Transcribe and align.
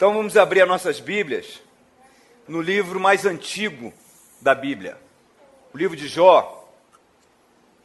Então 0.00 0.14
vamos 0.14 0.34
abrir 0.34 0.62
as 0.62 0.66
nossas 0.66 0.98
Bíblias 0.98 1.60
no 2.48 2.62
livro 2.62 2.98
mais 2.98 3.26
antigo 3.26 3.92
da 4.40 4.54
Bíblia, 4.54 4.96
o 5.74 5.76
livro 5.76 5.94
de 5.94 6.08
Jó, 6.08 6.66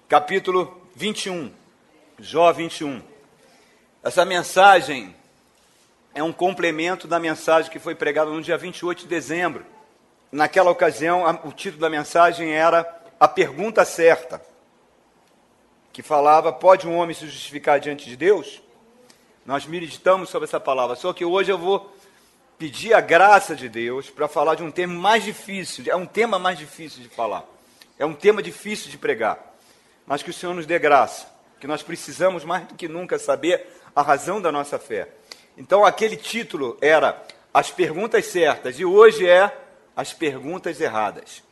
capítulo 0.08 0.82
21. 0.96 1.52
Jó 2.18 2.54
21. 2.54 3.02
Essa 4.02 4.24
mensagem 4.24 5.14
é 6.14 6.24
um 6.24 6.32
complemento 6.32 7.06
da 7.06 7.20
mensagem 7.20 7.70
que 7.70 7.80
foi 7.80 7.94
pregada 7.94 8.32
no 8.32 8.42
dia 8.42 8.58
28 8.58 9.00
de 9.00 9.08
dezembro. 9.08 9.66
Naquela 10.32 10.72
ocasião, 10.72 11.26
o 11.44 11.52
título 11.52 11.82
da 11.82 11.90
mensagem 11.90 12.50
era 12.50 12.98
A 13.20 13.28
Pergunta 13.28 13.84
Certa, 13.84 14.42
que 15.92 16.02
falava: 16.02 16.54
Pode 16.54 16.88
um 16.88 16.96
homem 16.96 17.14
se 17.14 17.26
justificar 17.26 17.78
diante 17.78 18.06
de 18.06 18.16
Deus? 18.16 18.62
Nós 19.46 19.66
meditamos 19.66 20.30
sobre 20.30 20.48
essa 20.48 20.62
palavra, 20.62 20.96
só 20.96 21.12
que 21.12 21.26
hoje 21.26 21.52
eu 21.52 21.58
vou 21.58 21.94
pedir 22.58 22.94
a 22.94 23.02
graça 23.02 23.56
de 23.56 23.68
Deus 23.68 24.10
para 24.10 24.28
falar 24.28 24.56
de 24.56 24.64
um 24.64 24.72
tema 24.72 24.94
mais 24.94 25.24
difícil, 25.24 25.84
é 25.88 25.96
um 25.96 26.06
tema 26.06 26.40
mais 26.40 26.58
difícil 26.58 27.02
de 27.02 27.10
falar, 27.10 27.44
é 28.00 28.06
um 28.06 28.14
tema 28.14 28.42
difícil 28.42 28.90
de 28.90 28.98
pregar, 28.98 29.56
mas 30.06 30.24
que 30.24 30.30
o 30.30 30.34
Senhor 30.34 30.54
nos 30.54 30.66
dê 30.66 30.80
graça, 30.80 31.28
que 31.60 31.68
nós 31.68 31.84
precisamos 31.84 32.44
mais 32.44 32.66
do 32.68 32.76
que 32.76 32.88
nunca 32.88 33.20
saber 33.20 33.68
a 33.96 34.02
razão 34.02 34.42
da 34.42 34.52
nossa 34.52 34.78
fé. 34.80 35.10
Então, 35.58 35.86
aquele 35.86 36.18
título 36.18 36.78
era 36.82 37.22
As 37.54 37.72
Perguntas 37.72 38.26
Certas, 38.26 38.80
e 38.80 38.86
hoje 38.86 39.28
é 39.28 39.52
As 39.96 40.14
Perguntas 40.14 40.80
Erradas. 40.80 41.44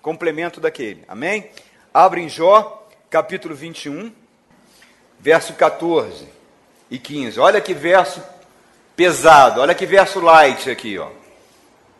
Complemento 0.00 0.60
daquele, 0.60 1.04
amém? 1.06 1.50
Abre 1.92 2.22
em 2.22 2.28
Jó, 2.28 2.88
capítulo 3.08 3.54
21, 3.54 4.12
verso 5.20 5.54
14 5.54 6.26
e 6.90 6.98
15. 6.98 7.38
Olha 7.38 7.60
que 7.60 7.72
verso 7.72 8.22
pesado. 9.02 9.60
Olha 9.60 9.74
que 9.74 9.84
verso 9.84 10.20
light 10.20 10.70
aqui, 10.70 10.96
ó. 10.96 11.08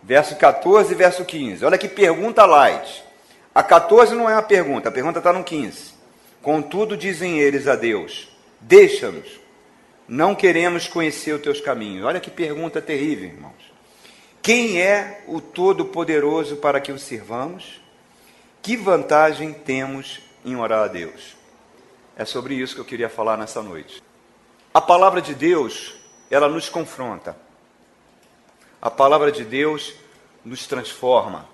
Verso 0.04 0.36
14 0.36 0.92
e 0.92 0.94
verso 0.94 1.24
15. 1.24 1.64
Olha 1.64 1.76
que 1.76 1.88
pergunta 1.88 2.46
light. 2.46 3.02
A 3.52 3.60
14 3.60 4.14
não 4.14 4.30
é 4.30 4.34
uma 4.34 4.42
pergunta, 4.42 4.88
a 4.88 4.92
pergunta 4.92 5.18
está 5.18 5.32
no 5.32 5.42
15. 5.42 5.94
Contudo, 6.40 6.96
dizem 6.96 7.40
eles 7.40 7.66
a 7.66 7.74
Deus: 7.74 8.28
Deixa-nos, 8.60 9.40
não 10.06 10.32
queremos 10.32 10.86
conhecer 10.86 11.32
os 11.32 11.42
teus 11.42 11.60
caminhos. 11.60 12.04
Olha 12.04 12.20
que 12.20 12.30
pergunta 12.30 12.80
terrível, 12.80 13.30
irmãos. 13.30 13.72
Quem 14.40 14.80
é 14.80 15.24
o 15.26 15.40
Todo-Poderoso 15.40 16.56
para 16.56 16.80
que 16.80 16.92
o 16.92 16.98
sirvamos? 17.00 17.80
Que 18.60 18.76
vantagem 18.76 19.52
temos 19.52 20.20
em 20.44 20.54
orar 20.54 20.84
a 20.84 20.88
Deus? 20.88 21.36
É 22.16 22.24
sobre 22.24 22.54
isso 22.54 22.76
que 22.76 22.80
eu 22.80 22.84
queria 22.84 23.08
falar 23.08 23.36
nessa 23.36 23.60
noite. 23.60 24.00
A 24.72 24.80
palavra 24.80 25.20
de 25.20 25.34
Deus 25.34 26.00
ela 26.32 26.48
nos 26.48 26.70
confronta. 26.70 27.36
A 28.80 28.90
palavra 28.90 29.30
de 29.30 29.44
Deus 29.44 29.92
nos 30.42 30.66
transforma. 30.66 31.46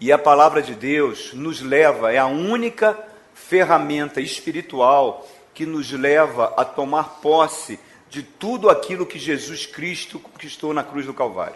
E 0.00 0.10
a 0.10 0.18
palavra 0.18 0.60
de 0.60 0.74
Deus 0.74 1.32
nos 1.32 1.60
leva, 1.60 2.12
é 2.12 2.18
a 2.18 2.26
única 2.26 2.98
ferramenta 3.32 4.20
espiritual 4.20 5.24
que 5.54 5.64
nos 5.64 5.92
leva 5.92 6.52
a 6.56 6.64
tomar 6.64 7.20
posse 7.20 7.78
de 8.10 8.24
tudo 8.24 8.68
aquilo 8.68 9.06
que 9.06 9.20
Jesus 9.20 9.66
Cristo 9.66 10.18
conquistou 10.18 10.74
na 10.74 10.82
cruz 10.82 11.06
do 11.06 11.14
Calvário. 11.14 11.54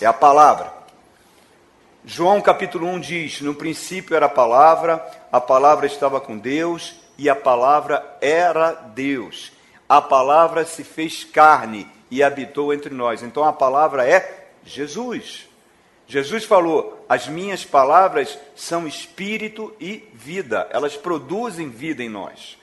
É 0.00 0.06
a 0.06 0.12
palavra. 0.12 0.72
João 2.04 2.40
capítulo 2.40 2.88
1 2.88 3.00
diz: 3.00 3.40
No 3.40 3.54
princípio 3.54 4.16
era 4.16 4.26
a 4.26 4.28
palavra, 4.28 5.02
a 5.30 5.40
palavra 5.40 5.86
estava 5.86 6.20
com 6.20 6.36
Deus 6.36 6.96
e 7.16 7.30
a 7.30 7.36
palavra 7.36 8.04
era 8.20 8.72
Deus 8.72 9.53
a 9.88 10.00
palavra 10.00 10.64
se 10.64 10.82
fez 10.82 11.24
carne 11.24 11.86
e 12.10 12.22
habitou 12.22 12.72
entre 12.72 12.92
nós. 12.94 13.22
Então 13.22 13.44
a 13.44 13.52
palavra 13.52 14.08
é 14.08 14.48
Jesus. 14.64 15.48
Jesus 16.06 16.44
falou: 16.44 17.04
As 17.08 17.26
minhas 17.26 17.64
palavras 17.64 18.38
são 18.54 18.86
espírito 18.86 19.74
e 19.80 20.08
vida, 20.12 20.68
elas 20.70 20.96
produzem 20.96 21.68
vida 21.68 22.02
em 22.02 22.08
nós, 22.08 22.58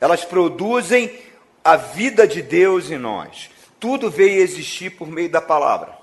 elas 0.00 0.24
produzem 0.24 1.18
a 1.62 1.76
vida 1.76 2.26
de 2.26 2.42
Deus 2.42 2.90
em 2.90 2.98
nós. 2.98 3.50
Tudo 3.78 4.10
veio 4.10 4.42
existir 4.42 4.90
por 4.90 5.08
meio 5.08 5.30
da 5.30 5.40
palavra. 5.40 5.98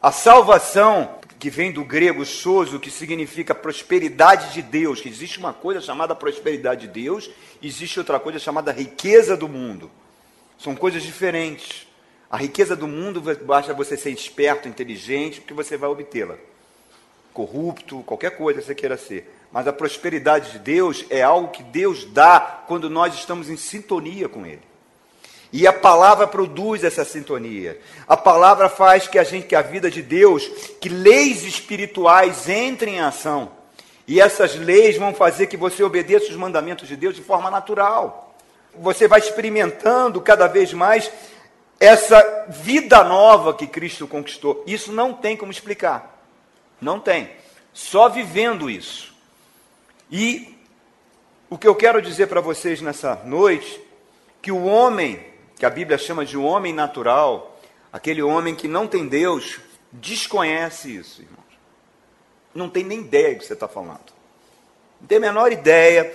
A 0.00 0.12
salvação, 0.12 1.17
que 1.38 1.50
vem 1.50 1.72
do 1.72 1.84
grego 1.84 2.24
soso, 2.24 2.80
que 2.80 2.90
significa 2.90 3.54
prosperidade 3.54 4.52
de 4.52 4.62
Deus, 4.62 5.00
que 5.00 5.08
existe 5.08 5.38
uma 5.38 5.52
coisa 5.52 5.80
chamada 5.80 6.14
prosperidade 6.14 6.86
de 6.86 6.88
Deus 6.88 7.30
existe 7.62 7.98
outra 7.98 8.18
coisa 8.20 8.38
chamada 8.38 8.72
riqueza 8.72 9.36
do 9.36 9.48
mundo. 9.48 9.90
São 10.58 10.74
coisas 10.74 11.02
diferentes. 11.02 11.86
A 12.30 12.36
riqueza 12.36 12.76
do 12.76 12.86
mundo 12.86 13.22
basta 13.44 13.72
você 13.72 13.96
ser 13.96 14.10
esperto, 14.10 14.68
inteligente, 14.68 15.40
porque 15.40 15.54
você 15.54 15.76
vai 15.76 15.88
obtê-la. 15.88 16.36
Corrupto, 17.32 18.02
qualquer 18.02 18.36
coisa 18.36 18.60
que 18.60 18.66
você 18.66 18.74
queira 18.74 18.96
ser. 18.96 19.34
Mas 19.50 19.66
a 19.66 19.72
prosperidade 19.72 20.52
de 20.52 20.58
Deus 20.58 21.06
é 21.08 21.22
algo 21.22 21.48
que 21.48 21.62
Deus 21.62 22.04
dá 22.04 22.64
quando 22.66 22.90
nós 22.90 23.14
estamos 23.14 23.48
em 23.48 23.56
sintonia 23.56 24.28
com 24.28 24.44
Ele. 24.44 24.62
E 25.52 25.66
a 25.66 25.72
palavra 25.72 26.26
produz 26.26 26.84
essa 26.84 27.04
sintonia. 27.04 27.80
A 28.06 28.16
palavra 28.16 28.68
faz 28.68 29.08
que 29.08 29.18
a 29.18 29.24
gente, 29.24 29.46
que 29.46 29.56
a 29.56 29.62
vida 29.62 29.90
de 29.90 30.02
Deus, 30.02 30.46
que 30.80 30.88
leis 30.88 31.42
espirituais 31.42 32.48
entrem 32.48 32.96
em 32.96 33.00
ação. 33.00 33.50
E 34.06 34.20
essas 34.20 34.54
leis 34.56 34.96
vão 34.96 35.14
fazer 35.14 35.46
que 35.46 35.56
você 35.56 35.82
obedeça 35.82 36.30
os 36.30 36.36
mandamentos 36.36 36.88
de 36.88 36.96
Deus 36.96 37.14
de 37.14 37.22
forma 37.22 37.50
natural. 37.50 38.34
Você 38.74 39.08
vai 39.08 39.20
experimentando 39.20 40.20
cada 40.20 40.46
vez 40.46 40.72
mais 40.72 41.10
essa 41.80 42.46
vida 42.48 43.02
nova 43.04 43.54
que 43.54 43.66
Cristo 43.66 44.06
conquistou. 44.06 44.64
Isso 44.66 44.92
não 44.92 45.12
tem 45.12 45.36
como 45.36 45.52
explicar. 45.52 46.22
Não 46.80 46.98
tem. 47.00 47.30
Só 47.72 48.08
vivendo 48.08 48.68
isso. 48.70 49.14
E 50.10 50.56
o 51.50 51.56
que 51.56 51.68
eu 51.68 51.74
quero 51.74 52.02
dizer 52.02 52.26
para 52.26 52.40
vocês 52.40 52.80
nessa 52.80 53.16
noite, 53.24 53.80
que 54.42 54.50
o 54.50 54.64
homem, 54.64 55.24
que 55.58 55.66
a 55.66 55.70
Bíblia 55.70 55.98
chama 55.98 56.24
de 56.24 56.36
homem 56.36 56.72
natural, 56.72 57.58
aquele 57.92 58.22
homem 58.22 58.54
que 58.54 58.68
não 58.68 58.86
tem 58.86 59.08
Deus, 59.08 59.58
desconhece 59.92 60.94
isso, 60.94 61.22
irmão 61.22 61.38
não 62.58 62.68
tem 62.68 62.84
nem 62.84 63.00
ideia 63.00 63.34
do 63.34 63.40
que 63.40 63.46
você 63.46 63.54
está 63.54 63.68
falando. 63.68 64.12
Não 65.00 65.06
tem 65.06 65.18
a 65.18 65.20
menor 65.20 65.52
ideia. 65.52 66.12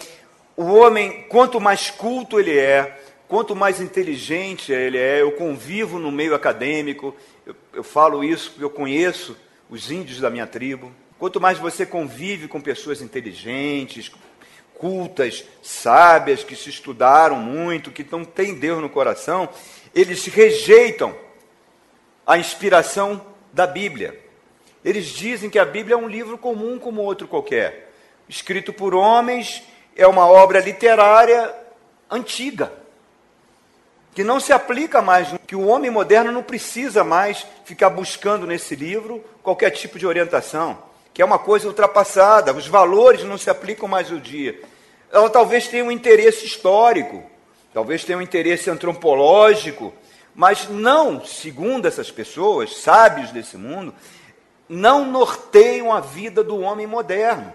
O 0.55 0.65
homem, 0.65 1.25
quanto 1.29 1.59
mais 1.59 1.89
culto 1.89 2.39
ele 2.39 2.57
é, 2.57 2.99
quanto 3.27 3.55
mais 3.55 3.79
inteligente 3.79 4.71
ele 4.71 4.97
é, 4.97 5.21
eu 5.21 5.31
convivo 5.31 5.97
no 5.97 6.11
meio 6.11 6.35
acadêmico, 6.35 7.15
eu, 7.45 7.55
eu 7.73 7.83
falo 7.83 8.23
isso 8.23 8.51
porque 8.51 8.63
eu 8.63 8.69
conheço 8.69 9.35
os 9.69 9.89
índios 9.89 10.19
da 10.19 10.29
minha 10.29 10.45
tribo. 10.45 10.91
Quanto 11.17 11.39
mais 11.39 11.57
você 11.57 11.85
convive 11.85 12.47
com 12.47 12.59
pessoas 12.59 13.01
inteligentes, 13.01 14.11
cultas, 14.77 15.43
sábias, 15.61 16.43
que 16.43 16.55
se 16.55 16.69
estudaram 16.69 17.37
muito, 17.37 17.91
que 17.91 18.05
não 18.11 18.25
têm 18.25 18.53
Deus 18.53 18.81
no 18.81 18.89
coração, 18.89 19.49
eles 19.93 20.25
rejeitam 20.25 21.15
a 22.25 22.37
inspiração 22.37 23.25
da 23.51 23.67
Bíblia. 23.67 24.19
Eles 24.83 25.05
dizem 25.05 25.49
que 25.49 25.59
a 25.59 25.65
Bíblia 25.65 25.95
é 25.95 25.97
um 25.97 26.07
livro 26.07 26.37
comum 26.37 26.77
como 26.77 27.01
outro 27.01 27.27
qualquer, 27.27 27.91
escrito 28.27 28.73
por 28.73 28.93
homens, 28.93 29.63
é 29.95 30.05
uma 30.07 30.27
obra 30.27 30.59
literária 30.59 31.53
antiga, 32.09 32.71
que 34.13 34.23
não 34.23 34.39
se 34.39 34.51
aplica 34.53 35.01
mais, 35.01 35.29
que 35.47 35.55
o 35.55 35.65
homem 35.65 35.89
moderno 35.89 36.31
não 36.31 36.43
precisa 36.43 37.03
mais 37.03 37.45
ficar 37.65 37.89
buscando 37.89 38.45
nesse 38.45 38.75
livro 38.75 39.23
qualquer 39.41 39.71
tipo 39.71 39.97
de 39.97 40.05
orientação, 40.05 40.77
que 41.13 41.21
é 41.21 41.25
uma 41.25 41.37
coisa 41.37 41.67
ultrapassada, 41.67 42.53
os 42.53 42.67
valores 42.67 43.23
não 43.23 43.37
se 43.37 43.49
aplicam 43.49 43.87
mais 43.87 44.11
ao 44.11 44.17
dia. 44.17 44.59
Ela 45.11 45.29
talvez 45.29 45.67
tenha 45.67 45.85
um 45.85 45.91
interesse 45.91 46.45
histórico, 46.45 47.23
talvez 47.73 48.03
tenha 48.03 48.17
um 48.17 48.21
interesse 48.21 48.69
antropológico, 48.69 49.93
mas 50.33 50.67
não, 50.67 51.23
segundo 51.23 51.87
essas 51.87 52.09
pessoas, 52.09 52.77
sábios 52.77 53.31
desse 53.31 53.55
mundo, 53.55 53.93
não 54.67 55.05
norteiam 55.05 55.93
a 55.93 55.99
vida 55.99 56.43
do 56.43 56.59
homem 56.59 56.87
moderno. 56.87 57.53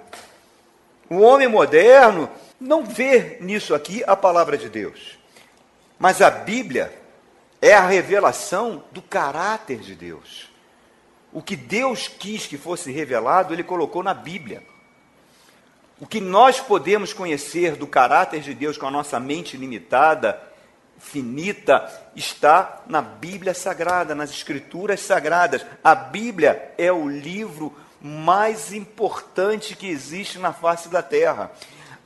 O 1.11 1.21
homem 1.21 1.49
moderno 1.49 2.31
não 2.61 2.85
vê 2.85 3.39
nisso 3.41 3.75
aqui 3.75 4.05
a 4.07 4.15
palavra 4.15 4.57
de 4.57 4.69
Deus. 4.69 5.19
Mas 5.99 6.23
a 6.23 6.31
Bíblia 6.31 6.93
é 7.61 7.75
a 7.75 7.87
revelação 7.87 8.85
do 8.93 9.03
caráter 9.03 9.79
de 9.79 9.97
Deus. 9.97 10.49
O 11.33 11.43
que 11.43 11.57
Deus 11.57 12.09
quis 12.09 12.47
que 12.47 12.57
fosse 12.57 12.91
revelado, 12.91 13.53
ele 13.53 13.63
colocou 13.63 14.03
na 14.03 14.15
Bíblia. 14.15 14.63
O 16.01 16.07
que 16.07 16.21
nós 16.21 16.61
podemos 16.61 17.13
conhecer 17.13 17.77
do 17.77 17.87
caráter 17.87 18.41
de 18.41 18.55
Deus 18.55 18.79
com 18.79 18.87
a 18.87 18.91
nossa 18.91 19.19
mente 19.19 19.57
limitada 19.57 20.41
finita 20.99 21.89
está 22.15 22.83
na 22.87 23.01
Bíblia 23.01 23.55
Sagrada, 23.55 24.15
nas 24.15 24.31
Escrituras 24.31 25.01
Sagradas. 25.01 25.65
A 25.83 25.95
Bíblia 25.95 26.73
é 26.79 26.93
o 26.93 27.09
livro 27.09 27.75
mais 28.01 28.73
importante 28.73 29.77
que 29.77 29.89
existe 29.89 30.39
na 30.39 30.53
face 30.53 30.89
da 30.89 31.03
terra. 31.03 31.51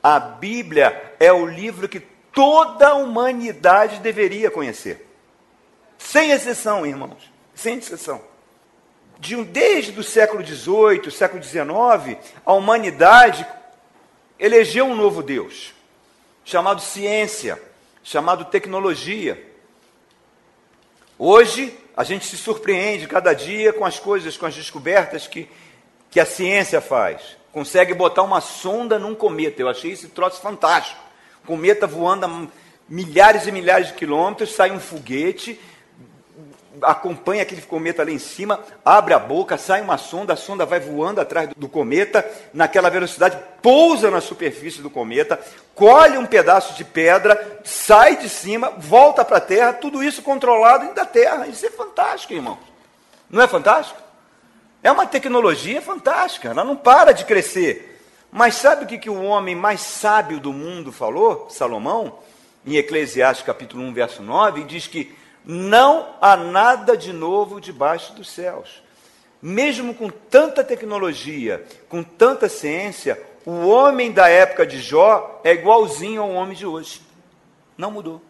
A 0.01 0.19
Bíblia 0.19 1.15
é 1.19 1.31
o 1.31 1.45
livro 1.45 1.87
que 1.87 1.99
toda 1.99 2.89
a 2.89 2.95
humanidade 2.95 3.99
deveria 3.99 4.49
conhecer. 4.49 5.07
Sem 5.97 6.31
exceção, 6.31 6.85
irmãos. 6.85 7.31
Sem 7.53 7.77
exceção. 7.77 8.32
De 9.19 9.35
um, 9.35 9.43
desde 9.43 9.97
o 9.99 10.03
século 10.03 10.45
XVIII, 10.45 11.11
século 11.11 11.41
XIX, 11.41 12.17
a 12.45 12.53
humanidade 12.53 13.45
elegeu 14.39 14.85
um 14.85 14.95
novo 14.95 15.23
Deus, 15.23 15.73
chamado 16.43 16.81
ciência, 16.81 17.61
chamado 18.03 18.45
tecnologia. 18.45 19.41
Hoje, 21.17 21.77
a 21.95 22.03
gente 22.03 22.25
se 22.25 22.37
surpreende 22.37 23.07
cada 23.07 23.33
dia 23.33 23.71
com 23.71 23.85
as 23.85 23.99
coisas, 23.99 24.35
com 24.35 24.45
as 24.45 24.55
descobertas 24.55 25.27
que, 25.27 25.47
que 26.09 26.19
a 26.19 26.25
ciência 26.25 26.81
faz. 26.81 27.37
Consegue 27.51 27.93
botar 27.93 28.23
uma 28.23 28.41
sonda 28.41 28.97
num 28.97 29.13
cometa. 29.13 29.61
Eu 29.61 29.69
achei 29.69 29.91
esse 29.91 30.07
troço 30.07 30.41
fantástico. 30.41 30.99
Cometa 31.45 31.85
voando 31.85 32.25
a 32.25 32.47
milhares 32.89 33.47
e 33.47 33.51
milhares 33.51 33.87
de 33.87 33.93
quilômetros, 33.93 34.53
sai 34.53 34.71
um 34.71 34.79
foguete 34.79 35.59
acompanha 36.81 37.43
aquele 37.43 37.61
cometa 37.61 38.03
lá 38.03 38.11
em 38.11 38.19
cima, 38.19 38.59
abre 38.83 39.13
a 39.13 39.19
boca, 39.19 39.57
sai 39.57 39.81
uma 39.81 39.97
sonda, 39.97 40.33
a 40.33 40.37
sonda 40.37 40.65
vai 40.65 40.79
voando 40.79 41.21
atrás 41.21 41.49
do 41.55 41.69
cometa, 41.69 42.25
naquela 42.53 42.89
velocidade, 42.89 43.37
pousa 43.61 44.09
na 44.09 44.21
superfície 44.21 44.81
do 44.81 44.89
cometa, 44.89 45.39
colhe 45.75 46.17
um 46.17 46.25
pedaço 46.25 46.73
de 46.73 46.83
pedra, 46.83 47.61
sai 47.63 48.17
de 48.17 48.29
cima, 48.29 48.71
volta 48.77 49.23
para 49.23 49.37
a 49.37 49.41
Terra, 49.41 49.73
tudo 49.73 50.03
isso 50.03 50.21
controlado 50.21 50.93
da 50.93 51.05
Terra. 51.05 51.47
Isso 51.47 51.65
é 51.65 51.69
fantástico, 51.69 52.33
irmão. 52.33 52.57
Não 53.29 53.41
é 53.41 53.47
fantástico? 53.47 54.01
É 54.81 54.91
uma 54.91 55.05
tecnologia 55.05 55.81
fantástica, 55.81 56.49
ela 56.49 56.63
não 56.63 56.75
para 56.75 57.13
de 57.13 57.25
crescer. 57.25 58.01
Mas 58.31 58.55
sabe 58.55 58.83
o 58.83 58.87
que, 58.87 58.97
que 58.97 59.09
o 59.09 59.23
homem 59.23 59.55
mais 59.55 59.81
sábio 59.81 60.39
do 60.39 60.51
mundo 60.51 60.91
falou, 60.91 61.47
Salomão? 61.49 62.19
Em 62.65 62.77
Eclesiastes 62.77 63.45
capítulo 63.45 63.83
1, 63.83 63.93
verso 63.93 64.23
9, 64.23 64.63
diz 64.63 64.87
que 64.87 65.15
não 65.45 66.15
há 66.21 66.37
nada 66.37 66.95
de 66.95 67.11
novo 67.11 67.59
debaixo 67.59 68.13
dos 68.13 68.29
céus. 68.29 68.81
Mesmo 69.41 69.93
com 69.93 70.09
tanta 70.09 70.63
tecnologia, 70.63 71.65
com 71.89 72.01
tanta 72.01 72.47
ciência, 72.47 73.21
o 73.45 73.67
homem 73.67 74.11
da 74.11 74.29
época 74.29 74.65
de 74.65 74.79
Jó 74.79 75.41
é 75.43 75.51
igualzinho 75.53 76.21
ao 76.21 76.31
homem 76.31 76.55
de 76.55 76.65
hoje. 76.65 77.01
Não 77.77 77.91
mudou. 77.91 78.21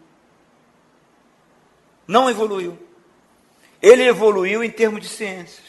Não 2.06 2.28
evoluiu. 2.28 2.76
Ele 3.80 4.02
evoluiu 4.02 4.64
em 4.64 4.70
termos 4.70 5.00
de 5.02 5.08
ciências. 5.08 5.64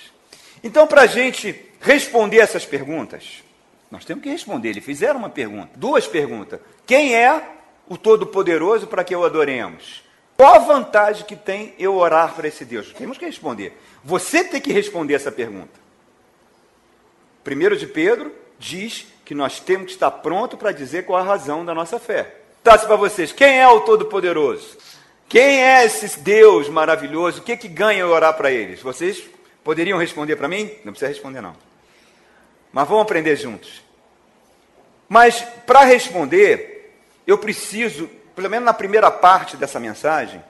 Então, 0.64 0.88
para 0.88 1.02
a 1.02 1.08
gente 1.08 1.70
responder 1.80 2.40
essas 2.40 2.66
perguntas, 2.66 3.44
nós 3.92 4.04
temos 4.04 4.24
que 4.24 4.30
responder. 4.30 4.70
Eles 4.70 4.84
fizeram 4.84 5.20
uma 5.20 5.30
pergunta, 5.30 5.70
duas 5.76 6.08
perguntas. 6.08 6.60
Quem 6.88 7.16
é 7.16 7.50
o 7.88 7.98
Todo-Poderoso 7.98 8.88
para 8.88 9.04
que 9.04 9.16
o 9.16 9.24
adoremos? 9.24 10.05
Qual 10.38 10.56
a 10.56 10.60
vantagem 10.60 11.26
que 11.26 11.36
tem 11.36 11.74
eu 11.80 11.96
orar 11.96 12.34
para 12.34 12.48
esse 12.48 12.66
Deus? 12.66 12.92
Temos 12.94 13.18
que 13.18 13.26
responder. 13.26 13.78
Você 14.04 14.44
tem 14.44 14.60
que 14.60 14.74
responder 14.74 15.14
essa 15.14 15.32
pergunta. 15.32 15.80
Primeiro 17.44 17.78
de 17.78 17.88
Pedro 17.88 18.34
diz 18.60 19.08
que 19.24 19.34
nós 19.34 19.60
temos 19.60 19.88
que 19.88 19.92
estar 19.94 20.12
pronto 20.12 20.58
para 20.58 20.72
dizer 20.72 21.06
qual 21.06 21.20
a 21.20 21.24
razão 21.24 21.64
da 21.64 21.74
nossa 21.74 22.00
fé. 22.00 22.36
Tasse 22.64 22.86
para 22.86 22.96
vocês, 22.96 23.32
quem 23.32 23.60
é 23.60 23.68
o 23.68 23.82
Todo-Poderoso? 23.82 24.78
Quem 25.30 25.64
é 25.64 25.86
esse 25.86 26.20
Deus 26.20 26.68
maravilhoso? 26.70 27.42
O 27.42 27.44
que, 27.44 27.56
que 27.56 27.68
ganha 27.68 28.00
eu 28.00 28.10
orar 28.10 28.36
para 28.36 28.52
eles? 28.52 28.82
Vocês 28.82 29.24
poderiam 29.64 29.98
responder 29.98 30.36
para 30.36 30.48
mim? 30.48 30.72
Não 30.84 30.92
precisa 30.92 31.10
responder, 31.10 31.42
não. 31.42 31.56
Mas 32.74 32.88
vamos 32.88 33.04
aprender 33.04 33.36
juntos. 33.36 33.82
Mas 35.08 35.42
para 35.66 35.84
responder, 35.84 36.94
eu 37.26 37.38
preciso 37.38 38.10
pelo 38.36 38.50
menos 38.50 38.66
na 38.66 38.74
primeira 38.74 39.10
parte 39.10 39.56
dessa 39.56 39.80
mensagem, 39.80 40.44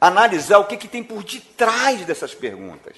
analisar 0.00 0.58
o 0.58 0.64
que, 0.64 0.76
que 0.76 0.88
tem 0.88 1.02
por 1.02 1.24
detrás 1.24 2.04
dessas 2.06 2.34
perguntas. 2.34 2.96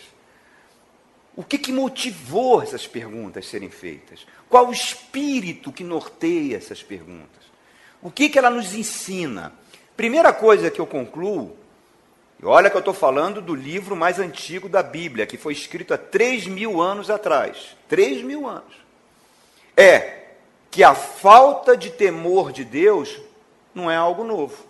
O 1.35 1.43
que, 1.43 1.56
que 1.56 1.73
motivou 1.73 2.62
essas 2.62 2.87
perguntas 2.87 3.47
serem 3.47 3.70
feitas? 3.70 4.26
Qual 4.49 4.69
o 4.69 4.73
espírito 4.73 5.73
que 5.73 5.82
norteia 5.82 6.56
essas 6.56 6.82
perguntas? 6.82 7.43
O 8.03 8.11
que, 8.11 8.29
que 8.29 8.38
ela 8.38 8.50
nos 8.50 8.75
ensina? 8.75 9.53
Primeira 9.97 10.32
coisa 10.32 10.70
que 10.70 10.81
eu 10.81 10.87
concluo, 10.87 11.56
e 12.41 12.44
olha 12.44 12.69
que 12.69 12.76
eu 12.76 12.81
estou 12.81 12.93
falando 12.93 13.41
do 13.41 13.55
livro 13.55 13.97
mais 13.97 14.19
antigo 14.19 14.69
da 14.69 14.82
Bíblia, 14.82 15.26
que 15.26 15.38
foi 15.38 15.53
escrito 15.53 15.94
há 15.94 15.99
3 15.99 16.49
mil 16.49 16.82
anos 16.82 17.09
atrás. 17.09 17.76
3 17.88 18.23
mil 18.23 18.47
anos. 18.47 18.75
É 19.76 20.23
que 20.70 20.82
a 20.82 20.94
falta 20.94 21.76
de 21.76 21.91
temor 21.91 22.50
de 22.50 22.64
Deus 22.64 23.20
não 23.74 23.90
é 23.90 23.96
algo 23.96 24.24
novo. 24.24 24.64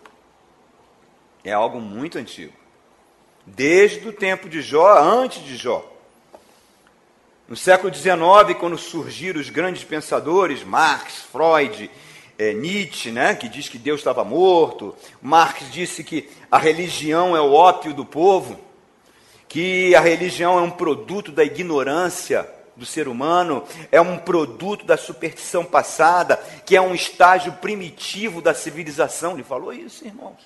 É 1.45 1.53
algo 1.53 1.81
muito 1.81 2.19
antigo. 2.19 2.53
Desde 3.45 4.07
o 4.09 4.13
tempo 4.13 4.49
de 4.49 4.63
Jó, 4.63 4.99
antes 4.99 5.43
de 5.45 5.57
Jó. 5.57 5.85
No 7.49 7.57
século 7.57 7.93
XIX, 7.93 8.57
quando 8.59 8.79
surgiram 8.79 9.41
os 9.41 9.51
grandes 9.51 9.83
pensadores, 9.85 10.63
Marx, 10.63 11.23
Freud, 11.31 11.91
é, 12.39 12.53
Nietzsche, 12.53 13.11
né, 13.11 13.35
que 13.35 13.49
diz 13.49 13.69
que 13.69 13.79
Deus 13.79 14.01
estava 14.01 14.25
morto, 14.25 14.95
Marx 15.21 15.71
disse 15.71 16.03
que 16.03 16.31
a 16.51 16.59
religião 16.59 17.37
é 17.37 17.41
o 17.41 17.53
ópio 17.53 17.93
do 17.93 18.05
povo, 18.05 18.59
que 19.49 19.95
a 19.95 20.01
religião 20.01 20.59
é 20.59 20.63
um 20.63 20.71
produto 20.71 21.31
da 21.31 21.45
ignorância, 21.45 22.49
do 22.77 22.87
ser 22.87 23.07
humano, 23.09 23.65
é 23.91 24.01
um 24.01 24.19
produto 24.19 24.85
da 24.85 24.97
superstição 24.97 25.65
passada, 25.65 26.37
que 26.65 26.77
é 26.77 26.81
um 26.81 26.95
estágio 26.95 27.53
primitivo 27.55 28.41
da 28.41 28.55
civilização. 28.55 29.35
Ele 29.35 29.43
falou 29.43 29.73
isso, 29.73 30.07
irmãos. 30.07 30.41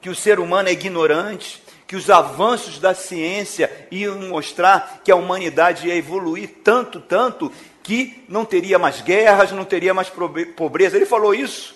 Que 0.00 0.10
o 0.10 0.14
ser 0.14 0.38
humano 0.38 0.68
é 0.68 0.72
ignorante, 0.72 1.62
que 1.86 1.96
os 1.96 2.10
avanços 2.10 2.78
da 2.78 2.94
ciência 2.94 3.88
iam 3.90 4.18
mostrar 4.28 5.00
que 5.02 5.10
a 5.10 5.16
humanidade 5.16 5.88
ia 5.88 5.94
evoluir 5.94 6.56
tanto, 6.62 7.00
tanto, 7.00 7.50
que 7.82 8.24
não 8.28 8.44
teria 8.44 8.78
mais 8.78 9.00
guerras, 9.00 9.52
não 9.52 9.64
teria 9.64 9.94
mais 9.94 10.10
pobreza. 10.56 10.96
Ele 10.96 11.06
falou 11.06 11.34
isso 11.34 11.74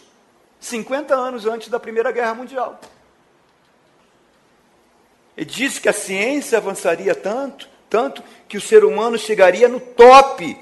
50 0.60 1.14
anos 1.14 1.46
antes 1.46 1.68
da 1.68 1.78
Primeira 1.78 2.10
Guerra 2.10 2.34
Mundial. 2.34 2.80
Ele 5.36 5.46
disse 5.46 5.80
que 5.80 5.88
a 5.88 5.92
ciência 5.92 6.58
avançaria 6.58 7.14
tanto 7.14 7.68
tanto 7.88 8.22
que 8.48 8.56
o 8.56 8.60
ser 8.60 8.84
humano 8.84 9.18
chegaria 9.18 9.68
no 9.68 9.80
top, 9.80 10.56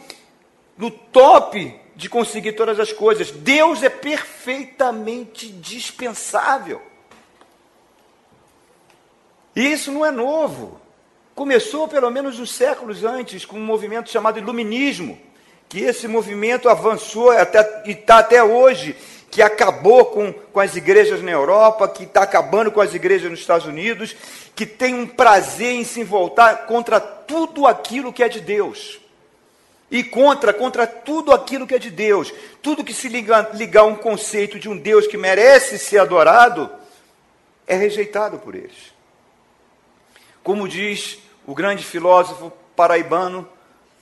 no 0.77 0.91
top 0.91 1.81
de 1.95 2.09
conseguir 2.09 2.53
todas 2.53 2.79
as 2.79 2.93
coisas. 2.93 3.31
Deus 3.31 3.83
é 3.83 3.89
perfeitamente 3.89 5.49
dispensável. 5.49 6.83
E 9.55 9.73
isso 9.73 9.91
não 9.91 10.05
é 10.05 10.11
novo. 10.11 10.81
Começou 11.35 11.89
pelo 11.89 12.11
menos 12.11 12.39
uns 12.39 12.53
séculos 12.53 13.05
antes 13.05 13.45
com 13.45 13.57
um 13.59 13.65
movimento 13.65 14.11
chamado 14.11 14.39
Iluminismo, 14.39 15.19
que 15.69 15.81
esse 15.81 16.07
movimento 16.07 16.69
avançou 16.69 17.31
até, 17.31 17.83
e 17.87 17.93
está 17.93 18.19
até 18.19 18.43
hoje 18.43 18.97
que 19.37 19.43
acabou 19.43 20.07
com, 20.07 20.33
com 20.33 20.61
as 20.61 20.77
igrejas 20.77 21.23
na 21.23 21.31
Europa, 21.31 21.87
que 21.87 22.05
está 22.05 22.23
acabando 22.23 22.73
com 22.73 22.81
as 22.81 22.95
igrejas 22.95 23.31
nos 23.31 23.41
Estados 23.41 23.67
Unidos, 23.67 24.17
que 24.55 24.65
tem 24.65 24.95
um 24.95 25.07
prazer 25.07 25.75
em 25.75 25.85
se 25.85 26.03
voltar 26.03 26.65
contra 26.65 26.99
tudo 26.99 27.67
aquilo 27.67 28.15
que 28.15 28.23
é 28.23 28.31
de 28.31 28.41
Deus. 28.41 28.99
E 29.91 30.03
contra, 30.03 30.55
contra 30.55 30.87
tudo 30.87 31.35
aquilo 31.35 31.67
que 31.67 31.75
é 31.75 31.79
de 31.79 31.91
Deus. 31.91 32.33
Tudo 32.63 32.83
que 32.83 32.95
se 32.95 33.11
liga, 33.11 33.51
ligar 33.53 33.83
a 33.83 33.85
um 33.85 33.95
conceito 33.95 34.59
de 34.59 34.71
um 34.71 34.79
Deus 34.79 35.07
que 35.07 35.19
merece 35.19 35.79
ser 35.79 35.99
adorado, 35.99 36.71
é 37.67 37.77
rejeitado 37.77 38.39
por 38.39 38.55
eles. 38.55 38.95
Como 40.43 40.67
diz 40.67 41.19
o 41.47 41.55
grande 41.55 41.85
filósofo 41.85 42.51
paraibano 42.75 43.47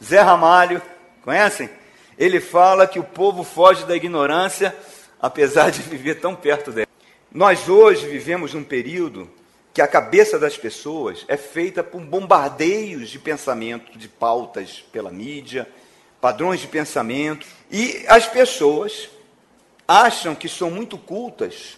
Zé 0.00 0.20
Ramalho, 0.20 0.80
conhecem? 1.24 1.68
Ele 2.16 2.38
fala 2.38 2.86
que 2.86 3.00
o 3.00 3.04
povo 3.04 3.42
foge 3.42 3.84
da 3.84 3.96
ignorância 3.96 4.72
apesar 5.20 5.70
de 5.70 5.82
viver 5.82 6.16
tão 6.16 6.34
perto 6.34 6.70
dela. 6.70 6.88
Nós 7.32 7.68
hoje 7.68 8.06
vivemos 8.06 8.54
num 8.54 8.62
período 8.62 9.28
que 9.72 9.82
a 9.82 9.88
cabeça 9.88 10.38
das 10.38 10.56
pessoas 10.56 11.24
é 11.26 11.36
feita 11.36 11.82
por 11.82 12.00
bombardeios 12.00 13.10
de 13.10 13.18
pensamento, 13.18 13.98
de 13.98 14.06
pautas 14.06 14.84
pela 14.92 15.10
mídia, 15.10 15.68
padrões 16.20 16.60
de 16.60 16.68
pensamento, 16.68 17.44
e 17.68 18.04
as 18.06 18.24
pessoas 18.24 19.08
acham 19.86 20.32
que 20.32 20.48
são 20.48 20.70
muito 20.70 20.96
cultas, 20.96 21.76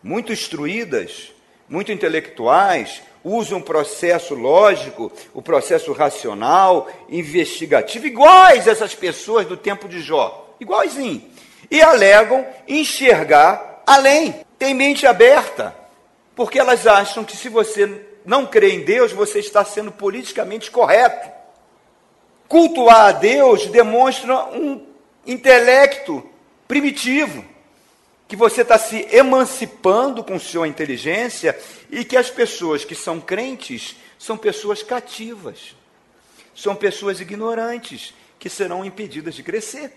muito 0.00 0.32
instruídas, 0.32 1.32
muito 1.68 1.90
intelectuais, 1.90 3.02
usam 3.24 3.58
o 3.58 3.64
processo 3.64 4.36
lógico, 4.36 5.10
o 5.34 5.42
processo 5.42 5.92
racional, 5.92 6.88
investigativo, 7.08 8.06
iguais 8.06 8.68
essas 8.68 8.94
pessoas 8.94 9.44
do 9.44 9.56
tempo 9.56 9.88
de 9.88 10.00
Jó, 10.00 10.54
iguaizinho 10.60 11.34
e 11.70 11.80
alegam 11.82 12.46
enxergar 12.66 13.82
além, 13.86 14.44
tem 14.58 14.74
mente 14.74 15.06
aberta, 15.06 15.76
porque 16.34 16.58
elas 16.58 16.86
acham 16.86 17.24
que 17.24 17.36
se 17.36 17.48
você 17.48 18.06
não 18.24 18.44
crê 18.44 18.72
em 18.72 18.84
Deus, 18.84 19.12
você 19.12 19.38
está 19.38 19.64
sendo 19.64 19.92
politicamente 19.92 20.70
correto. 20.70 21.30
Cultuar 22.48 23.06
a 23.06 23.12
Deus 23.12 23.66
demonstra 23.66 24.46
um 24.46 24.86
intelecto 25.26 26.28
primitivo. 26.66 27.44
que 28.28 28.34
você 28.34 28.62
está 28.62 28.76
se 28.76 29.06
emancipando 29.12 30.24
com 30.24 30.36
sua 30.38 30.66
inteligência 30.66 31.56
e 31.88 32.04
que 32.04 32.16
as 32.16 32.28
pessoas 32.28 32.84
que 32.84 32.94
são 32.94 33.20
crentes 33.20 33.94
são 34.18 34.36
pessoas 34.36 34.82
cativas, 34.82 35.76
são 36.54 36.74
pessoas 36.74 37.20
ignorantes 37.20 38.12
que 38.38 38.48
serão 38.48 38.84
impedidas 38.84 39.34
de 39.34 39.42
crescer. 39.42 39.92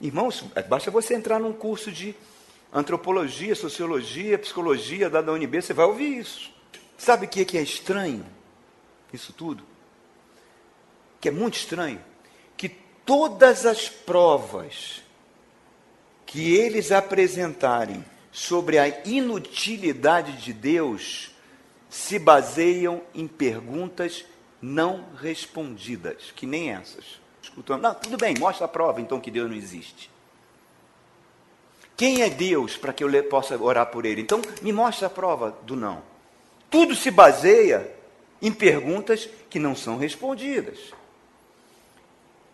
Irmãos, 0.00 0.44
basta 0.68 0.90
você 0.90 1.14
entrar 1.14 1.40
num 1.40 1.52
curso 1.52 1.90
de 1.90 2.14
antropologia, 2.72 3.54
sociologia, 3.54 4.38
psicologia 4.38 5.10
da 5.10 5.20
UNB, 5.20 5.60
você 5.62 5.72
vai 5.72 5.86
ouvir 5.86 6.18
isso. 6.18 6.52
Sabe 6.96 7.26
o 7.26 7.28
que 7.28 7.56
é 7.56 7.62
estranho? 7.62 8.24
Isso 9.12 9.32
tudo? 9.32 9.64
Que 11.20 11.28
é 11.28 11.32
muito 11.32 11.54
estranho? 11.54 12.00
Que 12.56 12.68
todas 12.68 13.66
as 13.66 13.88
provas 13.88 15.02
que 16.26 16.54
eles 16.54 16.92
apresentarem 16.92 18.04
sobre 18.30 18.78
a 18.78 18.88
inutilidade 19.04 20.42
de 20.42 20.52
Deus 20.52 21.30
se 21.88 22.18
baseiam 22.18 23.02
em 23.14 23.26
perguntas 23.26 24.24
não 24.60 25.06
respondidas, 25.20 26.32
que 26.36 26.46
nem 26.46 26.70
essas. 26.70 27.20
Escutando, 27.48 27.82
não, 27.82 27.94
tudo 27.94 28.16
bem, 28.16 28.34
mostra 28.38 28.66
a 28.66 28.68
prova 28.68 29.00
então 29.00 29.20
que 29.20 29.30
Deus 29.30 29.48
não 29.48 29.56
existe. 29.56 30.10
Quem 31.96 32.22
é 32.22 32.30
Deus 32.30 32.76
para 32.76 32.92
que 32.92 33.02
eu 33.02 33.24
possa 33.24 33.60
orar 33.60 33.86
por 33.86 34.04
ele? 34.04 34.20
Então, 34.20 34.40
me 34.62 34.72
mostra 34.72 35.08
a 35.08 35.10
prova 35.10 35.56
do 35.62 35.74
não. 35.74 36.02
Tudo 36.70 36.94
se 36.94 37.10
baseia 37.10 37.90
em 38.40 38.52
perguntas 38.52 39.28
que 39.50 39.58
não 39.58 39.74
são 39.74 39.96
respondidas. 39.96 40.78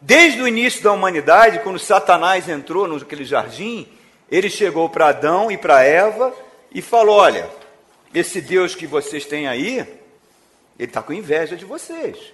Desde 0.01 0.41
o 0.41 0.49
início 0.49 0.83
da 0.83 0.93
humanidade, 0.93 1.61
quando 1.61 1.79
Satanás 1.79 2.49
entrou 2.49 2.87
naquele 2.87 3.25
jardim, 3.25 3.87
ele 4.31 4.49
chegou 4.49 4.89
para 4.89 5.09
Adão 5.09 5.51
e 5.51 5.59
para 5.59 5.83
Eva 5.83 6.35
e 6.73 6.81
falou: 6.81 7.17
Olha, 7.17 7.51
esse 8.15 8.41
Deus 8.41 8.75
que 8.75 8.87
vocês 8.87 9.27
têm 9.27 9.47
aí, 9.47 9.79
ele 9.79 9.89
está 10.79 11.03
com 11.03 11.13
inveja 11.13 11.57
de 11.57 11.65
vocês. 11.65 12.33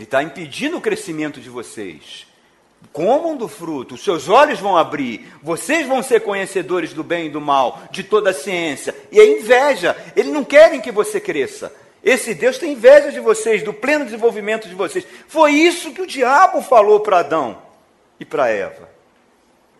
Ele 0.00 0.06
está 0.06 0.22
impedindo 0.22 0.78
o 0.78 0.80
crescimento 0.80 1.42
de 1.42 1.50
vocês. 1.50 2.26
Comam 2.90 3.36
do 3.36 3.46
fruto, 3.46 3.96
os 3.96 4.02
seus 4.02 4.30
olhos 4.30 4.58
vão 4.58 4.74
abrir, 4.74 5.30
vocês 5.42 5.86
vão 5.86 6.02
ser 6.02 6.20
conhecedores 6.22 6.94
do 6.94 7.04
bem 7.04 7.26
e 7.26 7.30
do 7.30 7.38
mal, 7.38 7.82
de 7.90 8.02
toda 8.02 8.30
a 8.30 8.34
ciência. 8.34 8.96
E 9.12 9.20
a 9.20 9.26
inveja, 9.26 9.94
eles 10.16 10.32
não 10.32 10.42
querem 10.42 10.80
que 10.80 10.90
você 10.90 11.20
cresça. 11.20 11.70
Esse 12.02 12.32
Deus 12.32 12.56
tem 12.56 12.72
inveja 12.72 13.12
de 13.12 13.20
vocês, 13.20 13.62
do 13.62 13.74
pleno 13.74 14.06
desenvolvimento 14.06 14.66
de 14.66 14.74
vocês. 14.74 15.06
Foi 15.28 15.52
isso 15.52 15.92
que 15.92 16.00
o 16.00 16.06
diabo 16.06 16.62
falou 16.62 17.00
para 17.00 17.18
Adão 17.18 17.60
e 18.18 18.24
para 18.24 18.48
Eva. 18.48 18.88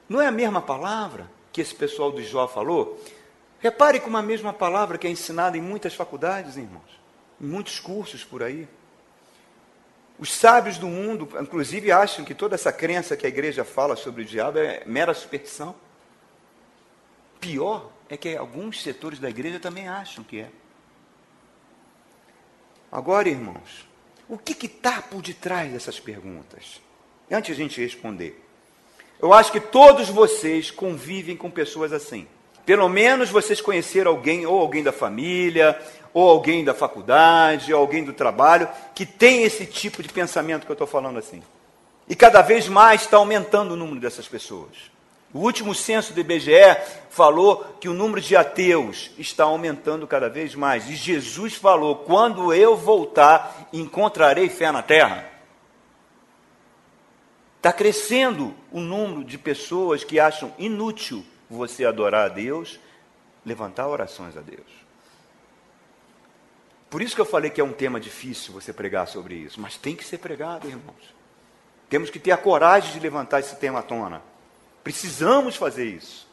Não 0.06 0.20
é 0.20 0.26
a 0.26 0.30
mesma 0.30 0.60
palavra 0.60 1.30
que 1.50 1.62
esse 1.62 1.74
pessoal 1.74 2.12
do 2.12 2.22
Jó 2.22 2.46
falou? 2.46 3.02
Repare 3.58 3.98
como 3.98 4.18
a 4.18 4.22
mesma 4.22 4.52
palavra 4.52 4.98
que 4.98 5.06
é 5.06 5.10
ensinada 5.10 5.56
em 5.56 5.62
muitas 5.62 5.94
faculdades, 5.94 6.58
irmãos, 6.58 7.00
em 7.40 7.46
muitos 7.46 7.80
cursos 7.80 8.22
por 8.22 8.42
aí. 8.42 8.68
Os 10.20 10.30
sábios 10.34 10.76
do 10.76 10.86
mundo, 10.86 11.26
inclusive, 11.40 11.90
acham 11.90 12.26
que 12.26 12.34
toda 12.34 12.54
essa 12.54 12.70
crença 12.70 13.16
que 13.16 13.24
a 13.24 13.28
igreja 13.30 13.64
fala 13.64 13.96
sobre 13.96 14.20
o 14.20 14.24
diabo 14.24 14.58
é 14.58 14.82
mera 14.84 15.14
superstição. 15.14 15.74
Pior 17.40 17.90
é 18.06 18.18
que 18.18 18.36
alguns 18.36 18.82
setores 18.82 19.18
da 19.18 19.30
igreja 19.30 19.58
também 19.58 19.88
acham 19.88 20.22
que 20.22 20.40
é. 20.40 20.50
Agora, 22.92 23.30
irmãos, 23.30 23.88
o 24.28 24.36
que 24.36 24.66
está 24.66 25.00
por 25.00 25.22
detrás 25.22 25.72
dessas 25.72 25.98
perguntas? 25.98 26.82
Antes 27.30 27.56
de 27.56 27.62
a 27.62 27.64
gente 27.64 27.80
responder, 27.80 28.44
eu 29.22 29.32
acho 29.32 29.50
que 29.50 29.60
todos 29.60 30.10
vocês 30.10 30.70
convivem 30.70 31.34
com 31.34 31.50
pessoas 31.50 31.94
assim. 31.94 32.28
Pelo 32.66 32.90
menos 32.90 33.30
vocês 33.30 33.58
conheceram 33.62 34.10
alguém, 34.10 34.44
ou 34.44 34.60
alguém 34.60 34.82
da 34.82 34.92
família, 34.92 35.80
ou 36.12 36.28
alguém 36.28 36.64
da 36.64 36.74
faculdade, 36.74 37.72
ou 37.72 37.80
alguém 37.80 38.04
do 38.04 38.12
trabalho, 38.12 38.68
que 38.94 39.06
tem 39.06 39.42
esse 39.42 39.66
tipo 39.66 40.02
de 40.02 40.08
pensamento 40.08 40.64
que 40.64 40.72
eu 40.72 40.74
estou 40.74 40.86
falando 40.86 41.18
assim. 41.18 41.42
E 42.08 42.16
cada 42.16 42.42
vez 42.42 42.68
mais 42.68 43.02
está 43.02 43.16
aumentando 43.16 43.72
o 43.72 43.76
número 43.76 44.00
dessas 44.00 44.26
pessoas. 44.26 44.90
O 45.32 45.38
último 45.38 45.74
censo 45.74 46.12
do 46.12 46.20
IBGE 46.20 46.76
falou 47.08 47.76
que 47.80 47.88
o 47.88 47.94
número 47.94 48.20
de 48.20 48.36
ateus 48.36 49.12
está 49.16 49.44
aumentando 49.44 50.06
cada 50.06 50.28
vez 50.28 50.56
mais. 50.56 50.88
E 50.88 50.96
Jesus 50.96 51.54
falou: 51.54 51.96
quando 51.96 52.52
eu 52.52 52.76
voltar, 52.76 53.68
encontrarei 53.72 54.48
fé 54.48 54.72
na 54.72 54.82
terra. 54.82 55.30
Está 57.58 57.72
crescendo 57.72 58.54
o 58.72 58.80
número 58.80 59.22
de 59.22 59.38
pessoas 59.38 60.02
que 60.02 60.18
acham 60.18 60.52
inútil 60.58 61.24
você 61.48 61.84
adorar 61.84 62.24
a 62.24 62.28
Deus, 62.28 62.80
levantar 63.44 63.86
orações 63.86 64.36
a 64.36 64.40
Deus. 64.40 64.79
Por 66.90 67.00
isso 67.00 67.14
que 67.14 67.20
eu 67.20 67.26
falei 67.26 67.50
que 67.50 67.60
é 67.60 67.64
um 67.64 67.72
tema 67.72 68.00
difícil 68.00 68.52
você 68.52 68.72
pregar 68.72 69.06
sobre 69.06 69.36
isso, 69.36 69.60
mas 69.60 69.76
tem 69.76 69.94
que 69.94 70.04
ser 70.04 70.18
pregado, 70.18 70.66
irmãos. 70.66 71.14
Temos 71.88 72.10
que 72.10 72.18
ter 72.18 72.32
a 72.32 72.36
coragem 72.36 72.92
de 72.92 72.98
levantar 72.98 73.38
esse 73.38 73.54
tema 73.56 73.78
à 73.78 73.82
tona. 73.82 74.20
Precisamos 74.82 75.54
fazer 75.54 75.84
isso. 75.84 76.28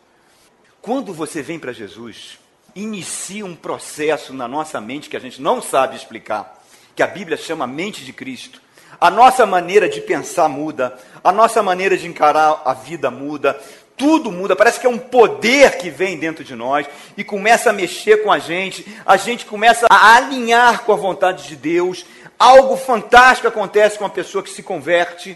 Quando 0.81 1.13
você 1.13 1.43
vem 1.43 1.59
para 1.59 1.71
Jesus, 1.71 2.39
inicia 2.75 3.45
um 3.45 3.55
processo 3.55 4.33
na 4.33 4.47
nossa 4.47 4.81
mente 4.81 5.09
que 5.09 5.17
a 5.17 5.19
gente 5.19 5.41
não 5.41 5.61
sabe 5.61 5.95
explicar, 5.95 6.63
que 6.95 7.03
a 7.03 7.07
Bíblia 7.07 7.37
chama 7.37 7.67
mente 7.67 8.03
de 8.03 8.11
Cristo. 8.11 8.61
A 8.99 9.11
nossa 9.11 9.45
maneira 9.45 9.87
de 9.87 10.01
pensar 10.01 10.49
muda, 10.49 10.97
a 11.23 11.31
nossa 11.31 11.61
maneira 11.61 11.95
de 11.95 12.07
encarar 12.07 12.63
a 12.65 12.73
vida 12.73 13.11
muda, 13.11 13.59
tudo 13.97 14.31
muda, 14.31 14.55
parece 14.55 14.79
que 14.79 14.85
é 14.85 14.89
um 14.89 14.99
poder 14.99 15.77
que 15.77 15.89
vem 15.89 16.17
dentro 16.17 16.43
de 16.43 16.55
nós 16.55 16.85
e 17.17 17.23
começa 17.23 17.71
a 17.71 17.73
mexer 17.73 18.23
com 18.23 18.31
a 18.31 18.37
gente, 18.37 18.85
a 19.03 19.17
gente 19.17 19.45
começa 19.45 19.87
a 19.89 20.15
alinhar 20.15 20.83
com 20.83 20.93
a 20.93 20.95
vontade 20.95 21.47
de 21.47 21.55
Deus, 21.55 22.05
algo 22.37 22.77
fantástico 22.77 23.47
acontece 23.47 23.97
com 23.97 24.05
a 24.05 24.09
pessoa 24.09 24.43
que 24.43 24.51
se 24.51 24.61
converte, 24.61 25.35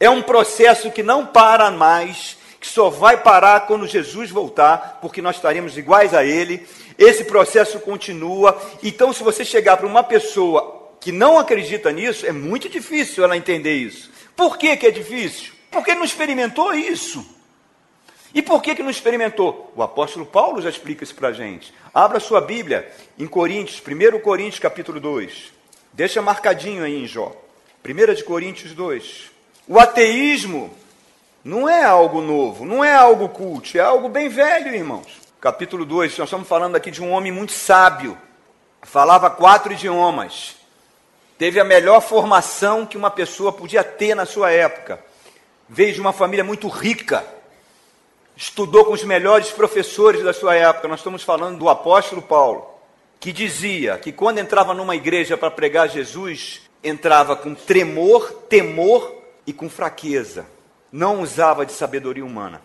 é 0.00 0.10
um 0.10 0.20
processo 0.20 0.90
que 0.90 1.00
não 1.00 1.24
para 1.24 1.70
mais, 1.70 2.36
que 2.60 2.66
só 2.66 2.90
vai 2.90 3.16
parar 3.16 3.66
quando 3.66 3.86
Jesus 3.86 4.30
voltar, 4.30 4.98
porque 5.00 5.22
nós 5.22 5.36
estaremos 5.36 5.78
iguais 5.78 6.12
a 6.12 6.24
Ele. 6.24 6.66
Esse 6.98 7.24
processo 7.24 7.78
continua. 7.80 8.60
Então, 8.82 9.12
se 9.12 9.22
você 9.22 9.44
chegar 9.44 9.76
para 9.76 9.86
uma 9.86 10.02
pessoa 10.02 10.90
que 11.00 11.10
não 11.10 11.38
acredita 11.38 11.90
nisso, 11.90 12.26
é 12.26 12.32
muito 12.32 12.68
difícil 12.68 13.22
ela 13.24 13.36
entender 13.36 13.74
isso. 13.74 14.10
Por 14.36 14.58
que, 14.58 14.76
que 14.76 14.86
é 14.86 14.90
difícil? 14.90 15.52
Porque 15.70 15.94
não 15.94 16.04
experimentou 16.04 16.74
isso. 16.74 17.24
E 18.34 18.40
por 18.40 18.62
que, 18.62 18.74
que 18.74 18.82
não 18.82 18.90
experimentou? 18.90 19.72
O 19.76 19.82
apóstolo 19.82 20.24
Paulo 20.24 20.62
já 20.62 20.70
explica 20.70 21.04
isso 21.04 21.14
para 21.14 21.28
a 21.28 21.32
gente. 21.32 21.72
Abra 21.92 22.18
sua 22.18 22.40
Bíblia 22.40 22.90
em 23.18 23.26
Coríntios, 23.26 23.82
1 23.86 24.18
Coríntios 24.20 24.58
capítulo 24.58 24.98
2. 24.98 25.52
Deixa 25.92 26.22
marcadinho 26.22 26.82
aí 26.82 27.02
em 27.02 27.06
Jó. 27.06 27.32
1 27.84 28.14
de 28.14 28.24
Coríntios 28.24 28.72
2. 28.72 29.30
O 29.68 29.78
ateísmo 29.78 30.74
não 31.44 31.68
é 31.68 31.84
algo 31.84 32.20
novo, 32.20 32.64
não 32.64 32.84
é 32.84 32.94
algo 32.94 33.28
culto, 33.28 33.76
é 33.76 33.80
algo 33.80 34.08
bem 34.08 34.28
velho, 34.28 34.74
irmãos. 34.74 35.20
Capítulo 35.40 35.84
2, 35.84 36.16
nós 36.18 36.28
estamos 36.28 36.46
falando 36.46 36.76
aqui 36.76 36.90
de 36.90 37.02
um 37.02 37.10
homem 37.10 37.32
muito 37.32 37.50
sábio, 37.50 38.16
falava 38.80 39.28
quatro 39.28 39.72
idiomas, 39.72 40.54
teve 41.36 41.58
a 41.58 41.64
melhor 41.64 42.00
formação 42.00 42.86
que 42.86 42.96
uma 42.96 43.10
pessoa 43.10 43.52
podia 43.52 43.82
ter 43.82 44.14
na 44.14 44.24
sua 44.24 44.52
época, 44.52 45.04
veio 45.68 45.92
de 45.92 46.00
uma 46.00 46.12
família 46.12 46.44
muito 46.44 46.68
rica, 46.68 47.26
estudou 48.42 48.84
com 48.84 48.92
os 48.92 49.04
melhores 49.04 49.52
professores 49.52 50.24
da 50.24 50.32
sua 50.32 50.56
época. 50.56 50.88
Nós 50.88 50.98
estamos 50.98 51.22
falando 51.22 51.58
do 51.58 51.68
apóstolo 51.68 52.20
Paulo, 52.20 52.68
que 53.20 53.32
dizia 53.32 53.96
que 53.98 54.10
quando 54.10 54.38
entrava 54.38 54.74
numa 54.74 54.96
igreja 54.96 55.36
para 55.36 55.48
pregar 55.48 55.88
Jesus, 55.88 56.60
entrava 56.82 57.36
com 57.36 57.54
tremor, 57.54 58.32
temor 58.48 59.14
e 59.46 59.52
com 59.52 59.70
fraqueza 59.70 60.44
não 60.90 61.22
usava 61.22 61.64
de 61.64 61.72
sabedoria 61.72 62.24
humana, 62.24 62.60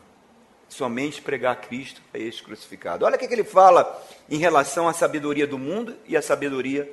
somente 0.68 1.22
pregar 1.22 1.62
Cristo 1.62 2.02
a 2.14 2.18
este 2.18 2.44
crucificado. 2.44 3.06
Olha 3.06 3.16
o 3.16 3.20
que, 3.20 3.26
ele 3.26 3.44
fala 3.44 4.04
em 4.30 4.38
relação 4.38 4.88
à 4.88 4.94
sabedoria 4.94 5.48
do 5.48 5.58
mundo 5.58 5.96
e 6.06 6.18
à 6.18 6.22
sabedoria 6.22 6.92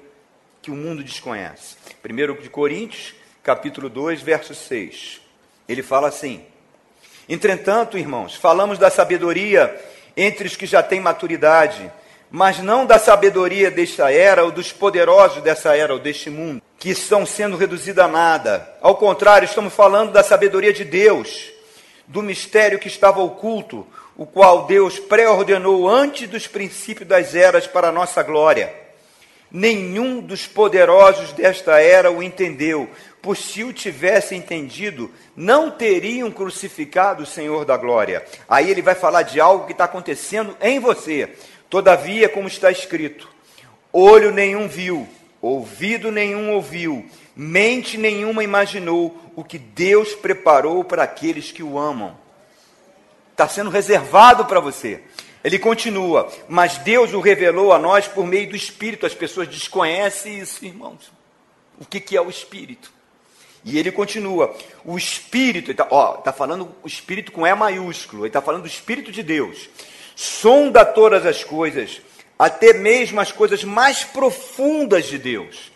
que 0.62 0.70
o 0.70 0.76
mundo 0.76 1.02
desconhece. 1.02 1.76
1 2.04 2.40
de 2.40 2.48
Coríntios, 2.48 3.14
capítulo 3.42 3.88
2, 3.88 4.22
verso 4.22 4.54
6. 4.54 5.20
Ele 5.68 5.82
fala 5.82 6.06
assim: 6.06 6.46
Entretanto, 7.28 7.96
irmãos, 7.96 8.34
falamos 8.34 8.78
da 8.78 8.90
sabedoria 8.90 9.74
entre 10.16 10.46
os 10.46 10.56
que 10.56 10.66
já 10.66 10.82
têm 10.82 11.00
maturidade, 11.00 11.90
mas 12.30 12.58
não 12.58 12.84
da 12.84 12.98
sabedoria 12.98 13.70
desta 13.70 14.10
era 14.12 14.44
ou 14.44 14.50
dos 14.50 14.72
poderosos 14.72 15.42
dessa 15.42 15.76
era 15.76 15.92
ou 15.92 15.98
deste 15.98 16.30
mundo 16.30 16.62
que 16.78 16.90
estão 16.90 17.24
sendo 17.24 17.56
reduzidas 17.56 18.04
a 18.04 18.08
nada. 18.08 18.68
Ao 18.82 18.94
contrário, 18.96 19.46
estamos 19.46 19.72
falando 19.72 20.12
da 20.12 20.22
sabedoria 20.22 20.72
de 20.72 20.84
Deus, 20.84 21.50
do 22.06 22.22
mistério 22.22 22.78
que 22.78 22.88
estava 22.88 23.22
oculto, 23.22 23.86
o 24.16 24.26
qual 24.26 24.66
Deus 24.66 24.98
pré-ordenou 24.98 25.88
antes 25.88 26.28
dos 26.28 26.46
princípios 26.46 27.08
das 27.08 27.34
eras 27.34 27.66
para 27.66 27.88
a 27.88 27.92
nossa 27.92 28.22
glória. 28.22 28.70
Nenhum 29.50 30.20
dos 30.20 30.46
poderosos 30.46 31.32
desta 31.32 31.80
era 31.80 32.10
o 32.10 32.22
entendeu, 32.22 32.90
pois 33.24 33.38
se 33.38 33.64
o 33.64 33.72
tivessem 33.72 34.38
entendido, 34.38 35.10
não 35.34 35.70
teriam 35.70 36.30
crucificado 36.30 37.22
o 37.22 37.26
Senhor 37.26 37.64
da 37.64 37.74
glória. 37.74 38.22
Aí 38.46 38.70
ele 38.70 38.82
vai 38.82 38.94
falar 38.94 39.22
de 39.22 39.40
algo 39.40 39.64
que 39.64 39.72
está 39.72 39.84
acontecendo 39.84 40.54
em 40.60 40.78
você. 40.78 41.30
Todavia, 41.70 42.28
como 42.28 42.46
está 42.46 42.70
escrito, 42.70 43.26
olho 43.90 44.30
nenhum 44.30 44.68
viu, 44.68 45.08
ouvido 45.40 46.12
nenhum 46.12 46.52
ouviu, 46.52 47.08
mente 47.34 47.96
nenhuma 47.96 48.44
imaginou 48.44 49.18
o 49.34 49.42
que 49.42 49.56
Deus 49.56 50.12
preparou 50.12 50.84
para 50.84 51.02
aqueles 51.02 51.50
que 51.50 51.62
o 51.62 51.78
amam. 51.78 52.14
Está 53.32 53.48
sendo 53.48 53.70
reservado 53.70 54.44
para 54.44 54.60
você. 54.60 55.00
Ele 55.42 55.58
continua, 55.58 56.30
mas 56.46 56.76
Deus 56.76 57.14
o 57.14 57.20
revelou 57.20 57.72
a 57.72 57.78
nós 57.78 58.06
por 58.06 58.26
meio 58.26 58.50
do 58.50 58.56
Espírito. 58.56 59.06
As 59.06 59.14
pessoas 59.14 59.48
desconhecem 59.48 60.40
isso, 60.40 60.62
irmãos. 60.62 61.10
O 61.80 61.86
que, 61.86 62.00
que 62.00 62.18
é 62.18 62.20
o 62.20 62.28
Espírito? 62.28 62.93
E 63.64 63.78
ele 63.78 63.90
continua, 63.90 64.54
o 64.84 64.96
Espírito, 64.98 65.70
está 65.70 65.86
tá 65.86 66.32
falando 66.32 66.70
o 66.82 66.86
Espírito 66.86 67.32
com 67.32 67.46
E 67.46 67.54
maiúsculo, 67.54 68.22
ele 68.22 68.28
está 68.28 68.42
falando 68.42 68.62
do 68.62 68.68
Espírito 68.68 69.10
de 69.10 69.22
Deus, 69.22 69.70
sonda 70.14 70.84
todas 70.84 71.24
as 71.24 71.42
coisas, 71.42 72.02
até 72.38 72.74
mesmo 72.74 73.20
as 73.20 73.32
coisas 73.32 73.64
mais 73.64 74.04
profundas 74.04 75.06
de 75.06 75.18
Deus. 75.18 75.72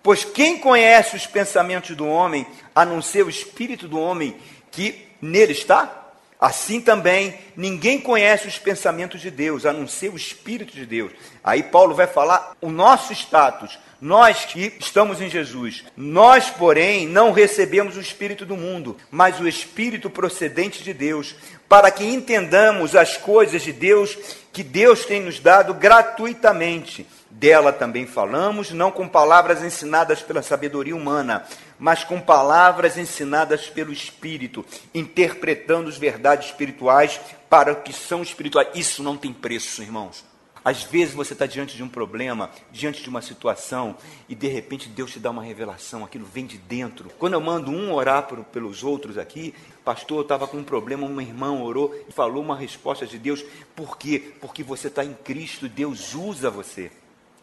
Pois 0.00 0.22
quem 0.22 0.58
conhece 0.58 1.16
os 1.16 1.26
pensamentos 1.26 1.96
do 1.96 2.06
homem, 2.06 2.46
a 2.74 2.84
não 2.84 3.02
ser 3.02 3.24
o 3.24 3.30
Espírito 3.30 3.88
do 3.88 3.98
homem 3.98 4.36
que 4.70 5.08
nele 5.20 5.52
está? 5.52 6.02
Assim 6.38 6.80
também, 6.80 7.38
ninguém 7.56 7.98
conhece 7.98 8.46
os 8.46 8.58
pensamentos 8.58 9.20
de 9.20 9.30
Deus, 9.30 9.64
a 9.64 9.72
não 9.72 9.88
ser 9.88 10.10
o 10.10 10.16
Espírito 10.16 10.74
de 10.74 10.84
Deus. 10.84 11.10
Aí 11.42 11.62
Paulo 11.62 11.94
vai 11.94 12.06
falar 12.06 12.54
o 12.60 12.68
nosso 12.68 13.14
status, 13.14 13.78
nós 14.00 14.44
que 14.44 14.72
estamos 14.78 15.20
em 15.20 15.30
Jesus, 15.30 15.84
nós, 15.96 16.50
porém, 16.50 17.06
não 17.08 17.32
recebemos 17.32 17.96
o 17.96 18.00
Espírito 18.00 18.44
do 18.44 18.56
mundo, 18.56 18.96
mas 19.10 19.40
o 19.40 19.48
Espírito 19.48 20.10
procedente 20.10 20.82
de 20.82 20.92
Deus, 20.92 21.34
para 21.68 21.90
que 21.90 22.04
entendamos 22.04 22.94
as 22.94 23.16
coisas 23.16 23.62
de 23.62 23.72
Deus 23.72 24.16
que 24.52 24.62
Deus 24.62 25.04
tem 25.04 25.20
nos 25.20 25.40
dado 25.40 25.74
gratuitamente. 25.74 27.06
Dela 27.30 27.72
também 27.72 28.06
falamos, 28.06 28.70
não 28.70 28.92
com 28.92 29.08
palavras 29.08 29.62
ensinadas 29.62 30.22
pela 30.22 30.40
sabedoria 30.40 30.94
humana, 30.94 31.44
mas 31.78 32.04
com 32.04 32.20
palavras 32.20 32.96
ensinadas 32.96 33.68
pelo 33.68 33.92
Espírito, 33.92 34.64
interpretando 34.94 35.88
as 35.88 35.98
verdades 35.98 36.48
espirituais 36.48 37.20
para 37.50 37.72
o 37.72 37.82
que 37.82 37.92
são 37.92 38.22
espirituais. 38.22 38.68
Isso 38.74 39.02
não 39.02 39.16
tem 39.16 39.32
preço, 39.32 39.82
irmãos. 39.82 40.24
Às 40.64 40.82
vezes 40.82 41.14
você 41.14 41.34
está 41.34 41.44
diante 41.44 41.76
de 41.76 41.82
um 41.82 41.88
problema, 41.88 42.50
diante 42.72 43.02
de 43.02 43.08
uma 43.10 43.20
situação, 43.20 43.96
e 44.26 44.34
de 44.34 44.48
repente 44.48 44.88
Deus 44.88 45.12
te 45.12 45.18
dá 45.18 45.30
uma 45.30 45.42
revelação, 45.42 46.02
aquilo 46.02 46.24
vem 46.24 46.46
de 46.46 46.56
dentro. 46.56 47.10
Quando 47.18 47.34
eu 47.34 47.40
mando 47.40 47.70
um 47.70 47.92
orar 47.92 48.22
por, 48.22 48.42
pelos 48.44 48.82
outros 48.82 49.18
aqui, 49.18 49.54
pastor, 49.84 50.18
eu 50.18 50.22
estava 50.22 50.48
com 50.48 50.56
um 50.56 50.64
problema, 50.64 51.06
uma 51.06 51.22
irmã 51.22 51.52
orou 51.52 51.94
e 52.08 52.12
falou 52.12 52.42
uma 52.42 52.56
resposta 52.56 53.06
de 53.06 53.18
Deus. 53.18 53.44
Por 53.76 53.98
quê? 53.98 54.32
Porque 54.40 54.62
você 54.62 54.88
está 54.88 55.04
em 55.04 55.12
Cristo, 55.12 55.68
Deus 55.68 56.14
usa 56.14 56.50
você. 56.50 56.90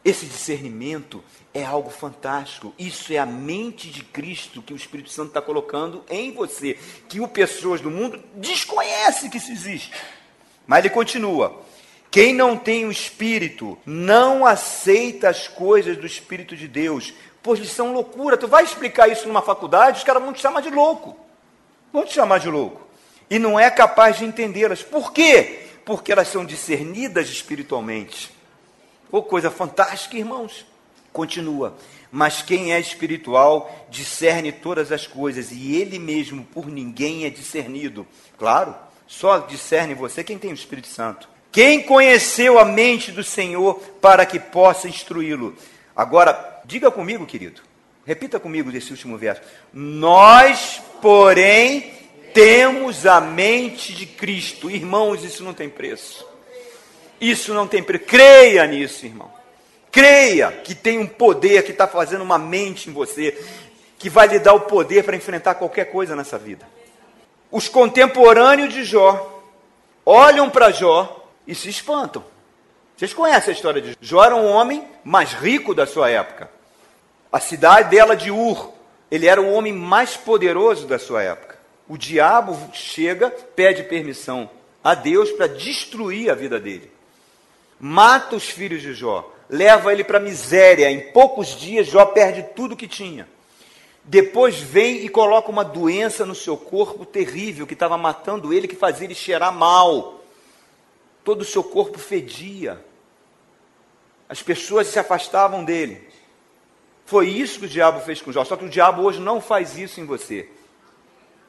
Esse 0.04 0.26
discernimento 0.26 1.24
é 1.54 1.64
algo 1.64 1.92
fantástico. 1.92 2.74
Isso 2.80 3.14
é 3.14 3.20
a 3.20 3.26
mente 3.26 3.92
de 3.92 4.04
Cristo 4.04 4.64
que 4.64 4.74
o 4.74 4.76
Espírito 4.76 5.12
Santo 5.12 5.28
está 5.28 5.42
colocando 5.44 6.04
em 6.10 6.32
você, 6.32 6.80
que 7.08 7.20
o 7.20 7.28
pessoas 7.28 7.82
do 7.82 7.92
mundo 7.92 8.20
desconhecem 8.34 9.30
que 9.30 9.38
isso 9.38 9.52
existe. 9.52 9.92
Mas 10.66 10.80
ele 10.80 10.94
continua. 10.94 11.70
Quem 12.12 12.34
não 12.34 12.58
tem 12.58 12.86
o 12.86 12.92
Espírito 12.92 13.78
não 13.86 14.46
aceita 14.46 15.30
as 15.30 15.48
coisas 15.48 15.96
do 15.96 16.06
Espírito 16.06 16.58
de 16.58 16.68
Deus, 16.68 17.14
pois 17.42 17.58
lhes 17.58 17.72
são 17.72 17.94
loucura. 17.94 18.36
Tu 18.36 18.50
vai 18.50 18.66
explicar 18.66 19.10
isso 19.10 19.30
numa 19.30 19.42
faculdade, 19.42 20.00
os 20.00 20.04
caras 20.04 20.22
vão 20.22 20.34
te 20.34 20.42
chamar 20.42 20.60
de 20.60 20.70
louco. 20.70 21.18
Vão 21.94 22.06
te 22.06 22.14
chamar 22.14 22.40
de 22.40 22.50
louco. 22.50 22.86
E 23.30 23.40
não 23.40 23.58
é 23.58 23.72
capaz 23.72 24.18
de 24.18 24.26
entendê-las. 24.26 24.84
Por 24.84 25.14
quê? 25.14 25.68
Porque 25.86 26.12
elas 26.12 26.28
são 26.28 26.44
discernidas 26.44 27.30
espiritualmente. 27.30 28.30
Oh, 29.10 29.24
coisa 29.24 29.50
fantástica, 29.50 30.18
irmãos. 30.18 30.66
Continua. 31.14 31.78
Mas 32.12 32.42
quem 32.42 32.74
é 32.74 32.80
espiritual 32.80 33.88
discerne 33.90 34.52
todas 34.52 34.92
as 34.92 35.08
coisas, 35.08 35.50
e 35.50 35.78
ele 35.78 35.98
mesmo 35.98 36.44
por 36.44 36.68
ninguém 36.68 37.24
é 37.24 37.30
discernido. 37.30 38.06
Claro, 38.38 38.76
só 39.08 39.40
discerne 39.40 39.94
você 39.94 40.26
quem 40.26 40.38
tem 40.38 40.52
o 40.52 40.54
Espírito 40.54 40.90
Santo. 40.90 41.31
Quem 41.52 41.84
conheceu 41.84 42.58
a 42.58 42.66
mente 42.66 43.12
do 43.12 43.24
Senhor 43.24 43.76
para 44.00 44.26
que 44.26 44.40
possa 44.40 44.88
instruí-lo? 44.88 45.56
Agora, 45.96 46.62
diga 46.64 46.90
comigo, 46.90 47.26
querido. 47.26 47.62
Repita 48.06 48.40
comigo 48.40 48.72
desse 48.72 48.92
último 48.92 49.18
verso. 49.18 49.42
Nós, 49.74 50.82
porém, 51.02 51.94
temos 52.34 53.06
a 53.06 53.20
mente 53.20 53.94
de 53.94 54.06
Cristo. 54.06 54.72
Irmãos, 54.72 55.24
isso 55.24 55.44
não 55.44 55.54
tem 55.54 55.70
preço. 55.70 56.26
Isso 57.20 57.54
não 57.54 57.68
tem 57.68 57.84
preço. 57.84 58.06
Creia 58.06 58.66
nisso, 58.66 59.06
irmão. 59.06 59.32
Creia 59.92 60.52
que 60.52 60.74
tem 60.74 60.98
um 60.98 61.06
poder 61.06 61.64
que 61.64 61.72
está 61.72 61.86
fazendo 61.86 62.22
uma 62.22 62.38
mente 62.38 62.90
em 62.90 62.94
você, 62.94 63.38
que 64.00 64.10
vai 64.10 64.28
lhe 64.28 64.40
dar 64.40 64.54
o 64.54 64.62
poder 64.62 65.04
para 65.04 65.18
enfrentar 65.18 65.56
qualquer 65.56 65.92
coisa 65.92 66.16
nessa 66.16 66.40
vida. 66.40 66.66
Os 67.52 67.68
contemporâneos 67.68 68.74
de 68.74 68.86
Jó 68.86 69.44
olham 70.06 70.50
para 70.50 70.72
Jó 70.72 71.21
e 71.52 71.56
se 71.56 71.68
espantam. 71.68 72.24
Vocês 72.96 73.14
conhecem 73.14 73.52
a 73.52 73.56
história 73.56 73.82
de 73.82 73.98
Jó? 74.00 74.24
era 74.24 74.36
um 74.36 74.48
homem 74.48 74.88
mais 75.04 75.34
rico 75.34 75.76
da 75.76 75.86
sua 75.86 76.10
época. 76.10 76.50
A 77.30 77.42
cidade 77.42 77.90
dela 77.90 78.16
de 78.16 78.32
Ur, 78.32 78.72
ele 79.12 79.28
era 79.28 79.42
o 79.42 79.52
homem 79.52 79.74
mais 79.74 80.16
poderoso 80.16 80.88
da 80.88 80.98
sua 80.98 81.22
época. 81.24 81.60
O 81.90 81.98
diabo 81.98 82.58
chega, 82.74 83.30
pede 83.30 83.84
permissão 83.84 84.50
a 84.82 84.96
Deus 84.96 85.30
para 85.32 85.48
destruir 85.48 86.32
a 86.32 86.36
vida 86.36 86.58
dele. 86.58 86.90
Mata 87.78 88.38
os 88.38 88.50
filhos 88.50 88.82
de 88.82 88.94
Jó, 88.94 89.30
leva 89.50 89.92
ele 89.92 90.06
para 90.06 90.20
a 90.20 90.22
miséria. 90.22 90.90
Em 90.90 91.12
poucos 91.12 91.48
dias, 91.60 91.88
Jó 91.88 92.06
perde 92.06 92.44
tudo 92.56 92.78
que 92.78 92.88
tinha. 92.88 93.28
Depois 94.06 94.56
vem 94.56 95.04
e 95.04 95.10
coloca 95.10 95.52
uma 95.52 95.66
doença 95.66 96.26
no 96.26 96.34
seu 96.34 96.56
corpo 96.56 97.06
terrível 97.06 97.68
que 97.68 97.74
estava 97.74 97.98
matando 97.98 98.54
ele, 98.54 98.70
que 98.70 98.76
fazia 98.76 99.06
ele 99.06 99.14
cheirar 99.14 99.54
mal 99.54 100.21
todo 101.24 101.42
o 101.42 101.46
seu 101.46 101.64
corpo 101.64 102.00
fedia. 102.00 102.84
As 104.28 104.42
pessoas 104.42 104.88
se 104.88 105.00
afastavam 105.00 105.64
dele. 105.64 106.08
Foi 107.06 107.28
isso 107.28 107.60
que 107.60 107.66
o 107.66 107.70
diabo 107.70 108.00
fez 108.00 108.22
com 108.22 108.32
Jó. 108.32 108.44
Só 108.46 108.56
que 108.56 108.66
o 108.66 108.70
diabo 108.70 109.02
hoje 109.04 109.20
não 109.20 109.42
faz 109.42 109.78
isso 109.78 110.00
em 110.00 110.06
você. 110.06 110.48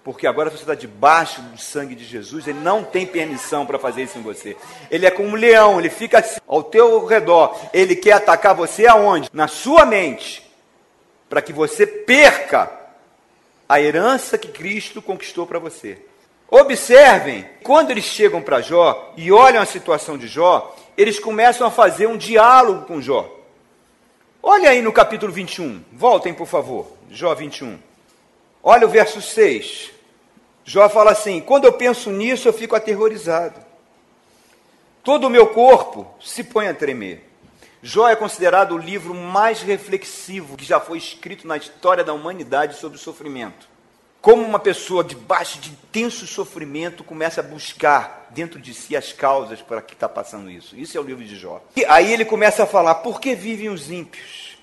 Porque 0.04 0.26
agora 0.26 0.50
você 0.50 0.62
está 0.64 0.74
debaixo 0.74 1.40
do 1.40 1.56
sangue 1.56 1.94
de 1.94 2.04
Jesus, 2.04 2.48
ele 2.48 2.58
não 2.58 2.82
tem 2.82 3.06
permissão 3.06 3.64
para 3.64 3.78
fazer 3.78 4.02
isso 4.02 4.18
em 4.18 4.22
você. 4.22 4.56
Ele 4.90 5.06
é 5.06 5.10
como 5.12 5.28
um 5.28 5.36
leão, 5.36 5.78
ele 5.78 5.90
fica 5.90 6.18
assim, 6.18 6.40
ao 6.46 6.64
teu 6.64 7.06
redor. 7.06 7.56
Ele 7.72 7.94
quer 7.94 8.14
atacar 8.14 8.54
você 8.54 8.86
aonde? 8.86 9.30
Na 9.32 9.46
sua 9.46 9.86
mente. 9.86 10.44
Para 11.28 11.40
que 11.40 11.52
você 11.52 11.86
perca 11.86 12.70
a 13.68 13.80
herança 13.80 14.36
que 14.36 14.48
Cristo 14.48 15.00
conquistou 15.00 15.46
para 15.46 15.60
você. 15.60 16.04
Observem, 16.54 17.48
quando 17.62 17.92
eles 17.92 18.04
chegam 18.04 18.42
para 18.42 18.60
Jó 18.60 19.14
e 19.16 19.32
olham 19.32 19.62
a 19.62 19.64
situação 19.64 20.18
de 20.18 20.26
Jó, 20.26 20.76
eles 20.98 21.18
começam 21.18 21.66
a 21.66 21.70
fazer 21.70 22.06
um 22.06 22.18
diálogo 22.18 22.84
com 22.84 23.00
Jó. 23.00 23.26
Olha 24.42 24.68
aí 24.68 24.82
no 24.82 24.92
capítulo 24.92 25.32
21, 25.32 25.82
voltem 25.90 26.34
por 26.34 26.46
favor, 26.46 26.92
Jó 27.10 27.34
21. 27.34 27.78
Olha 28.62 28.86
o 28.86 28.90
verso 28.90 29.22
6. 29.22 29.92
Jó 30.62 30.90
fala 30.90 31.12
assim: 31.12 31.40
Quando 31.40 31.64
eu 31.64 31.72
penso 31.72 32.10
nisso, 32.10 32.46
eu 32.46 32.52
fico 32.52 32.76
aterrorizado. 32.76 33.58
Todo 35.02 35.28
o 35.28 35.30
meu 35.30 35.46
corpo 35.46 36.06
se 36.20 36.44
põe 36.44 36.68
a 36.68 36.74
tremer. 36.74 37.30
Jó 37.82 38.10
é 38.10 38.14
considerado 38.14 38.74
o 38.74 38.78
livro 38.78 39.14
mais 39.14 39.62
reflexivo 39.62 40.54
que 40.54 40.66
já 40.66 40.78
foi 40.78 40.98
escrito 40.98 41.48
na 41.48 41.56
história 41.56 42.04
da 42.04 42.12
humanidade 42.12 42.76
sobre 42.76 42.98
o 42.98 43.00
sofrimento. 43.00 43.71
Como 44.22 44.44
uma 44.44 44.60
pessoa 44.60 45.02
debaixo 45.02 45.58
de 45.58 45.70
intenso 45.70 46.28
sofrimento 46.28 47.02
começa 47.02 47.40
a 47.40 47.44
buscar 47.44 48.28
dentro 48.30 48.60
de 48.60 48.72
si 48.72 48.96
as 48.96 49.12
causas 49.12 49.60
para 49.60 49.82
que 49.82 49.94
está 49.94 50.08
passando 50.08 50.48
isso. 50.48 50.76
Isso 50.76 50.96
é 50.96 51.00
o 51.00 51.02
livro 51.02 51.24
de 51.24 51.36
Jó. 51.36 51.60
E 51.74 51.84
aí 51.86 52.12
ele 52.12 52.24
começa 52.24 52.62
a 52.62 52.66
falar: 52.66 52.94
por 52.96 53.20
que 53.20 53.34
vivem 53.34 53.68
os 53.68 53.90
ímpios? 53.90 54.56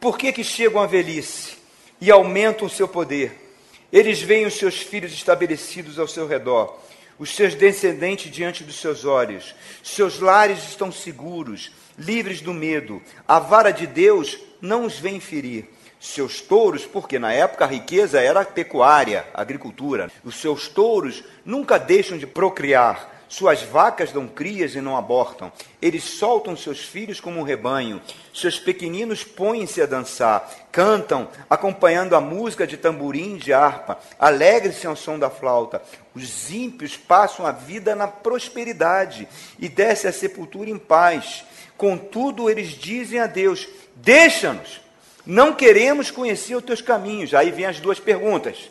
Por 0.00 0.16
que, 0.16 0.32
que 0.32 0.42
chegam 0.42 0.80
à 0.80 0.86
velhice 0.86 1.58
e 2.00 2.10
aumentam 2.10 2.66
o 2.66 2.70
seu 2.70 2.88
poder? 2.88 3.54
Eles 3.92 4.22
veem 4.22 4.46
os 4.46 4.54
seus 4.54 4.76
filhos 4.76 5.12
estabelecidos 5.12 5.98
ao 5.98 6.08
seu 6.08 6.26
redor, 6.26 6.74
os 7.18 7.34
seus 7.36 7.54
descendentes 7.54 8.32
diante 8.32 8.64
dos 8.64 8.80
seus 8.80 9.04
olhos. 9.04 9.54
Seus 9.82 10.18
lares 10.18 10.64
estão 10.64 10.90
seguros, 10.90 11.72
livres 11.98 12.40
do 12.40 12.54
medo. 12.54 13.02
A 13.28 13.38
vara 13.38 13.70
de 13.70 13.86
Deus 13.86 14.38
não 14.62 14.86
os 14.86 14.98
vem 14.98 15.20
ferir 15.20 15.68
seus 16.04 16.40
touros, 16.42 16.84
porque 16.84 17.18
na 17.18 17.32
época 17.32 17.64
a 17.64 17.68
riqueza 17.68 18.20
era 18.20 18.44
pecuária, 18.44 19.24
agricultura. 19.32 20.10
Os 20.22 20.36
seus 20.36 20.68
touros 20.68 21.24
nunca 21.46 21.78
deixam 21.78 22.18
de 22.18 22.26
procriar. 22.26 23.12
Suas 23.26 23.62
vacas 23.62 24.12
dão 24.12 24.28
crias 24.28 24.74
e 24.74 24.82
não 24.82 24.98
abortam. 24.98 25.50
Eles 25.80 26.04
soltam 26.04 26.54
seus 26.54 26.80
filhos 26.80 27.20
como 27.20 27.40
um 27.40 27.42
rebanho. 27.42 28.02
Seus 28.34 28.60
pequeninos 28.60 29.24
põem-se 29.24 29.80
a 29.80 29.86
dançar. 29.86 30.48
Cantam, 30.70 31.26
acompanhando 31.48 32.14
a 32.14 32.20
música 32.20 32.66
de 32.66 32.76
tamborim 32.76 33.36
e 33.36 33.38
de 33.38 33.54
harpa. 33.54 33.98
Alegre-se 34.18 34.86
ao 34.86 34.94
som 34.94 35.18
da 35.18 35.30
flauta. 35.30 35.82
Os 36.14 36.52
ímpios 36.52 36.98
passam 36.98 37.46
a 37.46 37.50
vida 37.50 37.94
na 37.94 38.06
prosperidade 38.06 39.26
e 39.58 39.70
descem 39.70 40.10
à 40.10 40.12
sepultura 40.12 40.68
em 40.68 40.78
paz. 40.78 41.44
Contudo, 41.78 42.50
eles 42.50 42.68
dizem 42.68 43.18
a 43.18 43.26
Deus: 43.26 43.66
Deixa-nos, 43.96 44.83
não 45.26 45.54
queremos 45.54 46.10
conhecer 46.10 46.54
os 46.54 46.64
teus 46.64 46.82
caminhos. 46.82 47.34
Aí 47.34 47.50
vem 47.50 47.66
as 47.66 47.80
duas 47.80 47.98
perguntas. 47.98 48.70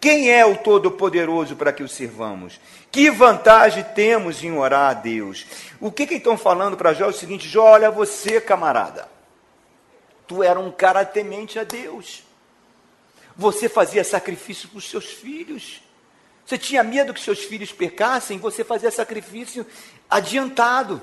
Quem 0.00 0.30
é 0.30 0.46
o 0.46 0.56
Todo-Poderoso 0.56 1.56
para 1.56 1.72
que 1.72 1.82
o 1.82 1.88
sirvamos? 1.88 2.58
Que 2.90 3.10
vantagem 3.10 3.84
temos 3.94 4.42
em 4.42 4.56
orar 4.56 4.90
a 4.90 4.94
Deus? 4.94 5.46
O 5.78 5.92
que, 5.92 6.06
que 6.06 6.14
estão 6.14 6.38
falando 6.38 6.76
para 6.76 6.94
Jó 6.94 7.04
é 7.04 7.08
o 7.08 7.12
seguinte: 7.12 7.46
Jó, 7.46 7.64
olha 7.64 7.90
você, 7.90 8.40
camarada. 8.40 9.08
Tu 10.26 10.42
era 10.42 10.58
um 10.58 10.70
cara 10.70 11.04
temente 11.04 11.58
a 11.58 11.64
Deus. 11.64 12.22
Você 13.36 13.68
fazia 13.68 14.02
sacrifício 14.02 14.68
para 14.68 14.78
os 14.78 14.88
seus 14.88 15.04
filhos. 15.04 15.82
Você 16.46 16.56
tinha 16.56 16.82
medo 16.82 17.12
que 17.12 17.20
seus 17.20 17.40
filhos 17.40 17.72
pecassem, 17.72 18.38
você 18.38 18.64
fazia 18.64 18.90
sacrifício 18.90 19.66
adiantado. 20.08 21.00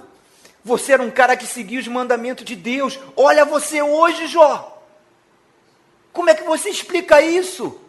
Você 0.66 0.94
era 0.94 1.04
um 1.04 1.12
cara 1.12 1.38
que 1.38 1.46
seguia 1.46 1.80
os 1.80 1.88
mandamentos 1.88 2.44
de 2.44 2.56
Deus. 2.56 3.00
Olha 3.16 3.46
você 3.46 3.82
hoje, 3.82 4.28
Jó. 4.28 4.77
Como 6.18 6.32
é 6.32 6.34
que 6.34 6.44
você 6.44 6.72
explica 6.72 7.22
isso? 7.22 7.80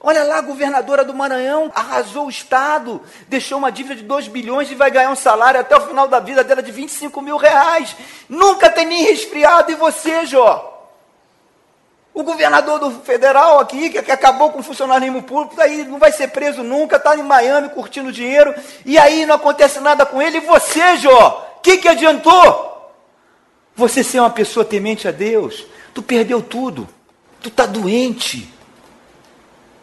Olha 0.00 0.24
lá, 0.24 0.38
a 0.38 0.40
governadora 0.40 1.04
do 1.04 1.12
Maranhão 1.12 1.70
arrasou 1.74 2.24
o 2.24 2.30
Estado, 2.30 3.02
deixou 3.28 3.58
uma 3.58 3.70
dívida 3.70 3.96
de 3.96 4.02
2 4.02 4.28
bilhões 4.28 4.70
e 4.70 4.74
vai 4.74 4.90
ganhar 4.90 5.10
um 5.10 5.14
salário 5.14 5.60
até 5.60 5.76
o 5.76 5.86
final 5.86 6.08
da 6.08 6.18
vida 6.20 6.42
dela 6.42 6.62
de 6.62 6.72
25 6.72 7.20
mil 7.20 7.36
reais. 7.36 7.94
Nunca 8.30 8.70
tem 8.70 8.86
nem 8.86 9.04
resfriado. 9.04 9.70
E 9.70 9.74
você, 9.74 10.24
Jó? 10.24 10.88
O 12.14 12.22
governador 12.22 12.78
do 12.78 12.92
federal 13.02 13.58
aqui, 13.58 13.90
que, 13.90 14.10
acabou 14.10 14.52
com 14.52 14.60
o 14.60 14.62
funcionalismo 14.62 15.22
público, 15.22 15.56
tá 15.56 15.64
aí 15.64 15.84
não 15.84 15.98
vai 15.98 16.12
ser 16.12 16.28
preso 16.28 16.62
nunca, 16.62 16.96
está 16.96 17.14
em 17.14 17.22
Miami 17.22 17.68
curtindo 17.68 18.10
dinheiro, 18.10 18.54
e 18.86 18.98
aí 18.98 19.26
não 19.26 19.34
acontece 19.34 19.80
nada 19.80 20.06
com 20.06 20.22
ele. 20.22 20.38
E 20.38 20.46
você, 20.46 20.96
Jó? 20.96 21.56
O 21.58 21.60
que, 21.60 21.76
que 21.76 21.88
adiantou? 21.88 22.90
Você 23.76 24.02
ser 24.02 24.20
uma 24.20 24.30
pessoa 24.30 24.64
temente 24.64 25.06
a 25.06 25.10
Deus, 25.10 25.66
tu 25.92 26.02
perdeu 26.02 26.40
tudo, 26.40 26.88
tu 27.40 27.48
está 27.48 27.66
doente 27.66 28.60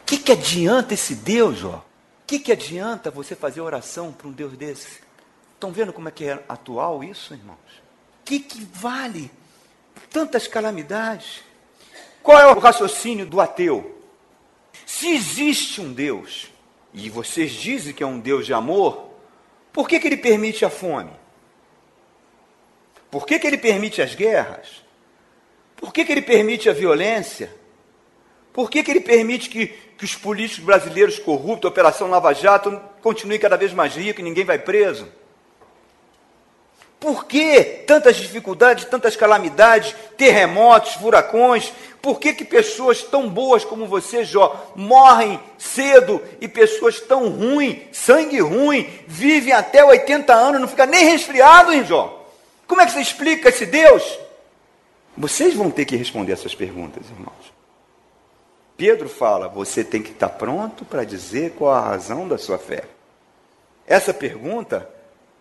que, 0.08 0.18
que 0.18 0.32
adianta 0.32 0.94
esse 0.94 1.14
Deus, 1.14 1.66
ó? 1.66 1.76
O 1.76 1.84
que, 2.26 2.40
que 2.40 2.52
adianta 2.52 3.12
você 3.12 3.36
fazer 3.36 3.60
oração 3.60 4.14
para 4.14 4.28
um 4.28 4.32
Deus 4.32 4.54
desse? 4.54 5.02
Estão 5.54 5.72
vendo 5.72 5.92
como 5.92 6.08
é 6.08 6.12
que 6.12 6.24
é 6.24 6.44
atual 6.48 7.04
isso, 7.04 7.34
irmãos? 7.34 7.58
O 7.58 8.24
que, 8.24 8.40
que 8.40 8.64
vale 8.74 9.30
tantas 10.10 10.48
calamidades? 10.48 11.44
Qual 12.24 12.40
é 12.40 12.48
o 12.48 12.60
raciocínio 12.60 13.26
do 13.26 13.42
ateu? 13.42 14.02
Se 14.86 15.10
existe 15.10 15.82
um 15.82 15.92
Deus, 15.92 16.50
e 16.94 17.10
vocês 17.10 17.52
dizem 17.52 17.94
que 17.94 18.04
é 18.04 18.08
um 18.08 18.20
Deus 18.20 18.46
de 18.46 18.54
amor, 18.54 19.10
por 19.74 19.90
que, 19.90 20.00
que 20.00 20.08
ele 20.08 20.18
permite 20.18 20.64
a 20.64 20.70
fome? 20.70 21.12
Por 23.12 23.26
que, 23.26 23.40
que 23.40 23.48
ele 23.48 23.58
permite 23.58 24.02
as 24.02 24.16
guerras? 24.16 24.84
Por 25.78 25.94
que, 25.94 26.04
que 26.04 26.12
ele 26.12 26.22
permite 26.22 26.70
a 26.70 26.74
violência? 26.74 27.54
Por 28.52 28.70
que, 28.70 28.84
que 28.84 28.90
ele 28.90 29.02
permite 29.02 29.50
que, 29.50 29.68
que 29.68 30.04
os 30.04 30.16
políticos 30.16 30.66
brasileiros 30.66 31.20
corruptos, 31.20 31.66
a 31.66 31.72
Operação 31.72 32.10
Lava 32.10 32.34
Jato, 32.34 32.82
continuem 33.02 33.40
cada 33.40 33.56
vez 33.56 33.72
mais 33.72 33.96
ricos 33.96 34.20
e 34.20 34.24
ninguém 34.24 34.44
vai 34.44 34.58
preso? 34.58 35.08
Por 37.00 37.26
que 37.26 37.62
tantas 37.86 38.16
dificuldades, 38.16 38.86
tantas 38.86 39.16
calamidades, 39.16 39.96
terremotos, 40.18 40.94
furacões? 40.94 41.72
Por 42.02 42.20
que, 42.20 42.34
que 42.34 42.44
pessoas 42.44 43.04
tão 43.04 43.30
boas 43.30 43.64
como 43.64 43.86
você, 43.86 44.26
Jó, 44.26 44.74
morrem 44.76 45.40
cedo 45.60 46.20
e 46.42 46.48
pessoas 46.48 47.00
tão 47.00 47.30
ruins, 47.30 47.84
sangue 47.92 48.40
ruim, 48.40 48.90
vivem 49.06 49.54
até 49.54 49.86
80 49.86 50.34
anos, 50.34 50.62
não 50.62 50.68
fica 50.68 50.88
nem 50.88 51.06
resfriado, 51.06 51.72
hein, 51.72 51.86
Jó? 51.86 52.26
Como 52.66 52.82
é 52.82 52.86
que 52.88 52.94
você 52.94 53.02
explica 53.02 53.50
esse 53.50 53.68
Deus? 53.68 54.04
Vocês 55.18 55.56
vão 55.56 55.72
ter 55.72 55.86
que 55.86 55.96
responder 55.96 56.34
essas 56.34 56.54
perguntas, 56.54 57.10
irmãos. 57.10 57.52
Pedro 58.78 59.10
fala: 59.10 59.48
você 59.48 59.84
tem 59.84 60.04
que 60.04 60.12
estar 60.12 60.30
pronto 60.30 60.86
para 60.86 61.04
dizer 61.04 61.54
qual 61.54 61.74
a 61.74 61.82
razão 61.82 62.28
da 62.28 62.38
sua 62.38 62.60
fé. 62.60 62.84
Essa 63.88 64.14
pergunta 64.14 64.88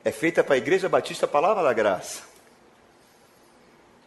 é 0.03 0.11
feita 0.11 0.43
para 0.43 0.55
a 0.55 0.59
Igreja 0.59 0.89
Batista 0.89 1.27
Palavra 1.27 1.63
da 1.63 1.75
Graça. 1.75 2.23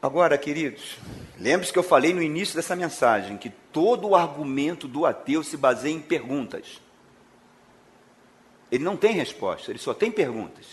Agora, 0.01 0.37
queridos, 0.39 0.97
lembre-se 1.37 1.71
que 1.71 1.77
eu 1.77 1.83
falei 1.83 2.13
no 2.13 2.23
início 2.23 2.55
dessa 2.55 2.75
mensagem 2.75 3.37
que 3.37 3.49
todo 3.71 4.07
o 4.07 4.15
argumento 4.15 4.87
do 4.87 5.05
ateu 5.05 5.43
se 5.43 5.55
baseia 5.55 5.93
em 5.93 6.01
perguntas. 6.01 6.81
Ele 8.71 8.83
não 8.83 8.97
tem 8.97 9.11
resposta, 9.11 9.69
ele 9.71 9.77
só 9.77 9.93
tem 9.93 10.09
perguntas. 10.09 10.65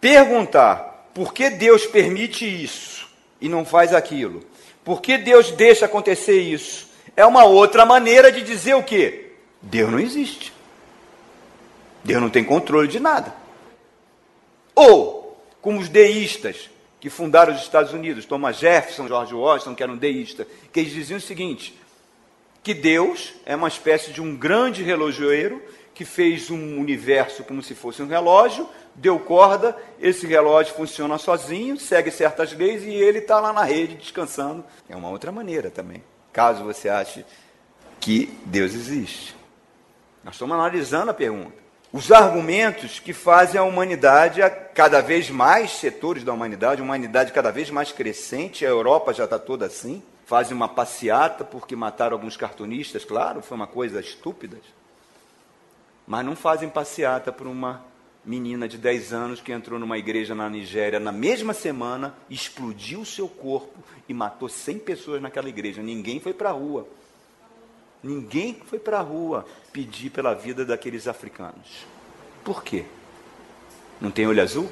Perguntar 0.00 1.08
por 1.12 1.32
que 1.32 1.50
Deus 1.50 1.86
permite 1.86 2.44
isso 2.44 3.09
e 3.40 3.48
não 3.48 3.64
faz 3.64 3.94
aquilo? 3.94 4.44
Por 4.84 5.00
que 5.00 5.18
Deus 5.18 5.50
deixa 5.50 5.86
acontecer 5.86 6.40
isso? 6.40 6.90
é 7.16 7.26
uma 7.26 7.44
outra 7.44 7.84
maneira 7.84 8.30
de 8.30 8.42
dizer 8.42 8.74
o 8.74 8.82
quê? 8.82 9.32
Deus 9.60 9.90
não 9.90 9.98
existe. 9.98 10.52
Deus 12.02 12.20
não 12.20 12.30
tem 12.30 12.42
controle 12.42 12.88
de 12.88 12.98
nada. 12.98 13.34
Ou, 14.74 15.38
como 15.60 15.78
os 15.78 15.88
deístas 15.88 16.70
que 16.98 17.10
fundaram 17.10 17.54
os 17.54 17.60
Estados 17.60 17.92
Unidos, 17.92 18.24
Thomas 18.24 18.58
Jefferson, 18.58 19.06
George 19.06 19.34
Washington, 19.34 19.74
que 19.74 19.82
eram 19.82 19.96
deístas, 19.96 20.46
que 20.72 20.80
eles 20.80 20.92
diziam 20.92 21.18
o 21.18 21.20
seguinte: 21.20 21.78
que 22.62 22.72
Deus 22.72 23.34
é 23.44 23.54
uma 23.54 23.68
espécie 23.68 24.12
de 24.12 24.22
um 24.22 24.34
grande 24.34 24.82
relojoeiro 24.82 25.62
que 25.92 26.04
fez 26.04 26.50
um 26.50 26.78
universo 26.78 27.44
como 27.44 27.62
se 27.62 27.74
fosse 27.74 28.02
um 28.02 28.06
relógio, 28.06 28.66
deu 29.00 29.18
corda, 29.18 29.76
esse 29.98 30.26
relógio 30.26 30.74
funciona 30.74 31.18
sozinho, 31.18 31.78
segue 31.78 32.10
certas 32.10 32.52
leis 32.52 32.84
e 32.84 32.90
ele 32.90 33.18
está 33.18 33.40
lá 33.40 33.52
na 33.52 33.64
rede 33.64 33.96
descansando. 33.96 34.64
É 34.88 34.94
uma 34.94 35.08
outra 35.08 35.32
maneira 35.32 35.70
também 35.70 36.02
caso 36.32 36.64
você 36.64 36.88
ache 36.88 37.24
que 37.98 38.38
Deus 38.44 38.74
existe. 38.74 39.36
Nós 40.24 40.34
estamos 40.34 40.54
analisando 40.54 41.10
a 41.10 41.14
pergunta. 41.14 41.58
Os 41.92 42.12
argumentos 42.12 43.00
que 43.00 43.12
fazem 43.12 43.60
a 43.60 43.64
humanidade, 43.64 44.42
a 44.42 44.48
cada 44.48 45.00
vez 45.00 45.28
mais 45.28 45.72
setores 45.72 46.22
da 46.22 46.32
humanidade, 46.32 46.80
humanidade 46.80 47.32
cada 47.32 47.50
vez 47.50 47.68
mais 47.68 47.90
crescente, 47.90 48.64
a 48.64 48.68
Europa 48.68 49.12
já 49.12 49.24
está 49.24 49.38
toda 49.38 49.66
assim, 49.66 50.02
fazem 50.24 50.56
uma 50.56 50.68
passeata 50.68 51.44
porque 51.44 51.74
mataram 51.74 52.14
alguns 52.16 52.36
cartunistas, 52.36 53.04
claro, 53.04 53.42
foi 53.42 53.56
uma 53.56 53.66
coisa 53.66 53.98
estúpida. 53.98 54.56
Mas 56.06 56.24
não 56.24 56.36
fazem 56.36 56.68
passeata 56.68 57.32
por 57.32 57.46
uma 57.48 57.84
menina 58.24 58.68
de 58.68 58.76
10 58.76 59.12
anos 59.12 59.40
que 59.40 59.52
entrou 59.52 59.78
numa 59.78 59.98
igreja 59.98 60.34
na 60.34 60.48
Nigéria 60.48 61.00
na 61.00 61.12
mesma 61.12 61.54
semana, 61.54 62.14
explodiu 62.28 63.04
seu 63.04 63.28
corpo 63.28 63.78
e 64.08 64.14
matou 64.14 64.48
100 64.48 64.78
pessoas 64.80 65.22
naquela 65.22 65.48
igreja. 65.48 65.82
Ninguém 65.82 66.20
foi 66.20 66.34
para 66.34 66.50
a 66.50 66.52
rua. 66.52 66.86
Ninguém 68.02 68.60
foi 68.66 68.78
para 68.78 68.98
a 68.98 69.02
rua 69.02 69.46
pedir 69.72 70.10
pela 70.10 70.34
vida 70.34 70.64
daqueles 70.64 71.06
africanos. 71.06 71.86
Por 72.44 72.62
quê? 72.62 72.84
Não 74.00 74.10
tem 74.10 74.26
olho 74.26 74.42
azul? 74.42 74.70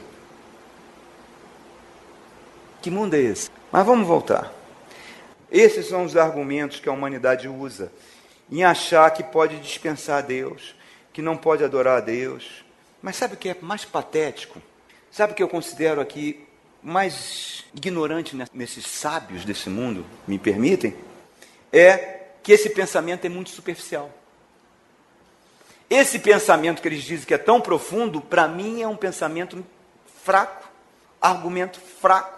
Que 2.81 2.91
mundo 2.91 3.15
é 3.15 3.21
esse? 3.21 3.51
Mas 3.71 3.85
vamos 3.85 4.07
voltar. 4.07 4.53
Esses 5.51 5.87
são 5.87 6.05
os 6.05 6.17
argumentos 6.17 6.81
que 6.81 6.89
a 6.89 6.93
humanidade 6.93 7.49
usa 7.49 7.93
em 8.51 8.65
achar 8.65 9.11
que 9.11 9.23
pode 9.23 9.59
dispensar 9.59 10.19
a 10.19 10.27
Deus, 10.27 10.75
que 11.13 11.21
não 11.21 11.37
pode 11.37 11.65
adorar 11.65 11.99
a 11.99 12.01
Deus, 12.01 12.65
mas 13.03 13.17
sabe 13.17 13.35
o 13.35 13.37
que 13.37 13.51
é 13.51 13.57
mais 13.61 13.85
patético? 13.85 14.61
Sabe 15.11 15.33
o 15.33 15.37
que 15.37 15.43
eu 15.43 15.49
considero 15.49 16.01
aqui 16.01 16.47
mais 16.83 17.65
ignorante 17.75 18.37
nesses 18.53 18.87
sábios 18.87 19.45
desse 19.45 19.69
mundo, 19.69 20.05
me 20.27 20.39
permitem? 20.39 20.97
É 21.73 22.27
que 22.43 22.53
esse 22.53 22.71
pensamento 22.71 23.25
é 23.25 23.29
muito 23.29 23.51
superficial. 23.51 24.11
Esse 25.91 26.19
pensamento 26.19 26.83
que 26.83 26.89
eles 26.89 27.03
dizem 27.03 27.27
que 27.27 27.35
é 27.35 27.39
tão 27.39 27.61
profundo, 27.61 28.21
para 28.21 28.47
mim 28.47 28.83
é 28.83 28.89
um 28.89 28.97
pensamento 28.97 29.65
fraco, 30.23 30.69
argumento 31.21 31.81
fraco 31.81 32.38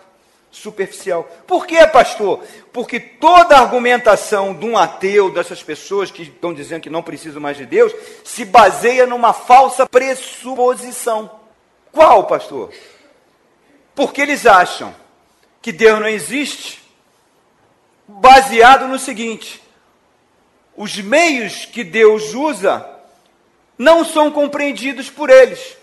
superficial. 0.50 1.28
Por 1.46 1.66
quê, 1.66 1.86
pastor? 1.86 2.44
Porque 2.72 2.98
toda 2.98 3.56
a 3.56 3.60
argumentação 3.60 4.52
de 4.52 4.66
um 4.66 4.76
ateu, 4.76 5.30
dessas 5.30 5.62
pessoas 5.62 6.10
que 6.10 6.22
estão 6.22 6.52
dizendo 6.52 6.82
que 6.82 6.90
não 6.90 7.02
precisam 7.02 7.40
mais 7.40 7.56
de 7.56 7.66
Deus, 7.66 7.92
se 8.24 8.44
baseia 8.44 9.06
numa 9.06 9.32
falsa 9.32 9.86
pressuposição. 9.86 11.30
Qual, 11.92 12.24
pastor? 12.24 12.72
Porque 13.94 14.20
eles 14.20 14.46
acham 14.46 14.94
que 15.62 15.72
Deus 15.72 16.00
não 16.00 16.08
existe, 16.08 16.82
baseado 18.08 18.88
no 18.88 18.98
seguinte: 18.98 19.62
os 20.76 20.96
meios 20.98 21.64
que 21.66 21.84
Deus 21.84 22.34
usa 22.34 22.88
não 23.78 24.04
são 24.04 24.30
compreendidos 24.30 25.08
por 25.08 25.30
eles. 25.30 25.76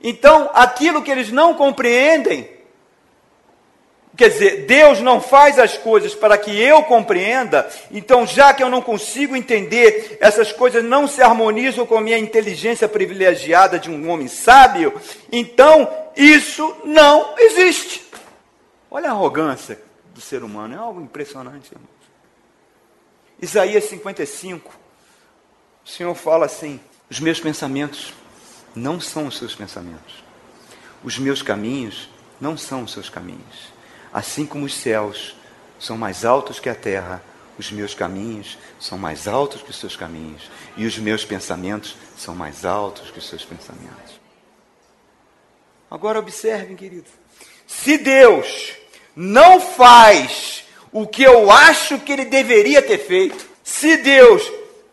Então, 0.00 0.50
aquilo 0.54 1.02
que 1.02 1.10
eles 1.10 1.30
não 1.30 1.54
compreendem, 1.54 2.57
quer 4.18 4.30
dizer, 4.30 4.66
Deus 4.66 5.00
não 5.00 5.20
faz 5.20 5.60
as 5.60 5.78
coisas 5.78 6.12
para 6.12 6.36
que 6.36 6.50
eu 6.60 6.82
compreenda, 6.82 7.70
então, 7.88 8.26
já 8.26 8.52
que 8.52 8.60
eu 8.60 8.68
não 8.68 8.82
consigo 8.82 9.36
entender, 9.36 10.18
essas 10.20 10.52
coisas 10.52 10.82
não 10.82 11.06
se 11.06 11.22
harmonizam 11.22 11.86
com 11.86 11.96
a 11.96 12.00
minha 12.00 12.18
inteligência 12.18 12.88
privilegiada 12.88 13.78
de 13.78 13.88
um 13.88 14.10
homem 14.10 14.26
sábio, 14.26 14.92
então 15.30 15.88
isso 16.16 16.76
não 16.84 17.32
existe. 17.38 18.04
Olha 18.90 19.10
a 19.10 19.12
arrogância 19.12 19.80
do 20.12 20.20
ser 20.20 20.42
humano, 20.42 20.74
é 20.74 20.78
algo 20.78 21.00
impressionante, 21.00 21.70
irmãos. 21.70 21.88
Isaías 23.40 23.84
55, 23.84 24.74
o 25.84 25.88
Senhor 25.88 26.12
fala 26.16 26.46
assim: 26.46 26.80
os 27.08 27.20
meus 27.20 27.38
pensamentos 27.38 28.12
não 28.74 29.00
são 29.00 29.28
os 29.28 29.38
seus 29.38 29.54
pensamentos. 29.54 30.24
Os 31.04 31.16
meus 31.20 31.40
caminhos 31.40 32.08
não 32.40 32.56
são 32.56 32.82
os 32.82 32.92
seus 32.92 33.08
caminhos. 33.08 33.77
Assim 34.18 34.44
como 34.44 34.64
os 34.64 34.74
céus 34.74 35.36
são 35.78 35.96
mais 35.96 36.24
altos 36.24 36.58
que 36.58 36.68
a 36.68 36.74
terra, 36.74 37.22
os 37.56 37.70
meus 37.70 37.94
caminhos 37.94 38.58
são 38.80 38.98
mais 38.98 39.28
altos 39.28 39.62
que 39.62 39.70
os 39.70 39.78
seus 39.78 39.94
caminhos, 39.94 40.50
e 40.76 40.86
os 40.86 40.98
meus 40.98 41.24
pensamentos 41.24 41.94
são 42.16 42.34
mais 42.34 42.64
altos 42.64 43.12
que 43.12 43.18
os 43.20 43.28
seus 43.28 43.44
pensamentos. 43.44 44.18
Agora 45.88 46.18
observem, 46.18 46.74
querido. 46.74 47.06
Se 47.64 47.96
Deus 47.96 48.72
não 49.14 49.60
faz 49.60 50.64
o 50.90 51.06
que 51.06 51.22
eu 51.22 51.48
acho 51.48 52.00
que 52.00 52.12
ele 52.12 52.24
deveria 52.24 52.82
ter 52.82 52.98
feito, 52.98 53.48
se 53.62 53.98
Deus 53.98 54.50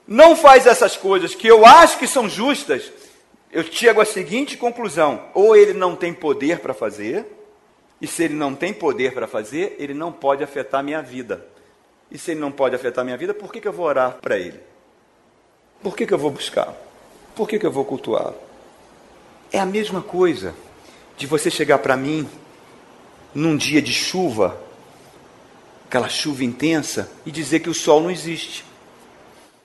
não 0.07 0.35
faz 0.35 0.67
essas 0.67 0.95
coisas 0.95 1.33
que 1.33 1.47
eu 1.47 1.65
acho 1.65 1.97
que 1.97 2.05
são 2.05 2.29
justas, 2.29 2.91
eu 3.51 3.63
chego 3.63 4.01
à 4.01 4.05
seguinte 4.05 4.55
conclusão: 4.55 5.25
ou 5.33 5.55
ele 5.55 5.73
não 5.73 5.95
tem 5.95 6.13
poder 6.13 6.59
para 6.59 6.75
fazer, 6.75 7.25
e 8.05 8.07
se 8.07 8.21
ele 8.21 8.35
não 8.35 8.53
tem 8.53 8.71
poder 8.71 9.15
para 9.15 9.27
fazer, 9.27 9.77
ele 9.79 9.95
não 9.95 10.11
pode 10.11 10.43
afetar 10.43 10.83
minha 10.83 11.01
vida. 11.01 11.43
E 12.11 12.19
se 12.19 12.29
ele 12.29 12.39
não 12.39 12.51
pode 12.51 12.75
afetar 12.75 13.03
minha 13.03 13.17
vida, 13.17 13.33
por 13.33 13.51
que, 13.51 13.59
que 13.59 13.67
eu 13.67 13.73
vou 13.73 13.87
orar 13.87 14.19
para 14.21 14.37
ele? 14.37 14.59
Por 15.81 15.97
que, 15.97 16.05
que 16.05 16.13
eu 16.13 16.17
vou 16.19 16.29
buscar? 16.29 16.71
Por 17.35 17.49
que, 17.49 17.57
que 17.57 17.65
eu 17.65 17.71
vou 17.71 17.83
cultuar? 17.83 18.35
É 19.51 19.57
a 19.57 19.65
mesma 19.65 20.03
coisa 20.03 20.53
de 21.17 21.25
você 21.25 21.49
chegar 21.49 21.79
para 21.79 21.97
mim 21.97 22.29
num 23.33 23.57
dia 23.57 23.81
de 23.81 23.91
chuva, 23.91 24.55
aquela 25.87 26.07
chuva 26.07 26.43
intensa, 26.43 27.11
e 27.25 27.31
dizer 27.31 27.61
que 27.61 27.71
o 27.71 27.73
sol 27.73 28.01
não 28.01 28.11
existe. 28.11 28.63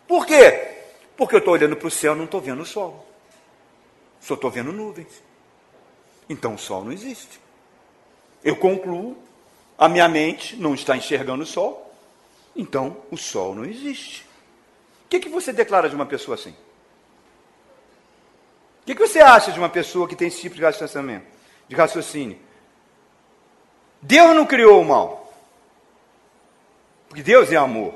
Por 0.09 0.24
quê? 0.24 0.79
Porque 1.14 1.35
eu 1.35 1.40
estou 1.40 1.53
olhando 1.53 1.76
para 1.76 1.88
o 1.88 1.90
céu 1.90 2.14
e 2.14 2.16
não 2.16 2.24
estou 2.24 2.40
vendo 2.40 2.62
o 2.62 2.66
sol. 2.66 3.07
Só 4.18 4.33
estou 4.33 4.50
vendo 4.50 4.72
nuvens. 4.72 5.22
Então 6.26 6.55
o 6.55 6.59
sol 6.59 6.83
não 6.83 6.90
existe. 6.90 7.38
Eu 8.42 8.57
concluo, 8.57 9.16
a 9.76 9.88
minha 9.88 10.09
mente 10.09 10.57
não 10.57 10.74
está 10.74 10.96
enxergando 10.96 11.42
o 11.42 11.46
sol, 11.46 11.94
então 12.55 12.96
o 13.11 13.16
sol 13.16 13.55
não 13.55 13.64
existe. 13.64 14.26
O 15.05 15.09
que, 15.09 15.20
que 15.20 15.29
você 15.29 15.53
declara 15.53 15.88
de 15.88 15.94
uma 15.94 16.07
pessoa 16.07 16.35
assim? 16.35 16.50
O 18.83 18.87
que, 18.87 18.94
que 18.94 19.07
você 19.07 19.20
acha 19.20 19.53
de 19.53 19.59
uma 19.59 19.68
pessoa 19.68 20.09
que 20.09 20.16
tem 20.16 20.29
esse 20.29 20.40
tipo 20.40 20.57
de 20.57 20.62
raciocínio? 20.62 21.22
De 21.68 21.76
raciocínio? 21.76 22.38
Deus 24.00 24.35
não 24.35 24.46
criou 24.46 24.81
o 24.81 24.85
mal. 24.85 25.33
Porque 27.09 27.22
Deus 27.22 27.50
é 27.53 27.57
amor. 27.57 27.94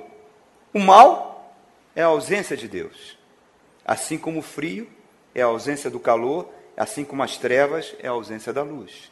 O 0.73 0.79
mal 0.79 1.55
é 1.95 2.03
a 2.03 2.07
ausência 2.07 2.57
de 2.57 2.69
Deus. 2.69 3.17
Assim 3.85 4.19
como 4.19 4.41
o 4.41 4.43
frio 4.43 4.91
é 5.35 5.43
a 5.43 5.47
ausência 5.47 5.89
do 5.89 6.01
calor, 6.01 6.51
assim 6.77 7.05
como 7.05 7.23
as 7.23 7.37
trevas 7.37 7.95
é 8.01 8.09
a 8.09 8.13
ausência 8.13 8.53
da 8.53 8.63
luz. 8.63 9.11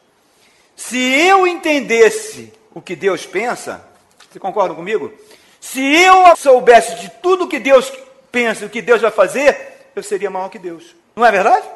Se 0.77 0.99
eu 0.99 1.47
entendesse 1.47 2.53
o 2.75 2.81
que 2.81 2.97
Deus 2.97 3.27
pensa, 3.27 3.85
você 4.31 4.39
concorda 4.39 4.75
comigo? 4.75 5.13
Se 5.61 5.81
eu 5.81 6.35
soubesse 6.37 6.97
de 7.01 7.11
tudo 7.23 7.49
que 7.49 7.59
Deus 7.59 7.93
pensa, 8.31 8.67
o 8.67 8.71
que 8.71 8.83
Deus 8.83 9.01
vai 9.01 9.11
fazer, 9.11 9.91
eu 9.95 10.03
seria 10.03 10.31
maior 10.31 10.49
que 10.49 10.59
Deus. 10.59 10.95
Não 11.15 11.25
é 11.25 11.31
verdade? 11.31 11.67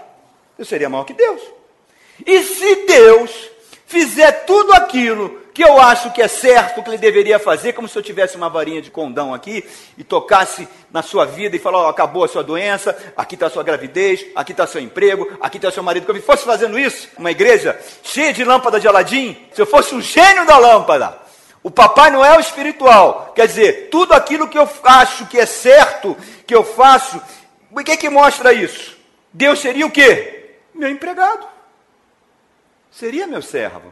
Eu 0.58 0.64
seria 0.64 0.88
maior 0.88 1.04
que 1.04 1.12
Deus. 1.12 1.40
E 2.24 2.42
se 2.42 2.86
Deus 2.86 3.50
fizer 3.86 4.44
tudo 4.44 4.72
aquilo 4.72 5.40
que 5.56 5.64
eu 5.64 5.80
acho 5.80 6.10
que 6.10 6.20
é 6.20 6.28
certo 6.28 6.82
que 6.82 6.90
ele 6.90 6.98
deveria 6.98 7.38
fazer, 7.38 7.72
como 7.72 7.88
se 7.88 7.98
eu 7.98 8.02
tivesse 8.02 8.36
uma 8.36 8.50
varinha 8.50 8.82
de 8.82 8.90
condão 8.90 9.32
aqui 9.32 9.64
e 9.96 10.04
tocasse 10.04 10.68
na 10.92 11.00
sua 11.00 11.24
vida 11.24 11.56
e 11.56 11.58
falar: 11.58 11.86
oh, 11.86 11.88
acabou 11.88 12.24
a 12.24 12.28
sua 12.28 12.44
doença, 12.44 12.94
aqui 13.16 13.36
está 13.36 13.46
a 13.46 13.50
sua 13.50 13.62
gravidez, 13.62 14.26
aqui 14.36 14.52
está 14.52 14.66
seu 14.66 14.82
emprego, 14.82 15.26
aqui 15.40 15.56
está 15.56 15.70
seu 15.70 15.82
marido. 15.82 16.04
Se 16.04 16.12
eu 16.12 16.22
fosse 16.22 16.44
fazendo 16.44 16.78
isso, 16.78 17.08
uma 17.16 17.30
igreja 17.30 17.80
cheia 18.02 18.34
de 18.34 18.44
lâmpada 18.44 18.78
de 18.78 18.86
Aladim, 18.86 19.34
se 19.50 19.62
eu 19.62 19.64
fosse 19.64 19.94
um 19.94 20.02
gênio 20.02 20.44
da 20.44 20.58
lâmpada, 20.58 21.16
o 21.62 21.70
Papai 21.70 22.10
Noel 22.10 22.38
espiritual, 22.38 23.32
quer 23.34 23.46
dizer, 23.46 23.88
tudo 23.90 24.12
aquilo 24.12 24.48
que 24.48 24.58
eu 24.58 24.68
acho 24.84 25.24
que 25.24 25.38
é 25.38 25.46
certo, 25.46 26.14
que 26.46 26.54
eu 26.54 26.64
faço, 26.64 27.18
o 27.70 27.82
que 27.82 27.92
é 27.92 27.96
que 27.96 28.10
mostra 28.10 28.52
isso? 28.52 28.94
Deus 29.32 29.58
seria 29.58 29.86
o 29.86 29.90
quê? 29.90 30.58
Meu 30.74 30.90
empregado. 30.90 31.46
Seria 32.90 33.26
meu 33.26 33.40
servo 33.40 33.90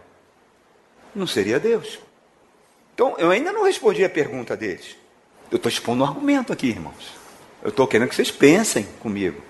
não 1.14 1.26
seria 1.26 1.60
Deus. 1.60 1.98
Então, 2.94 3.16
eu 3.18 3.30
ainda 3.30 3.52
não 3.52 3.64
respondi 3.64 4.04
a 4.04 4.10
pergunta 4.10 4.56
deles. 4.56 4.96
Eu 5.50 5.56
estou 5.56 5.68
expondo 5.68 6.02
um 6.02 6.06
argumento 6.06 6.52
aqui, 6.52 6.68
irmãos. 6.68 7.14
Eu 7.62 7.70
estou 7.70 7.86
querendo 7.86 8.08
que 8.08 8.14
vocês 8.14 8.30
pensem 8.30 8.84
comigo. 9.00 9.42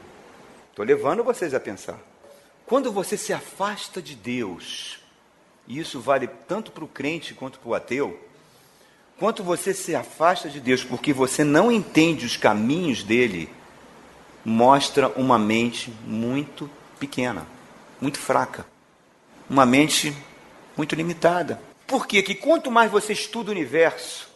Estou 0.70 0.84
levando 0.84 1.22
vocês 1.22 1.54
a 1.54 1.60
pensar. 1.60 1.98
Quando 2.66 2.90
você 2.90 3.16
se 3.16 3.32
afasta 3.32 4.00
de 4.00 4.14
Deus, 4.14 4.98
e 5.68 5.78
isso 5.78 6.00
vale 6.00 6.26
tanto 6.48 6.72
para 6.72 6.84
o 6.84 6.88
crente 6.88 7.34
quanto 7.34 7.58
para 7.58 7.68
o 7.68 7.74
ateu, 7.74 8.18
quanto 9.18 9.42
você 9.42 9.74
se 9.74 9.94
afasta 9.94 10.48
de 10.48 10.60
Deus 10.60 10.82
porque 10.82 11.12
você 11.12 11.44
não 11.44 11.70
entende 11.70 12.24
os 12.24 12.36
caminhos 12.36 13.02
dele, 13.02 13.48
mostra 14.44 15.08
uma 15.10 15.38
mente 15.38 15.92
muito 16.06 16.70
pequena, 16.98 17.46
muito 18.00 18.18
fraca. 18.18 18.66
Uma 19.48 19.66
mente 19.66 20.14
muito 20.76 20.94
limitada. 20.94 21.60
Por 21.86 22.06
quê? 22.06 22.22
Que 22.22 22.34
quanto 22.34 22.70
mais 22.70 22.90
você 22.90 23.12
estuda 23.12 23.50
o 23.50 23.52
universo, 23.52 24.28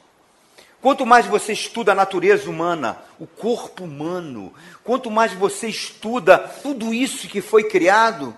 quanto 0.80 1.06
mais 1.06 1.26
você 1.26 1.52
estuda 1.52 1.92
a 1.92 1.94
natureza 1.94 2.48
humana, 2.48 2.98
o 3.18 3.26
corpo 3.26 3.84
humano, 3.84 4.52
quanto 4.84 5.10
mais 5.10 5.32
você 5.32 5.68
estuda 5.68 6.38
tudo 6.38 6.92
isso 6.92 7.28
que 7.28 7.40
foi 7.40 7.64
criado, 7.64 8.36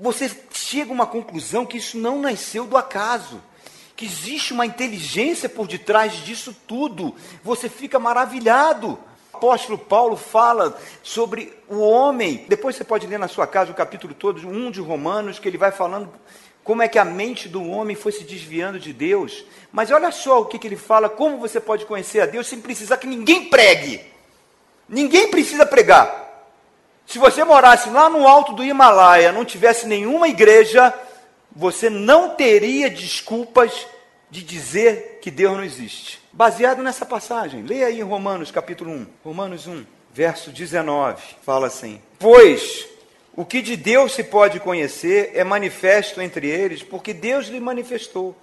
você 0.00 0.30
chega 0.52 0.90
a 0.90 0.94
uma 0.94 1.06
conclusão 1.06 1.66
que 1.66 1.76
isso 1.76 1.98
não 1.98 2.20
nasceu 2.20 2.66
do 2.66 2.76
acaso 2.76 3.40
que 3.98 4.04
existe 4.04 4.52
uma 4.52 4.64
inteligência 4.64 5.48
por 5.48 5.66
detrás 5.66 6.12
disso 6.24 6.56
tudo. 6.68 7.16
Você 7.42 7.68
fica 7.68 7.98
maravilhado. 7.98 8.96
O 9.32 9.36
apóstolo 9.36 9.76
Paulo 9.76 10.16
fala 10.16 10.78
sobre 11.02 11.52
o 11.68 11.80
homem. 11.80 12.44
Depois 12.48 12.76
você 12.76 12.84
pode 12.84 13.08
ler 13.08 13.18
na 13.18 13.26
sua 13.26 13.44
casa 13.44 13.72
o 13.72 13.74
capítulo 13.74 14.14
todo, 14.14 14.46
um 14.48 14.70
de 14.70 14.80
Romanos, 14.80 15.40
que 15.40 15.48
ele 15.48 15.58
vai 15.58 15.72
falando 15.72 16.08
como 16.68 16.82
é 16.82 16.88
que 16.88 16.98
a 16.98 17.04
mente 17.04 17.48
do 17.48 17.66
homem 17.66 17.96
foi 17.96 18.12
se 18.12 18.24
desviando 18.24 18.78
de 18.78 18.92
Deus. 18.92 19.42
Mas 19.72 19.90
olha 19.90 20.12
só 20.12 20.42
o 20.42 20.44
que, 20.44 20.58
que 20.58 20.66
ele 20.66 20.76
fala: 20.76 21.08
como 21.08 21.38
você 21.38 21.58
pode 21.58 21.86
conhecer 21.86 22.20
a 22.20 22.26
Deus 22.26 22.46
sem 22.46 22.60
precisar 22.60 22.98
que 22.98 23.06
ninguém 23.06 23.46
pregue. 23.46 24.04
Ninguém 24.86 25.30
precisa 25.30 25.64
pregar. 25.64 26.46
Se 27.06 27.18
você 27.18 27.42
morasse 27.42 27.88
lá 27.88 28.10
no 28.10 28.28
alto 28.28 28.52
do 28.52 28.62
Himalaia, 28.62 29.32
não 29.32 29.46
tivesse 29.46 29.86
nenhuma 29.86 30.28
igreja, 30.28 30.92
você 31.56 31.88
não 31.88 32.34
teria 32.36 32.90
desculpas 32.90 33.86
de 34.30 34.42
dizer 34.42 35.20
que 35.22 35.30
Deus 35.30 35.56
não 35.56 35.64
existe. 35.64 36.20
Baseado 36.30 36.82
nessa 36.82 37.06
passagem, 37.06 37.62
leia 37.62 37.86
aí 37.86 38.02
Romanos 38.02 38.50
capítulo 38.50 38.90
1, 38.90 39.06
Romanos 39.24 39.66
1, 39.66 39.86
verso 40.12 40.50
19, 40.50 41.22
fala 41.42 41.68
assim: 41.68 42.02
Pois 42.18 42.86
o 43.38 43.44
que 43.44 43.62
de 43.62 43.76
Deus 43.76 44.14
se 44.14 44.24
pode 44.24 44.58
conhecer 44.58 45.30
é 45.32 45.44
manifesto 45.44 46.20
entre 46.20 46.48
eles, 46.48 46.82
porque 46.82 47.14
Deus 47.14 47.46
lhe 47.46 47.60
manifestou. 47.60 48.36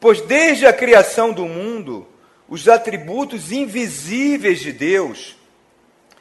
Pois 0.00 0.22
desde 0.22 0.64
a 0.64 0.72
criação 0.72 1.30
do 1.30 1.44
mundo, 1.44 2.08
os 2.48 2.66
atributos 2.66 3.52
invisíveis 3.52 4.60
de 4.60 4.72
Deus, 4.72 5.36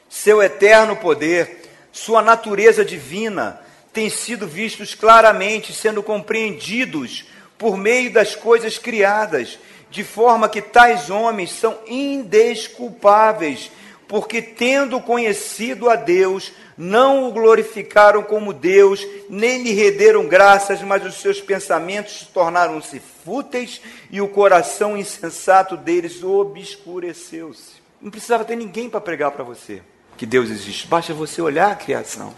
seu 0.10 0.44
eterno 0.44 0.98
poder, 0.98 1.62
sua 1.94 2.22
natureza 2.22 2.84
divina, 2.84 3.62
têm 3.94 4.10
sido 4.10 4.46
vistos 4.46 4.94
claramente, 4.94 5.72
sendo 5.72 6.04
compreendidos 6.04 7.24
por 7.58 7.78
meio 7.78 8.12
das 8.12 8.36
coisas 8.36 8.78
criadas, 8.78 9.58
de 9.90 10.04
forma 10.04 10.50
que 10.50 10.62
tais 10.62 11.10
homens 11.10 11.54
são 11.54 11.80
indesculpáveis, 11.88 13.72
porque 14.10 14.42
tendo 14.42 15.00
conhecido 15.00 15.90
a 15.90 15.96
Deus, 15.96 16.52
não 16.78 17.28
o 17.28 17.32
glorificaram 17.32 18.24
como 18.24 18.54
Deus, 18.54 19.06
nem 19.30 19.64
lhe 19.64 19.72
renderam 19.74 20.28
graças, 20.28 20.82
mas 20.82 21.06
os 21.06 21.16
seus 21.16 21.40
pensamentos 21.42 22.28
tornaram-se 22.34 23.00
fúteis 23.00 23.82
e 24.12 24.22
o 24.22 24.28
coração 24.28 24.98
insensato 24.98 25.78
deles 25.78 26.24
obscureceu-se. 26.24 27.82
Não 28.02 28.12
precisava 28.12 28.44
ter 28.44 28.56
ninguém 28.56 28.90
para 28.90 29.00
pregar 29.00 29.32
para 29.32 29.44
você 29.44 29.82
que 30.18 30.26
Deus 30.26 30.50
existe, 30.50 30.88
basta 30.88 31.14
você 31.14 31.42
olhar 31.42 31.72
a 31.72 31.76
criação, 31.76 32.34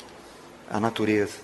a 0.69 0.80
natureza. 0.80 1.38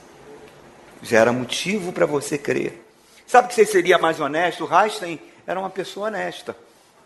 já 1.02 1.20
era 1.20 1.32
motivo 1.32 1.92
para 1.92 2.06
você 2.06 2.38
crer. 2.38 2.84
Sabe 3.26 3.48
que 3.48 3.56
você 3.56 3.66
seria 3.66 3.98
mais 3.98 4.20
honesto? 4.20 4.66
O 4.66 4.70
era 5.48 5.60
uma 5.60 5.70
pessoa 5.70 6.08
honesta, 6.08 6.56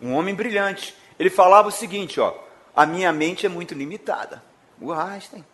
um 0.01 0.13
homem 0.13 0.35
brilhante. 0.35 0.95
Ele 1.17 1.29
falava 1.29 1.69
o 1.69 1.71
seguinte, 1.71 2.19
ó, 2.19 2.33
a 2.75 2.85
minha 2.85 3.11
mente 3.13 3.45
é 3.45 3.49
muito 3.49 3.73
limitada. 3.73 4.43
O 4.79 4.91
Einstein, 4.91 5.45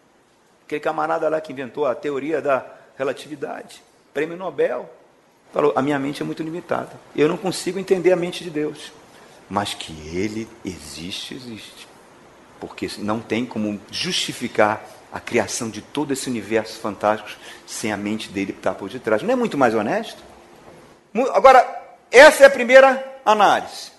aquele 0.72 0.80
camarada 0.80 1.28
lá 1.28 1.42
que 1.42 1.52
inventou 1.52 1.86
a 1.86 1.94
teoria 1.94 2.42
da 2.42 2.66
relatividade, 2.98 3.84
prêmio 4.14 4.38
Nobel, 4.38 4.90
falou, 5.52 5.74
a 5.76 5.82
minha 5.82 6.00
mente 6.00 6.22
é 6.22 6.26
muito 6.26 6.42
limitada. 6.42 6.92
Eu 7.14 7.28
não 7.28 7.36
consigo 7.36 7.78
entender 7.78 8.14
a 8.14 8.16
mente 8.16 8.44
de 8.44 8.50
Deus. 8.50 8.94
Mas 9.50 9.74
que 9.74 9.92
ele 10.16 10.48
existe, 10.64 11.34
existe. 11.34 11.88
Porque 12.58 12.90
não 13.00 13.20
tem 13.20 13.46
como 13.46 13.82
justificar 13.92 14.82
a 15.12 15.20
criação 15.20 15.70
de 15.70 15.82
todo 15.82 16.14
esse 16.14 16.30
universo 16.30 16.80
fantástico 16.80 17.38
sem 17.68 17.92
a 17.92 17.98
mente 17.98 18.30
dele 18.30 18.52
estar 18.52 18.74
por 18.76 18.90
detrás. 18.90 19.22
Não 19.22 19.32
é 19.32 19.36
muito 19.36 19.58
mais 19.58 19.76
honesto? 19.76 20.24
Agora, 21.34 21.68
essa 22.10 22.44
é 22.44 22.48
a 22.48 22.50
primeira 22.50 23.20
análise. 23.26 23.92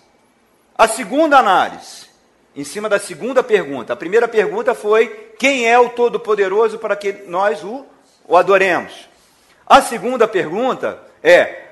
A 0.74 0.88
segunda 0.88 1.38
análise, 1.38 2.06
em 2.54 2.64
cima 2.64 2.88
da 2.88 2.98
segunda 2.98 3.42
pergunta. 3.42 3.92
A 3.92 3.96
primeira 3.96 4.28
pergunta 4.28 4.74
foi: 4.74 5.08
quem 5.38 5.68
é 5.68 5.78
o 5.78 5.90
Todo-Poderoso 5.90 6.78
para 6.78 6.96
que 6.96 7.12
nós 7.26 7.62
o, 7.64 7.84
o 8.26 8.36
adoremos? 8.36 9.08
A 9.66 9.80
segunda 9.80 10.28
pergunta 10.28 11.02
é: 11.22 11.68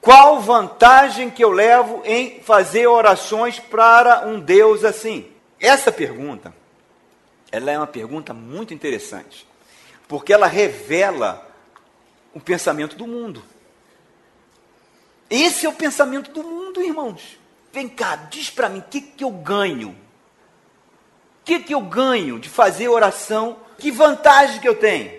qual 0.00 0.40
vantagem 0.40 1.30
que 1.30 1.44
eu 1.44 1.50
levo 1.50 2.02
em 2.04 2.40
fazer 2.40 2.86
orações 2.86 3.58
para 3.58 4.26
um 4.26 4.40
Deus 4.40 4.84
assim? 4.84 5.30
Essa 5.60 5.90
pergunta 5.90 6.52
ela 7.50 7.70
é 7.70 7.78
uma 7.78 7.86
pergunta 7.86 8.34
muito 8.34 8.74
interessante, 8.74 9.46
porque 10.08 10.32
ela 10.32 10.46
revela 10.46 11.46
o 12.34 12.40
pensamento 12.40 12.96
do 12.96 13.06
mundo. 13.06 13.42
Esse 15.30 15.66
é 15.66 15.68
o 15.68 15.72
pensamento 15.72 16.30
do 16.30 16.42
mundo, 16.42 16.82
irmãos. 16.82 17.38
Vem 17.76 17.90
cá, 17.90 18.16
diz 18.30 18.48
para 18.48 18.70
mim, 18.70 18.78
o 18.78 18.84
que, 18.84 19.02
que 19.02 19.22
eu 19.22 19.30
ganho? 19.30 19.90
O 19.90 21.44
que, 21.44 21.58
que 21.60 21.74
eu 21.74 21.82
ganho 21.82 22.38
de 22.38 22.48
fazer 22.48 22.88
oração? 22.88 23.58
Que 23.78 23.90
vantagem 23.90 24.62
que 24.62 24.66
eu 24.66 24.76
tenho? 24.76 25.10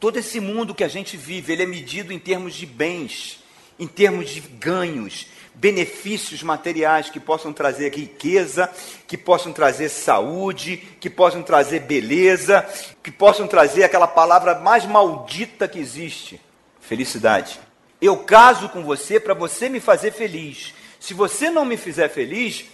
Todo 0.00 0.16
esse 0.16 0.40
mundo 0.40 0.74
que 0.74 0.82
a 0.82 0.88
gente 0.88 1.16
vive, 1.16 1.52
ele 1.52 1.62
é 1.62 1.66
medido 1.66 2.12
em 2.12 2.18
termos 2.18 2.54
de 2.54 2.66
bens, 2.66 3.44
em 3.78 3.86
termos 3.86 4.30
de 4.30 4.40
ganhos, 4.40 5.28
benefícios 5.54 6.42
materiais 6.42 7.10
que 7.10 7.20
possam 7.20 7.52
trazer 7.52 7.94
riqueza, 7.94 8.68
que 9.06 9.16
possam 9.16 9.52
trazer 9.52 9.88
saúde, 9.88 10.78
que 10.98 11.08
possam 11.08 11.44
trazer 11.44 11.82
beleza, 11.82 12.68
que 13.04 13.12
possam 13.12 13.46
trazer 13.46 13.84
aquela 13.84 14.08
palavra 14.08 14.58
mais 14.58 14.84
maldita 14.84 15.68
que 15.68 15.78
existe: 15.78 16.40
felicidade. 16.80 17.60
Eu 18.00 18.16
caso 18.16 18.68
com 18.68 18.82
você 18.82 19.20
para 19.20 19.32
você 19.32 19.68
me 19.68 19.78
fazer 19.78 20.10
feliz. 20.10 20.74
Se 21.02 21.14
você 21.14 21.50
não 21.50 21.64
me 21.64 21.76
fizer 21.76 22.08
feliz, 22.08 22.64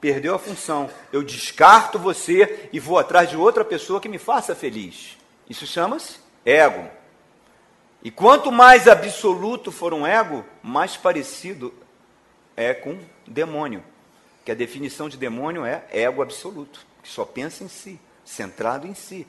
perdeu 0.00 0.34
a 0.34 0.40
função. 0.40 0.90
Eu 1.12 1.22
descarto 1.22 2.00
você 2.00 2.68
e 2.72 2.80
vou 2.80 2.98
atrás 2.98 3.30
de 3.30 3.36
outra 3.36 3.64
pessoa 3.64 4.00
que 4.00 4.08
me 4.08 4.18
faça 4.18 4.56
feliz. 4.56 5.16
Isso 5.48 5.64
chama-se 5.68 6.18
ego. 6.44 6.90
E 8.02 8.10
quanto 8.10 8.50
mais 8.50 8.88
absoluto 8.88 9.70
for 9.70 9.94
um 9.94 10.04
ego, 10.04 10.44
mais 10.64 10.96
parecido 10.96 11.72
é 12.56 12.74
com 12.74 12.98
demônio. 13.24 13.84
Que 14.44 14.50
a 14.50 14.56
definição 14.56 15.08
de 15.08 15.16
demônio 15.16 15.64
é 15.64 15.84
ego 15.92 16.22
absoluto, 16.22 16.84
que 17.04 17.08
só 17.08 17.24
pensa 17.24 17.62
em 17.62 17.68
si, 17.68 18.00
centrado 18.24 18.88
em 18.88 18.94
si. 18.94 19.28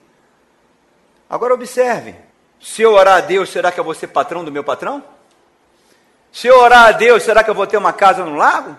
Agora 1.30 1.54
observe: 1.54 2.16
se 2.60 2.82
eu 2.82 2.94
orar 2.94 3.18
a 3.18 3.22
Deus, 3.22 3.52
será 3.52 3.72
que 3.72 3.80
eu 3.80 3.84
vou 3.84 3.94
ser 3.94 4.08
patrão 4.08 4.44
do 4.44 4.52
meu 4.52 4.64
patrão? 4.64 5.04
Se 6.38 6.46
eu 6.46 6.60
orar 6.60 6.90
a 6.90 6.92
Deus, 6.92 7.24
será 7.24 7.44
que 7.44 7.50
eu 7.50 7.56
vou 7.56 7.66
ter 7.66 7.78
uma 7.78 7.92
casa 7.92 8.24
no 8.24 8.36
lago? 8.36 8.78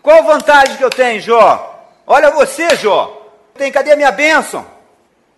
Qual 0.00 0.22
vantagem 0.22 0.76
que 0.76 0.84
eu 0.84 0.90
tenho, 0.90 1.20
Jó? 1.20 1.84
Olha 2.06 2.30
você, 2.30 2.76
Jó. 2.76 3.28
Tem, 3.54 3.72
cadê 3.72 3.90
a 3.90 3.96
minha 3.96 4.12
bênção? 4.12 4.64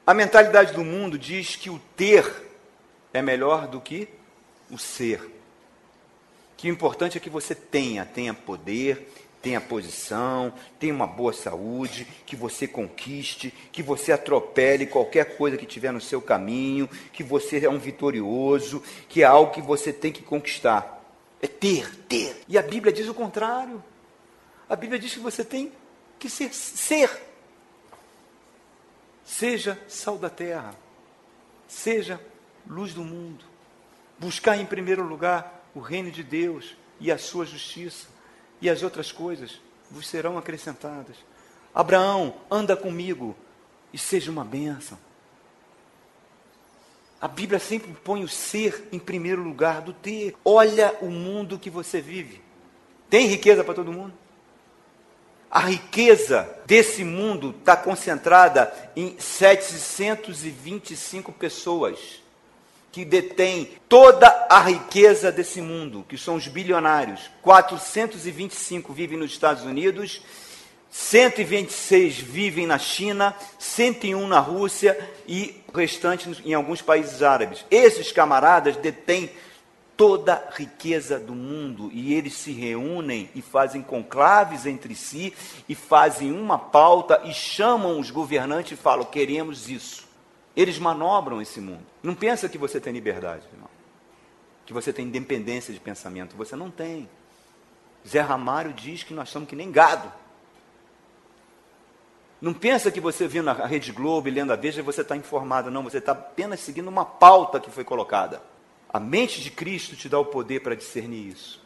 A 0.07 0.13
mentalidade 0.13 0.75
do 0.75 0.85
mundo 0.85 1.19
diz 1.19 1.57
que 1.57 1.71
o 1.71 1.79
ter 1.97 2.31
é 3.15 3.23
melhor 3.23 3.67
do 3.67 3.81
que 3.81 4.11
o 4.71 4.77
ser 4.77 5.39
que 6.59 6.69
o 6.69 6.73
importante 6.73 7.17
é 7.17 7.21
que 7.21 7.31
você 7.31 7.55
tenha, 7.55 8.05
tenha 8.05 8.35
poder, 8.35 9.09
tenha 9.41 9.61
posição, 9.61 10.53
tenha 10.77 10.93
uma 10.93 11.07
boa 11.07 11.33
saúde, 11.33 12.05
que 12.27 12.35
você 12.35 12.67
conquiste, 12.67 13.55
que 13.71 13.81
você 13.81 14.11
atropele 14.11 14.85
qualquer 14.85 15.37
coisa 15.37 15.57
que 15.57 15.65
tiver 15.65 15.93
no 15.93 16.01
seu 16.01 16.21
caminho, 16.21 16.91
que 17.13 17.23
você 17.23 17.65
é 17.65 17.71
um 17.71 17.79
vitorioso, 17.79 18.83
que 19.09 19.23
é 19.23 19.25
algo 19.25 19.53
que 19.53 19.63
você 19.63 19.93
tem 19.93 20.11
que 20.11 20.21
conquistar. 20.21 20.98
É 21.41 21.47
ter, 21.47 21.95
ter. 22.05 22.45
E 22.49 22.59
a 22.59 22.63
Bíblia 22.63 22.93
diz 22.93 23.09
o 23.09 23.15
contrário. 23.15 23.83
A 24.69 24.77
Bíblia 24.77 24.99
diz 24.99 25.15
que 25.15 25.21
você 25.21 25.45
tem 25.45 25.73
que 26.19 26.29
ser 26.29 26.53
ser. 26.53 27.11
Seja 29.25 29.79
sal 29.89 30.19
da 30.19 30.31
terra. 30.31 30.75
Seja 31.67 32.21
luz 32.67 32.93
do 32.93 33.05
mundo. 33.05 33.45
Buscar 34.19 34.57
em 34.57 34.67
primeiro 34.67 35.03
lugar 35.03 35.71
o 35.75 35.81
reino 35.81 36.11
de 36.11 36.23
Deus 36.23 36.77
e 37.01 37.13
a 37.13 37.19
sua 37.19 37.47
justiça, 37.47 38.09
e 38.61 38.69
as 38.69 38.83
outras 38.83 39.13
coisas 39.13 39.61
vos 39.91 40.09
serão 40.09 40.37
acrescentadas. 40.37 41.17
Abraão, 41.75 42.35
anda 42.51 42.77
comigo 42.77 43.37
e 43.93 43.99
seja 43.99 44.31
uma 44.31 44.45
bênção. 44.45 44.99
A 47.21 47.27
Bíblia 47.27 47.59
sempre 47.59 47.93
põe 48.05 48.23
o 48.23 48.29
ser 48.29 48.87
em 48.93 48.99
primeiro 48.99 49.43
lugar 49.43 49.81
do 49.81 49.93
ter. 49.93 50.37
Olha 50.45 50.95
o 51.01 51.11
mundo 51.11 51.59
que 51.59 51.69
você 51.69 52.01
vive. 52.01 52.41
Tem 53.11 53.27
riqueza 53.27 53.65
para 53.65 53.75
todo 53.75 53.93
mundo? 53.93 54.13
A 55.51 55.59
riqueza 55.61 56.49
desse 56.67 57.03
mundo 57.03 57.57
está 57.59 57.77
concentrada 57.77 58.73
em 58.95 59.19
725 59.19 61.33
pessoas 61.33 62.23
que 62.93 63.05
detém 63.05 63.69
toda 63.89 64.29
a 64.49 64.61
riqueza 64.61 65.33
desse 65.33 65.61
mundo, 65.61 66.07
que 66.09 66.17
são 66.17 66.37
os 66.37 66.47
bilionários. 66.47 67.29
425 67.43 68.93
vivem 68.93 69.19
nos 69.19 69.33
Estados 69.33 69.65
Unidos, 69.65 70.23
126 70.91 72.19
vivem 72.19 72.67
na 72.67 72.79
China, 72.79 73.35
101 73.59 74.27
na 74.27 74.41
Rússia 74.41 74.99
e 75.27 75.58
restante 75.75 76.29
em 76.45 76.55
alguns 76.55 76.83
países 76.83 77.23
árabes. 77.23 77.65
Esses 77.71 78.13
camaradas 78.13 78.77
detêm 78.77 79.31
toda 79.97 80.35
a 80.35 80.55
riqueza 80.55 81.19
do 81.19 81.35
mundo 81.35 81.91
e 81.93 82.15
eles 82.15 82.35
se 82.35 82.53
reúnem 82.53 83.29
e 83.35 83.43
fazem 83.43 83.83
conclaves 83.83 84.65
entre 84.65 84.95
si 84.95 85.35
e 85.69 85.75
fazem 85.75 86.33
uma 86.33 86.57
pauta 86.57 87.21
e 87.25 87.35
chamam 87.35 87.99
os 87.99 88.11
governantes 88.11 88.73
e 88.73 88.81
falam: 88.81 89.05
queremos 89.05 89.69
isso. 89.69 90.07
Eles 90.57 90.79
manobram 90.79 91.43
esse 91.43 91.61
mundo. 91.61 91.85
Não 92.03 92.15
pensa 92.15 92.49
que 92.49 92.59
você 92.59 92.81
tem 92.81 92.93
liberdade, 92.93 93.45
irmão. 93.53 93.69
Que 94.67 94.73
você 94.73 94.93
tem 94.93 95.07
independência 95.07 95.73
de 95.73 95.81
pensamento. 95.81 96.37
Você 96.37 96.57
não 96.57 96.71
tem. 96.71 97.09
Zé 98.07 98.21
Ramário 98.21 98.73
diz 98.73 99.03
que 99.03 99.15
nós 99.15 99.29
somos 99.29 99.49
que 99.49 99.57
nem 99.57 99.71
gado. 99.71 100.13
Não 102.41 102.55
pensa 102.55 102.91
que 102.91 103.01
você 103.01 103.27
vindo 103.27 103.47
na 103.47 103.53
Rede 103.53 103.91
Globo 103.91 104.29
e 104.29 104.31
lendo 104.31 104.53
a 104.53 104.57
Veja 104.57 104.83
você 104.83 105.01
está 105.01 105.17
informado. 105.17 105.71
Não, 105.71 105.83
você 105.83 105.99
está 105.99 106.13
apenas 106.13 106.61
seguindo 106.61 106.89
uma 106.89 107.05
pauta 107.05 107.59
que 107.59 107.71
foi 107.71 107.83
colocada. 107.83 108.41
A 108.89 109.01
mente 109.01 109.41
de 109.41 109.51
Cristo 109.51 109.97
te 109.97 110.09
dá 110.09 110.19
o 110.19 110.25
poder 110.25 110.61
para 110.61 110.75
discernir 110.75 111.29
isso. 111.29 111.61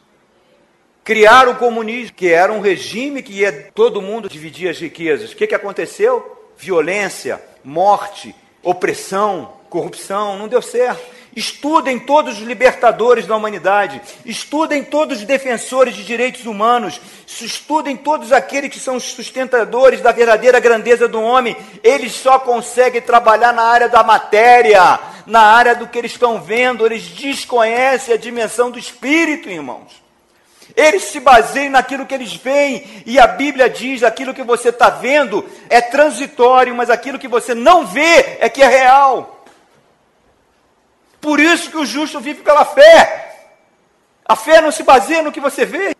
Criar 1.03 1.47
o 1.47 1.55
comunismo, 1.55 2.15
que 2.15 2.29
era 2.29 2.51
um 2.51 2.59
regime 2.59 3.21
que 3.21 3.33
ia 3.33 3.71
todo 3.73 4.01
mundo 4.01 4.29
dividir 4.29 4.69
as 4.69 4.79
riquezas. 4.79 5.31
O 5.31 5.35
que, 5.35 5.47
que 5.47 5.55
aconteceu? 5.55 6.51
Violência, 6.57 7.43
morte, 7.63 8.33
opressão, 8.63 9.53
corrupção, 9.69 10.37
não 10.37 10.47
deu 10.47 10.61
certo. 10.61 11.03
Estudem 11.35 11.97
todos 11.97 12.39
os 12.39 12.45
libertadores 12.45 13.25
da 13.25 13.35
humanidade, 13.35 13.99
estudem 14.23 14.83
todos 14.83 15.19
os 15.19 15.25
defensores 15.25 15.95
de 15.95 16.03
direitos 16.03 16.45
humanos, 16.45 17.01
estudem 17.25 17.97
todos 17.97 18.31
aqueles 18.31 18.69
que 18.69 18.79
são 18.79 18.97
os 18.97 19.03
sustentadores 19.03 19.99
da 19.99 20.11
verdadeira 20.11 20.59
grandeza 20.59 21.07
do 21.07 21.19
homem. 21.19 21.57
Eles 21.83 22.13
só 22.13 22.37
conseguem 22.37 23.01
trabalhar 23.01 23.51
na 23.51 23.63
área 23.63 23.89
da 23.89 24.03
matéria, 24.03 24.99
na 25.25 25.41
área 25.41 25.75
do 25.75 25.87
que 25.87 25.97
eles 25.97 26.11
estão 26.11 26.39
vendo, 26.39 26.85
eles 26.85 27.03
desconhecem 27.03 28.13
a 28.13 28.17
dimensão 28.17 28.69
do 28.69 28.77
espírito, 28.77 29.49
irmãos. 29.49 30.03
Eles 30.75 31.03
se 31.03 31.19
baseiam 31.19 31.71
naquilo 31.71 32.05
que 32.05 32.13
eles 32.13 32.33
veem, 32.33 33.03
e 33.05 33.19
a 33.19 33.27
Bíblia 33.27 33.69
diz: 33.69 34.03
aquilo 34.03 34.33
que 34.33 34.43
você 34.43 34.69
está 34.69 34.89
vendo 34.89 35.43
é 35.69 35.81
transitório, 35.81 36.75
mas 36.75 36.89
aquilo 36.89 37.19
que 37.19 37.27
você 37.27 37.53
não 37.55 37.85
vê 37.85 38.37
é 38.39 38.47
que 38.49 38.61
é 38.61 38.67
real. 38.67 39.32
Por 41.23 41.39
isso 41.39 41.71
que 41.71 41.77
o 41.77 41.85
justo 41.85 42.19
vive 42.19 42.41
pela 42.41 42.65
fé. 42.65 43.47
A 44.25 44.35
fé 44.35 44.59
não 44.59 44.73
se 44.73 44.83
baseia 44.83 45.23
no 45.23 45.31
que 45.31 45.39
você 45.39 45.65
vê. 45.65 45.95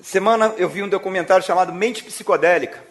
Semana 0.00 0.52
eu 0.56 0.68
vi 0.68 0.82
um 0.82 0.88
documentário 0.88 1.46
chamado 1.46 1.72
Mente 1.72 2.02
Psicodélica. 2.02 2.82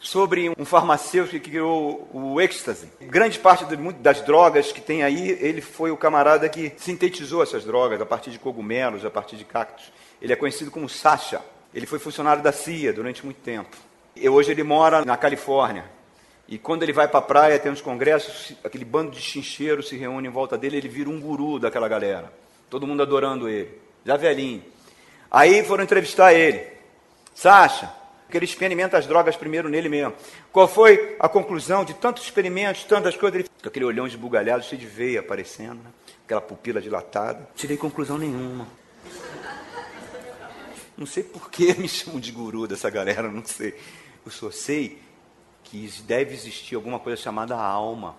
sobre 0.00 0.48
um 0.56 0.64
farmacêutico 0.64 1.42
que 1.42 1.50
criou 1.50 2.08
o 2.12 2.40
êxtase. 2.40 2.88
Grande 3.00 3.36
parte 3.40 3.64
das 3.94 4.20
drogas 4.20 4.70
que 4.70 4.80
tem 4.80 5.02
aí, 5.02 5.30
ele 5.40 5.60
foi 5.60 5.90
o 5.90 5.96
camarada 5.96 6.48
que 6.48 6.72
sintetizou 6.76 7.42
essas 7.42 7.64
drogas 7.64 8.00
a 8.00 8.06
partir 8.06 8.30
de 8.30 8.38
cogumelos, 8.38 9.04
a 9.04 9.10
partir 9.10 9.34
de 9.34 9.44
cactos. 9.44 9.92
Ele 10.22 10.32
é 10.32 10.36
conhecido 10.36 10.70
como 10.70 10.88
Sacha. 10.88 11.40
Ele 11.74 11.84
foi 11.84 11.98
funcionário 11.98 12.40
da 12.40 12.52
CIA 12.52 12.92
durante 12.92 13.24
muito 13.24 13.40
tempo. 13.40 13.76
E 14.14 14.28
hoje 14.28 14.52
ele 14.52 14.62
mora 14.62 15.04
na 15.04 15.16
Califórnia. 15.16 15.97
E 16.48 16.56
quando 16.56 16.82
ele 16.82 16.94
vai 16.94 17.06
para 17.06 17.18
a 17.18 17.22
praia, 17.22 17.58
tem 17.58 17.70
uns 17.70 17.82
congressos, 17.82 18.54
aquele 18.64 18.84
bando 18.84 19.10
de 19.10 19.20
chincheiros 19.20 19.88
se 19.88 19.96
reúne 19.96 20.28
em 20.28 20.30
volta 20.30 20.56
dele, 20.56 20.78
ele 20.78 20.88
vira 20.88 21.10
um 21.10 21.20
guru 21.20 21.58
daquela 21.58 21.86
galera. 21.86 22.32
Todo 22.70 22.86
mundo 22.86 23.02
adorando 23.02 23.48
ele. 23.48 23.70
Já 24.02 24.16
velhinho. 24.16 24.62
Aí 25.30 25.62
foram 25.62 25.84
entrevistar 25.84 26.32
ele. 26.32 26.66
Sacha, 27.34 27.92
que 28.30 28.36
ele 28.36 28.46
experimenta 28.46 28.96
as 28.96 29.06
drogas 29.06 29.36
primeiro 29.36 29.68
nele 29.68 29.90
mesmo. 29.90 30.14
Qual 30.50 30.66
foi 30.66 31.16
a 31.20 31.28
conclusão 31.28 31.84
de 31.84 31.92
tantos 31.92 32.24
experimentos, 32.24 32.84
tantas 32.84 33.14
coisas? 33.14 33.40
Ele, 33.40 33.48
com 33.62 33.68
aquele 33.68 33.84
olhão 33.84 34.06
esbugalhado, 34.06 34.64
cheio 34.64 34.80
de 34.80 34.86
veia 34.86 35.20
aparecendo, 35.20 35.82
né? 35.82 35.90
aquela 36.24 36.40
pupila 36.40 36.80
dilatada. 36.80 37.46
Tirei 37.54 37.76
conclusão 37.76 38.16
nenhuma. 38.16 38.66
Não 40.96 41.06
sei 41.06 41.22
por 41.22 41.50
que 41.50 41.74
me 41.78 41.88
chamam 41.88 42.18
de 42.18 42.32
guru 42.32 42.66
dessa 42.66 42.88
galera, 42.88 43.30
não 43.30 43.44
sei. 43.44 43.74
Eu 44.24 44.32
só 44.32 44.50
sei 44.50 44.98
que 45.70 45.90
deve 46.02 46.34
existir 46.34 46.74
alguma 46.74 46.98
coisa 46.98 47.20
chamada 47.20 47.54
alma, 47.54 48.16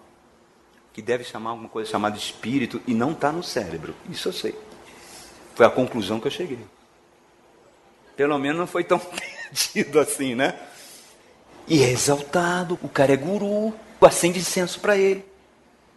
que 0.93 1.01
deve 1.01 1.23
chamar 1.23 1.51
alguma 1.51 1.69
coisa 1.69 1.89
chamada 1.89 2.17
espírito, 2.17 2.81
e 2.85 2.93
não 2.93 3.11
está 3.11 3.31
no 3.31 3.41
cérebro. 3.41 3.95
Isso 4.09 4.29
eu 4.29 4.33
sei. 4.33 4.55
Foi 5.55 5.65
a 5.65 5.69
conclusão 5.69 6.19
que 6.19 6.27
eu 6.27 6.31
cheguei. 6.31 6.59
Pelo 8.15 8.37
menos 8.37 8.57
não 8.57 8.67
foi 8.67 8.83
tão 8.83 8.99
perdido 9.51 9.99
assim, 9.99 10.35
né? 10.35 10.59
E 11.67 11.83
é 11.83 11.89
exaltado, 11.89 12.77
o 12.81 12.89
cara 12.89 13.13
é 13.13 13.17
guru, 13.17 13.73
acende 14.01 14.39
incenso 14.39 14.79
para 14.79 14.97
ele. 14.97 15.25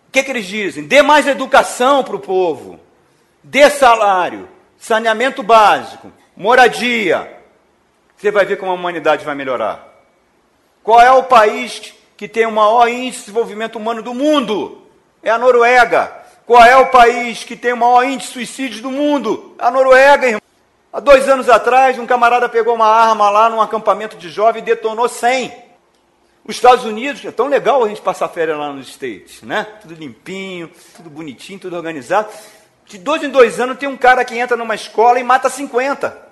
O 0.09 0.13
que, 0.13 0.23
que 0.23 0.31
eles 0.31 0.47
dizem? 0.47 0.85
Dê 0.85 1.03
mais 1.03 1.27
educação 1.27 2.05
para 2.05 2.17
o 2.17 2.21
povo, 2.21 2.79
dê 3.43 3.69
salário, 3.71 4.49
saneamento 4.79 5.43
básico, 5.43 6.13
moradia. 6.37 7.41
Você 8.17 8.31
vai 8.31 8.45
ver 8.45 8.59
como 8.59 8.71
a 8.71 8.75
humanidade 8.75 9.25
vai 9.25 9.35
melhorar. 9.35 9.91
Qual 10.83 11.01
é 11.01 11.11
o 11.11 11.22
país 11.22 11.95
que 12.16 12.26
tem 12.26 12.47
o 12.47 12.53
maior 12.53 12.89
índice 12.89 13.18
de 13.18 13.24
desenvolvimento 13.26 13.76
humano 13.76 14.03
do 14.03 14.14
mundo? 14.14 14.83
É 15.22 15.30
a 15.30 15.39
Noruega. 15.39 16.12
Qual 16.45 16.62
é 16.62 16.76
o 16.76 16.87
país 16.87 17.45
que 17.45 17.55
tem 17.55 17.72
o 17.72 17.76
maior 17.76 18.05
índice 18.05 18.28
de 18.28 18.33
suicídios 18.35 18.80
do 18.80 18.91
mundo? 18.91 19.55
A 19.59 19.70
Noruega, 19.70 20.26
irmão. 20.26 20.43
Há 20.93 21.01
dois 21.01 21.28
anos 21.28 21.49
atrás, 21.49 21.99
um 21.99 22.05
camarada 22.05 22.49
pegou 22.49 22.74
uma 22.74 22.87
arma 22.87 23.30
lá 23.30 23.49
num 23.49 23.61
acampamento 23.61 24.16
de 24.16 24.28
jovem 24.28 24.61
e 24.61 24.64
detonou 24.64 25.09
100. 25.09 25.53
Os 26.45 26.57
Estados 26.57 26.85
Unidos, 26.85 27.24
é 27.24 27.30
tão 27.30 27.47
legal 27.47 27.85
a 27.85 27.89
gente 27.89 28.01
passar 28.01 28.28
férias 28.28 28.59
lá 28.59 28.72
nos 28.72 28.89
States, 28.89 29.43
né? 29.43 29.64
Tudo 29.80 29.95
limpinho, 29.95 30.68
tudo 30.97 31.09
bonitinho, 31.09 31.61
tudo 31.61 31.76
organizado. 31.76 32.28
De 32.85 32.99
dois 32.99 33.22
em 33.22 33.30
dois 33.30 33.61
anos 33.61 33.78
tem 33.78 33.89
um 33.89 33.97
cara 33.97 34.24
que 34.24 34.37
entra 34.37 34.57
numa 34.57 34.74
escola 34.74 35.20
e 35.20 35.22
mata 35.22 35.49
50. 35.49 36.32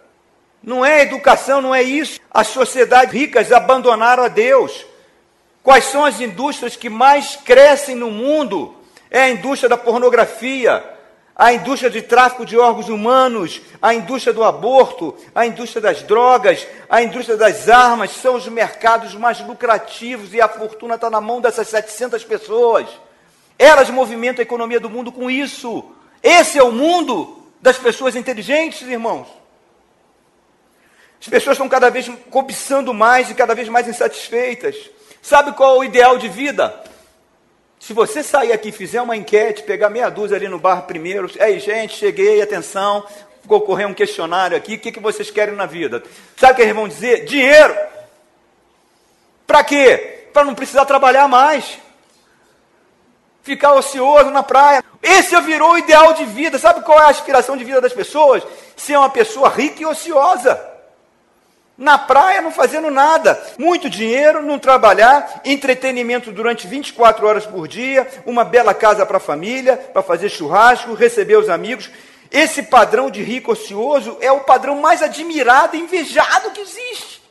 Não 0.63 0.85
é 0.85 1.03
educação, 1.03 1.61
não 1.63 1.75
é 1.75 1.83
isso. 1.83 2.21
As 2.31 2.49
sociedades 2.49 3.15
ricas 3.15 3.51
abandonaram 3.51 4.25
a 4.25 4.29
Deus. 4.29 4.87
Quais 5.63 5.85
são 5.85 6.05
as 6.05 6.21
indústrias 6.21 6.77
que 6.77 6.89
mais 6.89 7.37
crescem 7.37 7.95
no 7.95 8.11
mundo? 8.11 8.75
É 9.11 9.23
a 9.23 9.31
indústria 9.31 9.69
da 9.69 9.77
pornografia, 9.77 10.85
a 11.35 11.53
indústria 11.53 11.91
de 11.91 12.03
tráfico 12.03 12.45
de 12.45 12.59
órgãos 12.59 12.89
humanos, 12.89 13.61
a 13.81 13.95
indústria 13.95 14.33
do 14.33 14.45
aborto, 14.45 15.17
a 15.35 15.47
indústria 15.47 15.81
das 15.81 16.03
drogas, 16.03 16.67
a 16.89 17.03
indústria 17.03 17.37
das 17.37 17.69
armas, 17.69 18.11
são 18.11 18.35
os 18.35 18.47
mercados 18.47 19.15
mais 19.15 19.41
lucrativos 19.41 20.35
e 20.35 20.41
a 20.41 20.49
fortuna 20.49 20.97
está 20.97 21.09
na 21.09 21.21
mão 21.21 21.41
dessas 21.41 21.69
700 21.69 22.23
pessoas. 22.25 22.87
Elas 23.59 23.91
movimentam 23.91 24.41
a 24.41 24.43
economia 24.43 24.79
do 24.79 24.91
mundo 24.91 25.11
com 25.11 25.31
isso. 25.31 25.85
Esse 26.23 26.59
é 26.59 26.63
o 26.63 26.73
mundo 26.73 27.43
das 27.61 27.79
pessoas 27.79 28.15
inteligentes, 28.15 28.83
irmãos. 28.83 29.40
As 31.21 31.29
pessoas 31.29 31.55
estão 31.55 31.69
cada 31.69 31.91
vez 31.91 32.11
cobiçando 32.31 32.95
mais 32.95 33.31
e 33.31 33.35
cada 33.35 33.55
vez 33.55 33.69
mais 33.69 33.87
insatisfeitas. 33.87 34.75
Sabe 35.21 35.53
qual 35.53 35.77
é 35.77 35.79
o 35.79 35.85
ideal 35.85 36.17
de 36.17 36.29
vida? 36.29 36.83
Se 37.79 37.93
você 37.93 38.23
sair 38.23 38.53
aqui 38.53 38.73
fizer 38.73 39.03
uma 39.03 39.17
enquete, 39.17 39.63
pegar 39.63 39.91
meia 39.91 40.09
dúzia 40.09 40.37
ali 40.37 40.49
no 40.49 40.59
bar 40.59 40.83
primeiro, 40.83 41.31
ei 41.39 41.59
gente, 41.61 41.95
cheguei, 41.95 42.41
atenção, 42.41 43.05
vou 43.45 43.61
correr 43.61 43.85
um 43.85 43.93
questionário 43.93 44.57
aqui, 44.57 44.75
o 44.75 44.79
que, 44.79 44.93
que 44.93 45.01
vocês 45.01 45.31
querem 45.31 45.55
na 45.55 45.67
vida? 45.67 46.03
Sabe 46.37 46.55
o 46.55 46.57
que 46.57 46.63
eles 46.63 46.75
vão 46.75 46.89
dizer? 46.89 47.27
Dinheiro! 47.27 47.77
Para 49.47 49.63
quê? 49.63 50.29
Para 50.33 50.45
não 50.45 50.55
precisar 50.55 50.87
trabalhar 50.87 51.29
mais. 51.29 51.79
Ficar 53.43 53.75
ocioso 53.75 54.31
na 54.31 54.43
praia. 54.43 54.83
Esse 55.03 55.39
virou 55.41 55.73
o 55.73 55.79
ideal 55.79 56.15
de 56.15 56.25
vida. 56.25 56.59
Sabe 56.59 56.83
qual 56.83 56.99
é 56.99 57.05
a 57.05 57.09
aspiração 57.09 57.57
de 57.57 57.65
vida 57.65 57.81
das 57.81 57.93
pessoas? 57.93 58.43
Ser 58.77 58.97
uma 58.97 59.11
pessoa 59.11 59.49
rica 59.49 59.83
e 59.83 59.87
ociosa 59.87 60.70
na 61.81 61.97
praia 61.97 62.43
não 62.43 62.51
fazendo 62.51 62.91
nada. 62.91 63.43
Muito 63.59 63.89
dinheiro, 63.89 64.43
não 64.43 64.59
trabalhar, 64.59 65.41
entretenimento 65.47 66.31
durante 66.31 66.67
24 66.67 67.27
horas 67.27 67.47
por 67.47 67.67
dia, 67.67 68.07
uma 68.27 68.45
bela 68.45 68.75
casa 68.75 69.07
para 69.07 69.17
a 69.17 69.21
família, 69.21 69.79
para 69.79 70.03
fazer 70.03 70.29
churrasco, 70.29 70.93
receber 70.93 71.39
os 71.39 71.49
amigos. 71.49 71.91
Esse 72.31 72.63
padrão 72.63 73.11
de 73.11 73.23
rico 73.23 73.53
ocioso 73.53 74.19
é 74.21 74.31
o 74.31 74.41
padrão 74.41 74.79
mais 74.79 75.03
admirado 75.03 75.75
e 75.75 75.81
invejado 75.81 76.51
que 76.51 76.61
existe. 76.61 77.23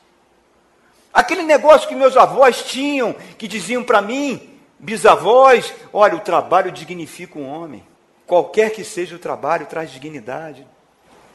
Aquele 1.14 1.44
negócio 1.44 1.88
que 1.88 1.96
meus 1.96 2.18
avós 2.18 2.64
tinham, 2.64 3.16
que 3.38 3.48
diziam 3.48 3.84
para 3.84 4.02
mim, 4.02 4.60
bisavós, 4.80 5.72
olha, 5.94 6.16
o 6.16 6.22
trabalho 6.22 6.72
dignifica 6.72 7.38
o 7.38 7.46
homem. 7.46 7.86
Qualquer 8.26 8.72
que 8.72 8.84
seja 8.84 9.16
o 9.16 9.20
trabalho, 9.20 9.68
traz 9.68 9.92
dignidade. 9.92 10.66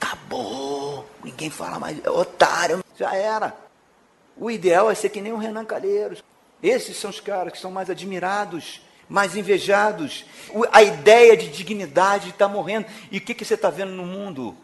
Acabou. 0.01 1.14
Ninguém 1.25 1.51
fala 1.51 1.79
mais. 1.79 1.99
Otário. 2.07 2.85
Já 2.97 3.15
era. 3.17 3.57
O 4.37 4.51
ideal 4.51 4.91
é 4.91 4.95
ser 4.95 5.09
que 5.09 5.21
nem 5.21 5.33
o 5.33 5.39
Renan 5.39 5.65
Calheiros. 5.65 6.23
Esses 6.63 6.97
são 6.97 7.11
os 7.11 7.21
caras 7.21 7.53
que 7.53 7.59
são 7.59 7.71
mais 7.71 7.91
admirados, 7.91 8.81
mais 9.09 9.37
invejados. 9.37 10.25
A 10.71 10.83
ideia 10.83 11.37
de 11.37 11.49
dignidade 11.49 12.31
está 12.31 12.47
morrendo. 12.47 12.87
E 13.11 13.19
o 13.19 13.21
que, 13.21 13.35
que 13.35 13.45
você 13.45 13.55
está 13.55 13.71
vendo 13.71 13.93
no 13.93 14.05
mundo? 14.05 14.57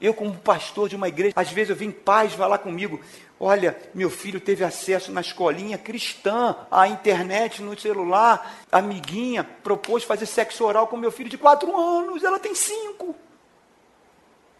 Eu, 0.00 0.12
como 0.12 0.34
pastor 0.34 0.88
de 0.88 0.96
uma 0.96 1.06
igreja, 1.06 1.32
às 1.36 1.50
vezes 1.50 1.70
eu 1.70 1.76
vim 1.76 1.92
paz 1.92 2.32
falar 2.32 2.58
comigo. 2.58 3.00
Olha, 3.38 3.76
meu 3.94 4.10
filho 4.10 4.40
teve 4.40 4.64
acesso 4.64 5.12
na 5.12 5.20
escolinha 5.20 5.78
cristã, 5.78 6.56
à 6.70 6.88
internet, 6.88 7.62
no 7.62 7.78
celular. 7.78 8.56
Amiguinha 8.70 9.44
propôs 9.44 10.02
fazer 10.02 10.26
sexo 10.26 10.64
oral 10.64 10.88
com 10.88 10.96
meu 10.96 11.12
filho 11.12 11.30
de 11.30 11.38
quatro 11.38 11.76
anos. 11.76 12.24
Ela 12.24 12.40
tem 12.40 12.54
cinco. 12.54 13.14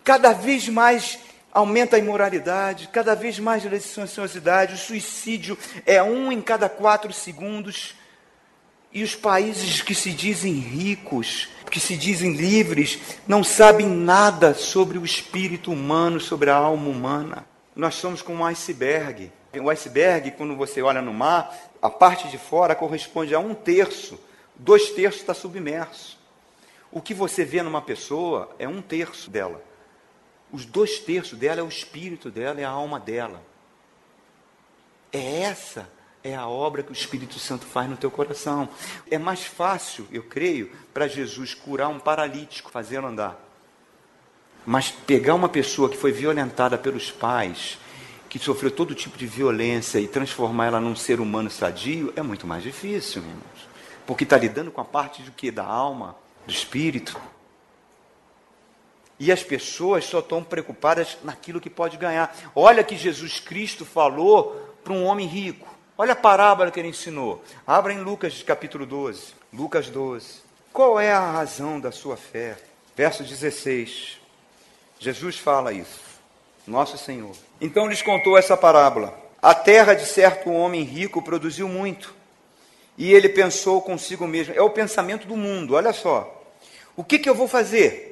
Cada 0.05 0.33
vez 0.33 0.69
mais 0.69 1.19
aumenta 1.53 1.97
a 1.97 1.99
imoralidade, 1.99 2.89
cada 2.91 3.15
vez 3.15 3.39
mais 3.39 3.65
a 3.65 3.69
licenciosidade, 3.69 4.75
o 4.75 4.79
suicídio 4.79 5.57
é 5.85 6.03
um 6.03 6.33
em 6.33 6.41
cada 6.41 6.69
quatro 6.69 7.13
segundos. 7.13 7.95
E 8.93 9.03
os 9.03 9.15
países 9.15 9.81
que 9.81 9.95
se 9.95 10.11
dizem 10.11 10.53
ricos, 10.53 11.49
que 11.71 11.81
se 11.81 11.97
dizem 11.97 12.35
livres, 12.35 12.99
não 13.27 13.43
sabem 13.43 13.87
nada 13.87 14.53
sobre 14.55 14.99
o 14.99 15.05
espírito 15.05 15.73
humano, 15.73 16.21
sobre 16.21 16.51
a 16.51 16.57
alma 16.57 16.89
humana. 16.89 17.47
Nós 17.75 17.95
somos 17.95 18.21
como 18.21 18.43
um 18.43 18.47
iceberg. 18.47 19.33
O 19.59 19.71
iceberg, 19.71 20.33
quando 20.33 20.57
você 20.57 20.83
olha 20.83 21.01
no 21.01 21.13
mar, 21.13 21.55
a 21.81 21.89
parte 21.89 22.29
de 22.29 22.37
fora 22.37 22.75
corresponde 22.75 23.35
a 23.35 23.39
um 23.39 23.55
terço, 23.55 24.21
dois 24.55 24.91
terços 24.91 25.23
está 25.23 25.33
submerso. 25.33 26.19
O 26.91 27.01
que 27.01 27.15
você 27.15 27.45
vê 27.45 27.63
numa 27.63 27.81
pessoa 27.81 28.55
é 28.59 28.69
um 28.69 28.83
terço 28.83 29.31
dela. 29.31 29.72
Os 30.53 30.67
dois 30.67 30.99
terços 30.99 31.39
dela 31.39 31.61
é 31.61 31.63
o 31.65 31.69
espírito 31.69 32.31
dela, 32.31 32.61
é 32.61 32.65
a 32.65 32.71
alma 32.71 33.01
dela. 33.01 33.43
É 35.11 35.41
essa 35.41 35.89
é 36.25 36.35
a 36.35 36.47
obra 36.47 36.83
que 36.83 36.91
o 36.91 36.95
Espírito 36.95 37.39
Santo 37.39 37.67
faz 37.67 37.91
no 37.91 37.97
teu 37.97 38.11
coração. 38.11 38.69
É 39.11 39.19
mais 39.19 39.45
fácil, 39.45 40.07
eu 40.13 40.23
creio, 40.23 40.71
para 40.95 41.09
Jesus 41.09 41.55
curar 41.55 41.89
um 41.89 41.99
paralítico, 41.99 42.71
fazê-lo 42.71 43.09
andar. 43.09 43.39
Mas 44.65 44.91
pegar 44.91 45.35
uma 45.35 45.49
pessoa 45.49 45.89
que 45.89 45.97
foi 45.97 46.13
violentada 46.13 46.79
pelos 46.79 47.11
pais, 47.11 47.79
que 48.29 48.39
sofreu 48.39 48.71
todo 48.71 48.95
tipo 48.95 49.19
de 49.19 49.27
violência 49.27 49.99
e 49.99 50.07
transformar 50.07 50.67
ela 50.67 50.81
num 50.81 50.95
ser 50.95 51.21
humano 51.21 51.51
sadio, 51.51 52.13
é 52.15 52.23
muito 52.23 52.47
mais 52.47 52.63
difícil, 52.63 53.23
irmãos. 53.23 53.69
Porque 54.07 54.25
está 54.25 54.37
lidando 54.37 54.71
com 54.71 54.81
a 54.81 54.85
parte 54.85 55.23
do 55.23 55.33
que? 55.33 55.51
Da 55.51 55.65
alma, 55.65 56.17
do 56.47 56.53
espírito. 56.53 57.21
E 59.23 59.31
as 59.31 59.45
pessoas 59.45 60.05
só 60.05 60.19
estão 60.19 60.43
preocupadas 60.43 61.17
naquilo 61.23 61.61
que 61.61 61.71
pode 61.71 61.97
ganhar. 61.97 62.37
Olha 62.57 62.83
que 62.83 62.97
Jesus 62.97 63.39
Cristo 63.39 63.85
falou 63.85 64.75
para 64.83 64.93
um 64.93 65.05
homem 65.05 65.29
rico. 65.29 65.65
Olha 65.97 66.15
a 66.15 66.17
parábola 66.17 66.73
que 66.73 66.81
ele 66.81 66.89
ensinou. 66.89 67.41
Abra 67.65 67.93
em 67.93 68.01
Lucas 68.01 68.43
capítulo 68.43 68.85
12. 68.85 69.27
Lucas 69.53 69.89
12. 69.89 70.27
Qual 70.73 70.99
é 70.99 71.13
a 71.13 71.21
razão 71.21 71.79
da 71.79 71.93
sua 71.93 72.17
fé? 72.17 72.57
Verso 72.97 73.23
16. 73.23 74.19
Jesus 74.99 75.39
fala 75.39 75.73
isso. 75.73 76.01
Nosso 76.67 76.99
Senhor. 76.99 77.37
Então 77.61 77.87
lhes 77.87 78.03
contou 78.03 78.37
essa 78.37 78.57
parábola. 78.57 79.17
A 79.41 79.55
terra 79.55 79.95
de 79.95 80.05
certo 80.05 80.51
homem 80.51 80.83
rico 80.83 81.23
produziu 81.23 81.69
muito. 81.69 82.13
E 82.99 83.13
ele 83.13 83.29
pensou 83.29 83.81
consigo 83.83 84.27
mesmo. 84.27 84.53
É 84.53 84.63
o 84.63 84.71
pensamento 84.71 85.29
do 85.29 85.37
mundo, 85.37 85.75
olha 85.75 85.93
só. 85.93 86.43
O 86.97 87.05
que, 87.05 87.21
que 87.21 87.31
eu 87.31 87.37
vou 87.37 87.47
fazer? 87.47 88.12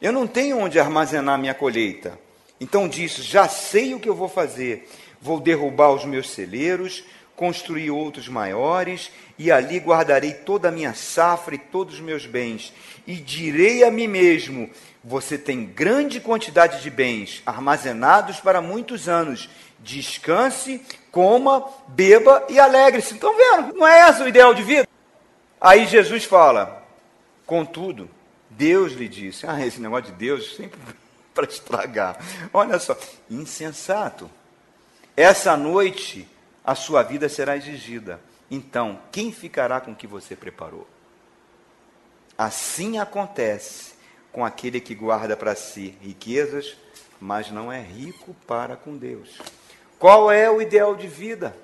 Eu 0.00 0.12
não 0.12 0.26
tenho 0.26 0.58
onde 0.58 0.78
armazenar 0.78 1.38
minha 1.38 1.54
colheita. 1.54 2.18
Então 2.60 2.88
disse: 2.88 3.22
Já 3.22 3.48
sei 3.48 3.94
o 3.94 4.00
que 4.00 4.08
eu 4.08 4.14
vou 4.14 4.28
fazer. 4.28 4.88
Vou 5.20 5.40
derrubar 5.40 5.90
os 5.92 6.04
meus 6.04 6.30
celeiros, 6.30 7.02
construir 7.34 7.90
outros 7.90 8.28
maiores, 8.28 9.10
e 9.38 9.50
ali 9.50 9.78
guardarei 9.78 10.32
toda 10.32 10.68
a 10.68 10.72
minha 10.72 10.94
safra 10.94 11.54
e 11.54 11.58
todos 11.58 11.94
os 11.94 12.00
meus 12.00 12.26
bens. 12.26 12.72
E 13.06 13.14
direi 13.14 13.84
a 13.84 13.90
mim 13.90 14.06
mesmo: 14.06 14.70
Você 15.02 15.38
tem 15.38 15.64
grande 15.64 16.20
quantidade 16.20 16.82
de 16.82 16.90
bens 16.90 17.42
armazenados 17.46 18.40
para 18.40 18.60
muitos 18.60 19.08
anos. 19.08 19.48
Descanse, 19.78 20.80
coma, 21.10 21.64
beba 21.88 22.44
e 22.48 22.58
alegre-se. 22.58 23.14
Estão 23.14 23.34
vendo? 23.36 23.74
Não 23.74 23.86
é 23.86 24.08
esse 24.08 24.22
o 24.22 24.28
ideal 24.28 24.52
de 24.52 24.62
vida? 24.62 24.88
Aí 25.60 25.86
Jesus 25.86 26.24
fala: 26.24 26.82
Contudo, 27.46 28.10
Deus 28.56 28.92
lhe 28.92 29.08
disse: 29.08 29.46
Ah, 29.46 29.64
esse 29.64 29.80
negócio 29.80 30.12
de 30.12 30.18
Deus 30.18 30.56
sempre 30.56 30.78
para 31.34 31.46
estragar. 31.46 32.18
Olha 32.52 32.78
só, 32.78 32.96
insensato. 33.30 34.30
Essa 35.16 35.56
noite 35.56 36.28
a 36.64 36.74
sua 36.74 37.02
vida 37.02 37.28
será 37.28 37.56
exigida. 37.56 38.20
Então, 38.50 39.00
quem 39.12 39.30
ficará 39.32 39.80
com 39.80 39.92
o 39.92 39.96
que 39.96 40.06
você 40.06 40.34
preparou? 40.34 40.86
Assim 42.36 42.98
acontece 42.98 43.94
com 44.32 44.44
aquele 44.44 44.80
que 44.80 44.94
guarda 44.94 45.36
para 45.36 45.54
si 45.54 45.96
riquezas, 46.00 46.76
mas 47.20 47.50
não 47.50 47.72
é 47.72 47.80
rico 47.80 48.34
para 48.46 48.76
com 48.76 48.96
Deus. 48.96 49.38
Qual 49.98 50.30
é 50.30 50.50
o 50.50 50.60
ideal 50.60 50.94
de 50.94 51.06
vida? 51.06 51.56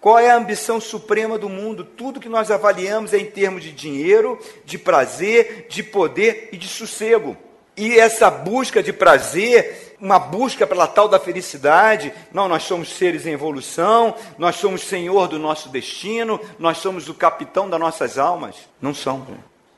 Qual 0.00 0.18
é 0.18 0.30
a 0.30 0.36
ambição 0.36 0.80
suprema 0.80 1.36
do 1.36 1.48
mundo? 1.48 1.84
Tudo 1.84 2.20
que 2.20 2.28
nós 2.28 2.50
avaliamos 2.50 3.12
é 3.12 3.18
em 3.18 3.26
termos 3.26 3.62
de 3.62 3.72
dinheiro, 3.72 4.38
de 4.64 4.78
prazer, 4.78 5.66
de 5.68 5.82
poder 5.82 6.50
e 6.52 6.56
de 6.56 6.68
sossego. 6.68 7.36
E 7.76 7.98
essa 7.98 8.30
busca 8.30 8.82
de 8.82 8.92
prazer, 8.92 9.96
uma 10.00 10.18
busca 10.18 10.66
pela 10.66 10.86
tal 10.86 11.08
da 11.08 11.18
felicidade, 11.18 12.12
não, 12.32 12.48
nós 12.48 12.62
somos 12.64 12.90
seres 12.90 13.26
em 13.26 13.32
evolução, 13.32 14.14
nós 14.36 14.56
somos 14.56 14.82
senhor 14.82 15.26
do 15.26 15.38
nosso 15.38 15.68
destino, 15.68 16.40
nós 16.58 16.78
somos 16.78 17.08
o 17.08 17.14
capitão 17.14 17.68
das 17.68 17.80
nossas 17.80 18.18
almas. 18.18 18.56
Não 18.80 18.94
somos. 18.94 19.28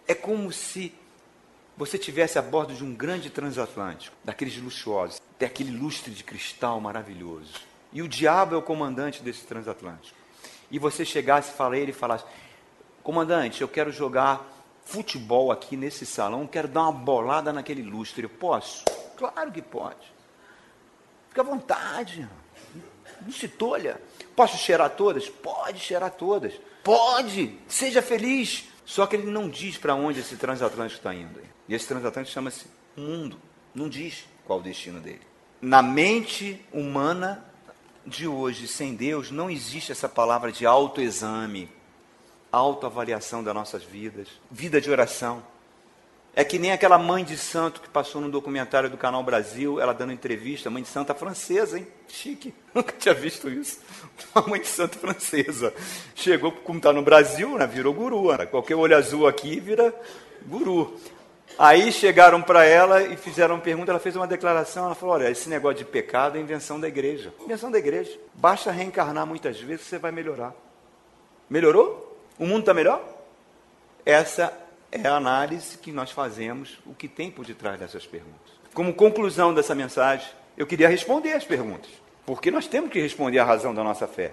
É 0.06 0.14
como 0.14 0.52
se 0.52 0.92
você 1.76 1.96
tivesse 1.96 2.38
a 2.38 2.42
bordo 2.42 2.74
de 2.74 2.84
um 2.84 2.94
grande 2.94 3.30
transatlântico, 3.30 4.14
daqueles 4.22 4.56
luxuosos, 4.58 5.20
tem 5.38 5.46
aquele 5.46 5.70
lustre 5.70 6.12
de 6.12 6.22
cristal 6.22 6.78
maravilhoso 6.78 7.69
e 7.92 8.02
o 8.02 8.08
diabo 8.08 8.54
é 8.54 8.58
o 8.58 8.62
comandante 8.62 9.22
desse 9.22 9.44
transatlântico. 9.44 10.16
E 10.70 10.78
você 10.78 11.04
chegasse 11.04 11.52
para 11.52 11.76
ele 11.76 11.90
e 11.90 11.94
falasse: 11.94 12.24
Comandante, 13.02 13.62
eu 13.62 13.68
quero 13.68 13.90
jogar 13.90 14.46
futebol 14.84 15.50
aqui 15.50 15.76
nesse 15.76 16.04
salão, 16.06 16.46
quero 16.46 16.68
dar 16.68 16.82
uma 16.82 16.92
bolada 16.92 17.52
naquele 17.52 17.82
lustre. 17.82 18.24
Eu 18.24 18.30
posso? 18.30 18.84
Claro 19.16 19.50
que 19.50 19.62
pode. 19.62 20.12
Fica 21.28 21.42
à 21.42 21.44
vontade. 21.44 22.28
Não 23.22 23.32
se 23.32 23.48
tolha. 23.48 24.00
Posso 24.34 24.56
cheirar 24.56 24.90
todas? 24.90 25.28
Pode 25.28 25.78
cheirar 25.78 26.10
todas. 26.10 26.54
Pode. 26.82 27.58
Seja 27.68 28.00
feliz. 28.00 28.68
Só 28.84 29.06
que 29.06 29.14
ele 29.14 29.30
não 29.30 29.48
diz 29.48 29.76
para 29.76 29.94
onde 29.94 30.20
esse 30.20 30.36
transatlântico 30.36 30.98
está 30.98 31.14
indo. 31.14 31.40
E 31.68 31.74
esse 31.74 31.86
transatlântico 31.86 32.32
chama-se 32.32 32.66
mundo. 32.96 33.38
Não 33.74 33.88
diz 33.88 34.24
qual 34.44 34.58
o 34.58 34.62
destino 34.62 35.00
dele. 35.00 35.20
Na 35.60 35.82
mente 35.82 36.64
humana 36.72 37.49
de 38.06 38.26
hoje, 38.26 38.66
sem 38.66 38.94
Deus, 38.94 39.30
não 39.30 39.50
existe 39.50 39.92
essa 39.92 40.08
palavra 40.08 40.50
de 40.50 40.66
autoexame, 40.66 41.68
autoavaliação 42.50 43.42
das 43.42 43.54
nossas 43.54 43.82
vidas, 43.82 44.28
vida 44.50 44.80
de 44.80 44.90
oração. 44.90 45.42
É 46.34 46.44
que 46.44 46.58
nem 46.58 46.70
aquela 46.70 46.96
mãe 46.96 47.24
de 47.24 47.36
santo 47.36 47.80
que 47.80 47.88
passou 47.88 48.20
no 48.20 48.30
documentário 48.30 48.88
do 48.88 48.96
Canal 48.96 49.22
Brasil, 49.22 49.80
ela 49.80 49.92
dando 49.92 50.12
entrevista, 50.12 50.70
mãe 50.70 50.82
de 50.82 50.88
santa 50.88 51.12
francesa, 51.12 51.76
hein? 51.76 51.86
Chique, 52.06 52.54
nunca 52.72 52.92
tinha 52.92 53.14
visto 53.14 53.48
isso. 53.48 53.80
Uma 54.34 54.46
mãe 54.46 54.60
de 54.60 54.68
santa 54.68 54.96
francesa. 54.96 55.74
Chegou, 56.14 56.52
como 56.52 56.78
está 56.78 56.92
no 56.92 57.02
Brasil, 57.02 57.58
né? 57.58 57.66
virou 57.66 57.92
guru. 57.92 58.36
Né? 58.36 58.46
Qualquer 58.46 58.76
olho 58.76 58.96
azul 58.96 59.26
aqui 59.26 59.58
vira 59.58 59.92
guru. 60.46 60.96
Aí 61.58 61.92
chegaram 61.92 62.40
para 62.40 62.64
ela 62.64 63.02
e 63.02 63.16
fizeram 63.16 63.56
uma 63.56 63.60
pergunta, 63.60 63.92
ela 63.92 64.00
fez 64.00 64.16
uma 64.16 64.26
declaração, 64.26 64.86
ela 64.86 64.94
falou, 64.94 65.14
olha, 65.16 65.30
esse 65.30 65.48
negócio 65.48 65.78
de 65.78 65.84
pecado 65.84 66.38
é 66.38 66.40
invenção 66.40 66.80
da 66.80 66.88
igreja. 66.88 67.32
Invenção 67.40 67.70
da 67.70 67.78
igreja. 67.78 68.18
Basta 68.34 68.70
reencarnar 68.70 69.26
muitas 69.26 69.60
vezes 69.60 69.86
você 69.86 69.98
vai 69.98 70.10
melhorar. 70.10 70.54
Melhorou? 71.48 72.18
O 72.38 72.46
mundo 72.46 72.60
está 72.60 72.72
melhor? 72.72 73.02
Essa 74.06 74.52
é 74.90 75.06
a 75.06 75.16
análise 75.16 75.76
que 75.78 75.92
nós 75.92 76.10
fazemos, 76.10 76.78
o 76.86 76.94
que 76.94 77.08
tem 77.08 77.30
por 77.30 77.44
detrás 77.44 77.78
dessas 77.78 78.06
perguntas. 78.06 78.52
Como 78.72 78.94
conclusão 78.94 79.52
dessa 79.52 79.74
mensagem, 79.74 80.28
eu 80.56 80.66
queria 80.66 80.88
responder 80.88 81.32
as 81.32 81.44
perguntas, 81.44 81.90
porque 82.24 82.50
nós 82.50 82.66
temos 82.66 82.90
que 82.90 83.00
responder 83.00 83.38
a 83.38 83.44
razão 83.44 83.74
da 83.74 83.84
nossa 83.84 84.06
fé. 84.06 84.32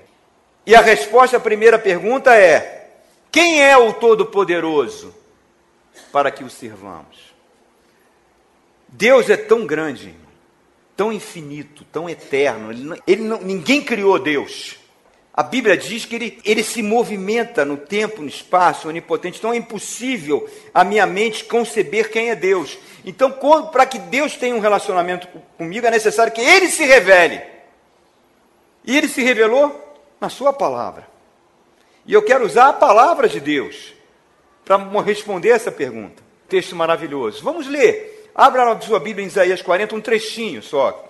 E 0.65 0.75
a 0.75 0.81
resposta 0.81 1.37
à 1.37 1.39
primeira 1.39 1.79
pergunta 1.79 2.35
é: 2.35 2.91
quem 3.31 3.61
é 3.61 3.77
o 3.77 3.93
Todo-Poderoso? 3.93 5.15
Para 6.11 6.31
que 6.31 6.43
o 6.43 6.49
sirvamos. 6.49 7.35
Deus 8.87 9.29
é 9.29 9.37
tão 9.37 9.65
grande, 9.65 10.15
tão 10.95 11.11
infinito, 11.11 11.83
tão 11.91 12.09
eterno. 12.09 12.71
Ele 12.71 12.83
não, 12.83 12.97
ele 13.05 13.21
não, 13.23 13.41
ninguém 13.41 13.83
criou 13.83 14.17
Deus. 14.17 14.77
A 15.33 15.43
Bíblia 15.43 15.77
diz 15.77 16.03
que 16.05 16.15
ele, 16.15 16.41
ele 16.43 16.63
se 16.63 16.81
movimenta 16.81 17.63
no 17.63 17.77
tempo, 17.77 18.21
no 18.21 18.27
espaço, 18.27 18.89
onipotente. 18.89 19.37
Então 19.37 19.53
é 19.53 19.57
impossível 19.57 20.49
a 20.73 20.83
minha 20.83 21.05
mente 21.05 21.45
conceber 21.45 22.09
quem 22.09 22.29
é 22.29 22.35
Deus. 22.35 22.77
Então, 23.05 23.31
para 23.71 23.85
que 23.85 23.99
Deus 23.99 24.35
tenha 24.35 24.55
um 24.55 24.59
relacionamento 24.59 25.27
comigo, 25.57 25.85
é 25.85 25.91
necessário 25.91 26.33
que 26.33 26.41
Ele 26.41 26.69
se 26.69 26.83
revele. 26.85 27.41
E 28.83 28.97
Ele 28.97 29.07
se 29.07 29.21
revelou 29.21 29.99
na 30.19 30.29
Sua 30.29 30.51
palavra. 30.51 31.07
E 32.05 32.13
eu 32.13 32.23
quero 32.23 32.45
usar 32.45 32.69
a 32.69 32.73
palavra 32.73 33.29
de 33.29 33.39
Deus 33.39 33.96
para 34.67 35.01
responder 35.01 35.49
essa 35.49 35.71
pergunta. 35.71 36.21
Texto 36.49 36.75
maravilhoso. 36.75 37.41
Vamos 37.41 37.67
ler. 37.67 38.29
Abra 38.35 38.69
a 38.69 38.81
sua 38.81 38.99
Bíblia 38.99 39.23
em 39.23 39.29
Isaías 39.29 39.61
40, 39.61 39.95
um 39.95 40.01
trechinho 40.01 40.61
só. 40.61 41.05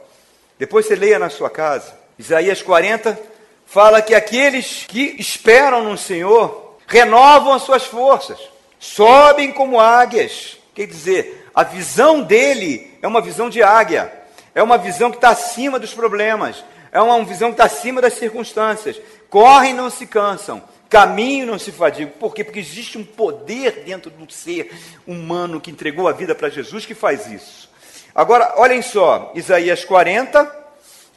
Depois 0.59 0.85
você 0.85 0.95
leia 0.95 1.17
na 1.17 1.29
sua 1.29 1.49
casa. 1.49 1.93
Isaías 2.19 2.61
40 2.61 3.19
fala 3.65 4.01
que 4.01 4.13
aqueles 4.13 4.85
que 4.87 5.15
esperam 5.19 5.83
no 5.83 5.97
Senhor 5.97 6.77
renovam 6.87 7.51
as 7.51 7.63
suas 7.63 7.83
forças, 7.83 8.39
sobem 8.79 9.51
como 9.51 9.79
águias. 9.79 10.57
Quer 10.73 10.87
dizer, 10.87 11.49
a 11.53 11.63
visão 11.63 12.21
dele 12.21 12.97
é 13.01 13.07
uma 13.07 13.21
visão 13.21 13.49
de 13.49 13.61
águia, 13.61 14.13
é 14.53 14.61
uma 14.61 14.77
visão 14.77 15.09
que 15.09 15.17
está 15.17 15.29
acima 15.29 15.79
dos 15.79 15.93
problemas, 15.93 16.63
é 16.91 17.01
uma 17.01 17.23
visão 17.25 17.49
que 17.49 17.55
está 17.55 17.65
acima 17.65 18.01
das 18.01 18.13
circunstâncias. 18.13 19.01
Correm 19.29 19.73
não 19.73 19.89
se 19.89 20.05
cansam, 20.05 20.63
Caminho 20.89 21.45
não 21.45 21.59
se 21.59 21.71
fadiga. 21.71 22.11
Por 22.19 22.33
quê? 22.33 22.43
Porque 22.43 22.59
existe 22.59 22.97
um 22.97 23.03
poder 23.03 23.83
dentro 23.85 24.09
do 24.09 24.31
ser 24.31 24.71
humano 25.05 25.59
que 25.59 25.71
entregou 25.71 26.07
a 26.07 26.13
vida 26.13 26.33
para 26.33 26.49
Jesus 26.49 26.85
que 26.85 26.95
faz 26.95 27.27
isso. 27.27 27.69
Agora, 28.15 28.53
olhem 28.57 28.81
só, 28.81 29.31
Isaías 29.35 29.83
40, 29.83 30.67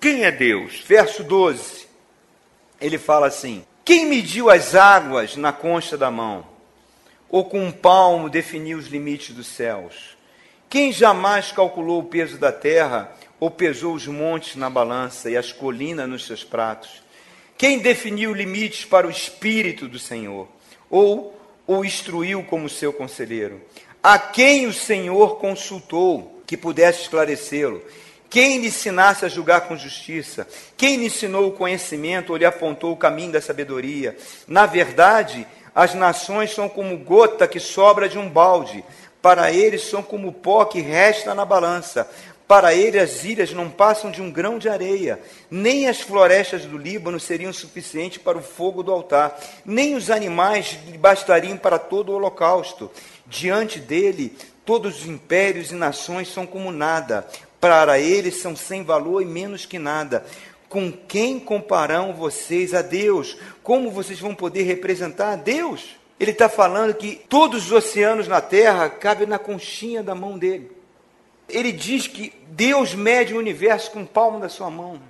quem 0.01 0.25
é 0.25 0.33
Deus? 0.33 0.81
Verso 0.87 1.23
12. 1.23 1.87
Ele 2.81 2.99
fala 2.99 3.29
assim: 3.29 3.65
Quem 3.85 4.07
mediu 4.07 4.51
as 4.51 4.75
águas 4.75 5.37
na 5.37 5.53
concha 5.53 5.97
da 5.97 6.11
mão? 6.11 6.45
Ou 7.29 7.45
com 7.45 7.63
um 7.63 7.71
palmo 7.71 8.29
definiu 8.29 8.77
os 8.77 8.87
limites 8.87 9.35
dos 9.35 9.47
céus? 9.47 10.17
Quem 10.69 10.93
jamais 10.93 11.53
calculou 11.53 12.01
o 12.01 12.05
peso 12.05 12.39
da 12.39 12.51
terra, 12.51 13.13
ou 13.39 13.51
pesou 13.51 13.95
os 13.95 14.07
montes 14.07 14.57
na 14.57 14.71
balança 14.71 15.31
e 15.31 15.37
as 15.37 15.53
colinas 15.53 16.09
nos 16.09 16.27
seus 16.27 16.43
pratos? 16.43 17.03
Quem 17.61 17.79
definiu 17.79 18.33
limites 18.33 18.87
para 18.87 19.07
o 19.07 19.11
Espírito 19.11 19.87
do 19.87 19.99
Senhor? 19.99 20.49
Ou 20.89 21.39
o 21.67 21.85
instruiu 21.85 22.43
como 22.43 22.71
seu 22.71 22.91
conselheiro? 22.91 23.61
A 24.03 24.19
quem 24.19 24.67
o 24.67 24.73
Senhor 24.73 25.37
consultou 25.37 26.41
que 26.47 26.57
pudesse 26.57 27.03
esclarecê-lo? 27.03 27.83
Quem 28.31 28.63
lhe 28.63 28.69
ensinasse 28.69 29.27
a 29.27 29.29
julgar 29.29 29.69
com 29.69 29.77
justiça? 29.77 30.49
Quem 30.75 30.97
lhe 30.97 31.05
ensinou 31.05 31.49
o 31.49 31.53
conhecimento 31.53 32.31
ou 32.31 32.39
lhe 32.39 32.47
apontou 32.47 32.93
o 32.93 32.97
caminho 32.97 33.33
da 33.33 33.43
sabedoria? 33.43 34.17
Na 34.49 34.65
verdade, 34.65 35.47
as 35.75 35.95
nações 35.95 36.55
são 36.55 36.67
como 36.67 36.97
gota 36.97 37.47
que 37.47 37.61
sobra 37.61 38.09
de 38.09 38.19
um 38.19 38.27
balde, 38.27 38.83
para 39.21 39.53
eles 39.53 39.83
são 39.83 40.03
como 40.03 40.33
pó 40.33 40.65
que 40.65 40.81
resta 40.81 41.35
na 41.35 41.45
balança. 41.45 42.11
Para 42.51 42.75
ele, 42.75 42.99
as 42.99 43.23
ilhas 43.23 43.53
não 43.53 43.71
passam 43.71 44.11
de 44.11 44.21
um 44.21 44.29
grão 44.29 44.59
de 44.59 44.69
areia, 44.69 45.21
nem 45.49 45.87
as 45.87 46.01
florestas 46.01 46.65
do 46.65 46.77
Líbano 46.77 47.21
seriam 47.21 47.53
suficientes 47.53 48.19
para 48.19 48.37
o 48.37 48.43
fogo 48.43 48.83
do 48.83 48.91
altar, 48.91 49.39
nem 49.65 49.95
os 49.95 50.11
animais 50.11 50.77
bastariam 50.99 51.57
para 51.57 51.79
todo 51.79 52.11
o 52.11 52.17
holocausto. 52.17 52.91
Diante 53.25 53.79
dele, 53.79 54.37
todos 54.65 54.99
os 54.99 55.07
impérios 55.07 55.71
e 55.71 55.77
nações 55.77 56.27
são 56.27 56.45
como 56.45 56.73
nada, 56.73 57.25
para 57.61 58.01
ele 58.01 58.33
são 58.33 58.57
sem 58.57 58.83
valor 58.83 59.23
e 59.23 59.27
menos 59.27 59.65
que 59.65 59.79
nada. 59.79 60.27
Com 60.69 60.91
quem 60.91 61.39
comparam 61.39 62.13
vocês 62.15 62.75
a 62.75 62.83
Deus? 62.83 63.37
Como 63.63 63.93
vocês 63.93 64.19
vão 64.19 64.35
poder 64.35 64.65
representar 64.65 65.35
a 65.35 65.37
Deus? 65.37 65.91
Ele 66.19 66.33
está 66.33 66.49
falando 66.49 66.95
que 66.95 67.15
todos 67.29 67.67
os 67.67 67.71
oceanos 67.71 68.27
na 68.27 68.41
terra 68.41 68.91
cabem 68.91 69.29
na 69.29 69.39
conchinha 69.39 70.03
da 70.03 70.17
mão 70.17 70.37
dele. 70.37 70.80
Ele 71.53 71.73
diz 71.73 72.07
que 72.07 72.33
Deus 72.49 72.95
mede 72.95 73.35
o 73.35 73.39
universo 73.39 73.91
com 73.91 74.03
o 74.03 74.07
palmo 74.07 74.41
da 74.41 74.49
sua 74.49 74.71
mão. 74.71 75.01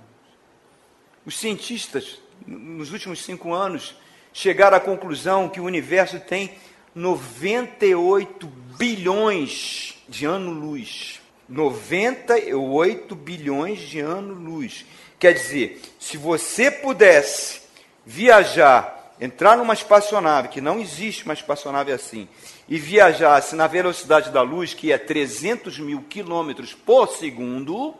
Os 1.25 1.37
cientistas, 1.37 2.19
nos 2.45 2.91
últimos 2.91 3.23
cinco 3.23 3.53
anos, 3.53 3.95
chegaram 4.33 4.77
à 4.77 4.79
conclusão 4.79 5.49
que 5.49 5.59
o 5.59 5.65
universo 5.65 6.19
tem 6.19 6.51
98 6.95 8.47
bilhões 8.77 9.97
de 10.07 10.25
ano-luz. 10.25 11.21
98 11.47 13.15
bilhões 13.15 13.79
de 13.79 13.99
ano-luz. 13.99 14.85
Quer 15.19 15.33
dizer, 15.33 15.81
se 15.99 16.17
você 16.17 16.71
pudesse 16.71 17.61
viajar, 18.05 19.00
entrar 19.21 19.55
numa 19.55 19.75
espaçonave, 19.75 20.47
que 20.47 20.59
não 20.59 20.79
existe 20.79 21.23
uma 21.25 21.35
espaçonave 21.35 21.91
assim, 21.91 22.27
e 22.67 22.79
viajasse 22.79 23.55
na 23.55 23.67
velocidade 23.67 24.31
da 24.31 24.41
luz, 24.41 24.73
que 24.73 24.91
é 24.91 24.97
300 24.97 25.77
mil 25.77 26.01
quilômetros 26.09 26.73
por 26.73 27.07
segundo, 27.07 27.93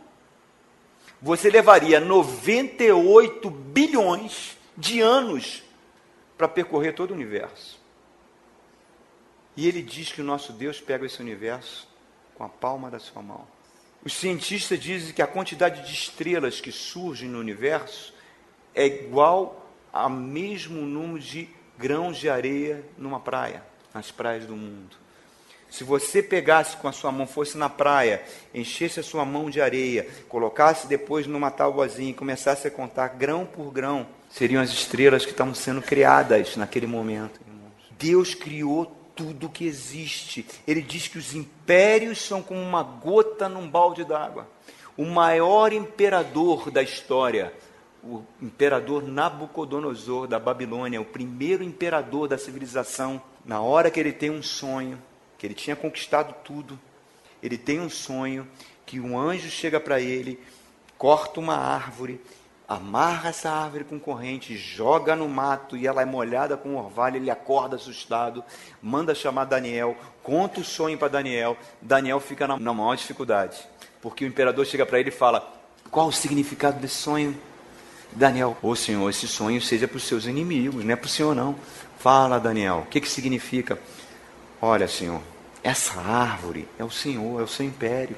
você 1.22 1.51
levaria 1.51 1.99
98 1.99 3.51
bilhões 3.51 4.57
de 4.76 4.99
anos 4.99 5.61
para 6.36 6.47
percorrer 6.47 6.95
todo 6.95 7.11
o 7.11 7.13
universo. 7.13 7.80
E 9.55 9.67
ele 9.67 9.84
diz 9.84 10.11
que 10.11 10.22
o 10.22 10.24
nosso 10.24 10.51
Deus 10.51 10.82
pega 10.82 11.05
esse 11.05 11.22
universo 11.22 11.88
com 12.34 12.43
a 12.43 12.49
palma 12.49 12.89
da 12.89 12.97
sua 12.97 13.22
mão. 13.22 13.45
Os 14.03 14.13
cientistas 14.13 14.80
dizem 14.80 15.13
que 15.13 15.22
a 15.22 15.28
quantidade 15.28 15.86
de 15.86 15.93
estrelas 15.93 16.59
que 16.59 16.72
surgem 16.72 17.30
no 17.30 17.38
universo 17.38 18.11
é 18.74 18.88
igual 18.88 19.61
ao 19.91 20.09
mesmo 20.09 20.81
número 20.81 21.19
de 21.19 21.49
grãos 21.77 22.17
de 22.17 22.29
areia 22.29 22.83
numa 22.97 23.19
praia, 23.19 23.63
nas 23.93 24.11
praias 24.11 24.45
do 24.45 24.55
mundo. 24.55 25.01
Se 25.69 25.85
você 25.85 26.21
pegasse 26.21 26.75
com 26.75 26.87
a 26.89 26.91
sua 26.91 27.13
mão, 27.13 27.25
fosse 27.25 27.57
na 27.57 27.69
praia, 27.69 28.21
enchesse 28.53 28.99
a 28.99 29.03
sua 29.03 29.23
mão 29.23 29.49
de 29.49 29.61
areia, 29.61 30.05
colocasse 30.27 30.85
depois 30.85 31.25
numa 31.25 31.49
tábuazinha 31.49 32.11
e 32.11 32.13
começasse 32.13 32.67
a 32.67 32.71
contar 32.71 33.07
grão 33.09 33.45
por 33.45 33.71
grão, 33.71 34.05
seriam 34.29 34.61
as 34.61 34.69
estrelas 34.69 35.23
que 35.25 35.31
estavam 35.31 35.55
sendo 35.55 35.81
criadas 35.81 36.57
naquele 36.57 36.87
momento. 36.87 37.39
Deus 37.97 38.35
criou 38.35 38.85
tudo 39.15 39.47
que 39.47 39.65
existe. 39.65 40.45
Ele 40.67 40.81
diz 40.81 41.07
que 41.07 41.17
os 41.17 41.33
impérios 41.33 42.21
são 42.21 42.41
como 42.41 42.59
uma 42.59 42.83
gota 42.83 43.47
num 43.47 43.69
balde 43.69 44.03
d'água. 44.03 44.47
O 44.97 45.05
maior 45.05 45.71
imperador 45.71 46.69
da 46.69 46.83
história, 46.83 47.53
o 48.03 48.23
imperador 48.41 49.03
Nabucodonosor 49.03 50.27
da 50.27 50.39
Babilônia, 50.39 51.01
o 51.01 51.05
primeiro 51.05 51.63
imperador 51.63 52.27
da 52.27 52.37
civilização, 52.37 53.21
na 53.45 53.61
hora 53.61 53.91
que 53.91 53.99
ele 53.99 54.11
tem 54.11 54.29
um 54.29 54.41
sonho, 54.41 55.01
que 55.37 55.45
ele 55.45 55.53
tinha 55.53 55.75
conquistado 55.75 56.35
tudo, 56.43 56.79
ele 57.41 57.57
tem 57.57 57.79
um 57.79 57.89
sonho 57.89 58.47
que 58.85 58.99
um 58.99 59.17
anjo 59.17 59.49
chega 59.49 59.79
para 59.79 59.99
ele, 59.99 60.39
corta 60.97 61.39
uma 61.39 61.55
árvore 61.55 62.21
amarra 62.71 63.29
essa 63.29 63.49
árvore 63.49 63.83
com 63.83 63.99
corrente, 63.99 64.55
joga 64.55 65.13
no 65.13 65.27
mato 65.27 65.75
e 65.75 65.85
ela 65.85 66.01
é 66.01 66.05
molhada 66.05 66.55
com 66.55 66.77
orvalho, 66.77 67.17
ele 67.17 67.29
acorda 67.29 67.75
assustado, 67.75 68.41
manda 68.81 69.13
chamar 69.13 69.43
Daniel, 69.43 69.97
conta 70.23 70.61
o 70.61 70.63
sonho 70.63 70.97
para 70.97 71.09
Daniel, 71.09 71.57
Daniel 71.81 72.21
fica 72.21 72.47
na, 72.47 72.57
na 72.57 72.73
maior 72.73 72.95
dificuldade, 72.95 73.57
porque 74.01 74.23
o 74.23 74.27
imperador 74.27 74.65
chega 74.65 74.85
para 74.85 75.01
ele 75.01 75.09
e 75.09 75.11
fala, 75.11 75.51
qual 75.89 76.07
o 76.07 76.13
significado 76.13 76.79
desse 76.79 76.95
sonho? 76.95 77.37
Daniel, 78.14 78.57
ô 78.62 78.76
Senhor, 78.76 79.09
esse 79.09 79.28
sonho 79.28 79.62
seja 79.62 79.88
para 79.88 79.97
os 79.97 80.03
seus 80.03 80.26
inimigos, 80.26 80.84
não 80.84 80.93
é 80.93 80.95
para 80.95 81.05
o 81.05 81.09
Senhor 81.09 81.36
não. 81.36 81.55
Fala, 81.97 82.39
Daniel, 82.39 82.84
o 82.86 82.89
que, 82.89 82.99
que 82.99 83.09
significa? 83.09 83.80
Olha, 84.62 84.88
Senhor, 84.88 85.22
essa 85.64 85.99
árvore 85.99 86.68
é 86.78 86.84
o 86.84 86.91
Senhor, 86.91 87.39
é 87.39 87.43
o 87.43 87.47
seu 87.47 87.66
império. 87.66 88.18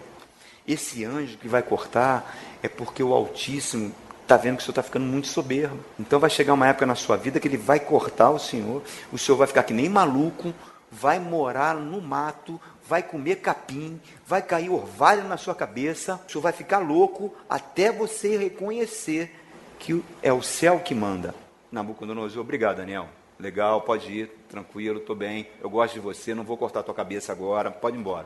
Esse 0.67 1.03
anjo 1.03 1.37
que 1.37 1.47
vai 1.47 1.61
cortar 1.61 2.35
é 2.61 2.69
porque 2.69 3.03
o 3.03 3.13
Altíssimo 3.13 3.93
está 4.21 4.37
vendo 4.37 4.55
que 4.55 4.61
o 4.61 4.65
senhor 4.65 4.71
está 4.71 4.83
ficando 4.83 5.05
muito 5.05 5.27
soberbo. 5.27 5.79
Então 5.99 6.19
vai 6.19 6.29
chegar 6.29 6.53
uma 6.53 6.67
época 6.67 6.85
na 6.85 6.95
sua 6.95 7.17
vida 7.17 7.39
que 7.39 7.47
ele 7.47 7.57
vai 7.57 7.79
cortar 7.79 8.31
o 8.31 8.39
senhor, 8.39 8.81
o 9.11 9.17
senhor 9.17 9.37
vai 9.37 9.47
ficar 9.47 9.63
que 9.63 9.73
nem 9.73 9.89
maluco, 9.89 10.53
vai 10.89 11.19
morar 11.19 11.75
no 11.75 12.01
mato, 12.01 12.59
vai 12.87 13.03
comer 13.03 13.37
capim, 13.37 13.99
vai 14.25 14.41
cair 14.41 14.69
orvalho 14.69 15.25
na 15.25 15.37
sua 15.37 15.53
cabeça, 15.53 16.19
o 16.27 16.31
senhor 16.31 16.41
vai 16.41 16.53
ficar 16.53 16.79
louco 16.79 17.33
até 17.49 17.91
você 17.91 18.37
reconhecer 18.37 19.42
que 19.83 20.01
é 20.21 20.31
o 20.31 20.41
céu 20.41 20.79
que 20.79 20.95
manda. 20.95 21.35
Nabucodonosor, 21.69 22.41
obrigado, 22.41 22.77
Daniel. 22.77 23.09
Legal, 23.37 23.81
pode 23.81 24.09
ir, 24.09 24.29
tranquilo, 24.47 24.99
estou 24.99 25.15
bem, 25.15 25.47
eu 25.61 25.69
gosto 25.69 25.95
de 25.95 25.99
você, 25.99 26.33
não 26.33 26.45
vou 26.45 26.55
cortar 26.55 26.83
tua 26.83 26.93
cabeça 26.93 27.33
agora, 27.33 27.69
pode 27.69 27.97
ir 27.97 27.99
embora. 27.99 28.25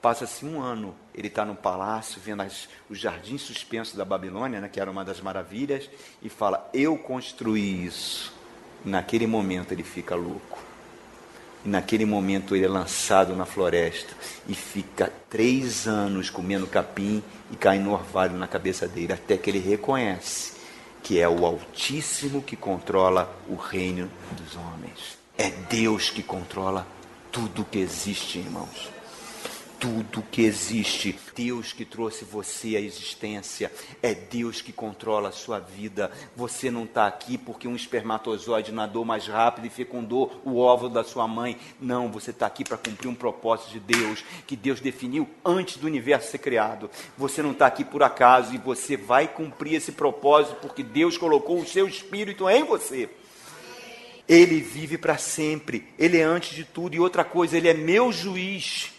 Passa-se 0.00 0.46
um 0.46 0.62
ano, 0.62 0.94
ele 1.14 1.28
está 1.28 1.44
no 1.44 1.54
palácio, 1.54 2.18
vendo 2.24 2.40
as, 2.40 2.70
os 2.88 2.98
jardins 2.98 3.42
suspensos 3.42 3.94
da 3.94 4.04
Babilônia, 4.04 4.62
né, 4.62 4.68
que 4.68 4.80
era 4.80 4.90
uma 4.90 5.04
das 5.04 5.20
maravilhas, 5.20 5.90
e 6.22 6.30
fala: 6.30 6.70
Eu 6.72 6.96
construí 6.96 7.84
isso. 7.84 8.34
Naquele 8.82 9.26
momento 9.26 9.72
ele 9.72 9.82
fica 9.82 10.14
louco. 10.14 10.58
E 11.66 11.68
naquele 11.68 12.06
momento 12.06 12.56
ele 12.56 12.64
é 12.64 12.68
lançado 12.68 13.36
na 13.36 13.44
floresta 13.44 14.14
e 14.48 14.54
fica 14.54 15.12
três 15.28 15.86
anos 15.86 16.30
comendo 16.30 16.66
capim 16.66 17.22
e 17.50 17.56
caindo 17.56 17.90
orvalho 17.90 18.36
na 18.36 18.46
cabeça 18.46 18.86
dele, 18.86 19.12
até 19.12 19.36
que 19.36 19.50
ele 19.50 19.58
reconhece 19.58 20.60
que 21.02 21.18
é 21.18 21.28
o 21.28 21.46
Altíssimo 21.46 22.42
que 22.42 22.56
controla 22.56 23.34
o 23.48 23.54
reino 23.54 24.10
dos 24.32 24.54
homens. 24.54 25.18
É 25.36 25.48
Deus 25.48 26.10
que 26.10 26.22
controla 26.22 26.86
tudo 27.32 27.64
que 27.64 27.78
existe, 27.78 28.38
irmãos 28.38 28.99
tudo 29.80 30.22
que 30.30 30.42
existe. 30.42 31.18
Deus 31.34 31.72
que 31.72 31.86
trouxe 31.86 32.24
você 32.24 32.76
à 32.76 32.80
existência. 32.80 33.72
É 34.02 34.14
Deus 34.14 34.60
que 34.60 34.72
controla 34.72 35.30
a 35.30 35.32
sua 35.32 35.58
vida. 35.58 36.12
Você 36.36 36.70
não 36.70 36.84
está 36.84 37.06
aqui 37.06 37.38
porque 37.38 37.66
um 37.66 37.74
espermatozoide 37.74 38.70
nadou 38.70 39.04
mais 39.06 39.26
rápido 39.26 39.66
e 39.66 39.70
fecundou 39.70 40.40
o 40.44 40.58
óvulo 40.58 40.90
da 40.90 41.02
sua 41.02 41.26
mãe. 41.26 41.56
Não, 41.80 42.12
você 42.12 42.30
está 42.30 42.46
aqui 42.46 42.62
para 42.62 42.76
cumprir 42.76 43.08
um 43.08 43.14
propósito 43.14 43.70
de 43.70 43.80
Deus, 43.80 44.22
que 44.46 44.54
Deus 44.54 44.80
definiu 44.80 45.26
antes 45.42 45.78
do 45.78 45.86
universo 45.86 46.30
ser 46.30 46.38
criado. 46.38 46.90
Você 47.16 47.42
não 47.42 47.52
está 47.52 47.66
aqui 47.66 47.82
por 47.82 48.02
acaso 48.02 48.54
e 48.54 48.58
você 48.58 48.98
vai 48.98 49.26
cumprir 49.26 49.76
esse 49.76 49.92
propósito 49.92 50.56
porque 50.60 50.82
Deus 50.82 51.16
colocou 51.16 51.58
o 51.58 51.66
seu 51.66 51.88
espírito 51.88 52.48
em 52.50 52.64
você. 52.64 53.08
Ele 54.28 54.60
vive 54.60 54.98
para 54.98 55.16
sempre, 55.16 55.88
ele 55.98 56.18
é 56.18 56.22
antes 56.22 56.54
de 56.54 56.64
tudo, 56.64 56.94
e 56.94 57.00
outra 57.00 57.24
coisa, 57.24 57.56
ele 57.56 57.68
é 57.68 57.74
meu 57.74 58.12
juiz. 58.12 58.92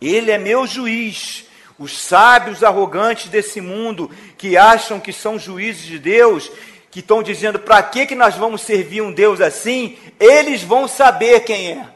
Ele 0.00 0.30
é 0.30 0.38
meu 0.38 0.66
juiz. 0.66 1.46
Os 1.78 1.98
sábios 1.98 2.62
arrogantes 2.62 3.28
desse 3.28 3.60
mundo 3.60 4.10
que 4.38 4.56
acham 4.56 5.00
que 5.00 5.12
são 5.12 5.38
juízes 5.38 5.82
de 5.82 5.98
Deus, 5.98 6.50
que 6.90 7.00
estão 7.00 7.22
dizendo 7.22 7.58
para 7.58 7.82
que, 7.82 8.06
que 8.06 8.14
nós 8.14 8.36
vamos 8.36 8.62
servir 8.62 9.02
um 9.02 9.12
Deus 9.12 9.40
assim, 9.40 9.98
eles 10.20 10.62
vão 10.62 10.86
saber 10.86 11.40
quem 11.40 11.72
é. 11.72 11.88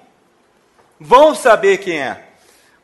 Vão 0.98 1.34
saber 1.34 1.78
quem 1.78 2.00
é. 2.00 2.24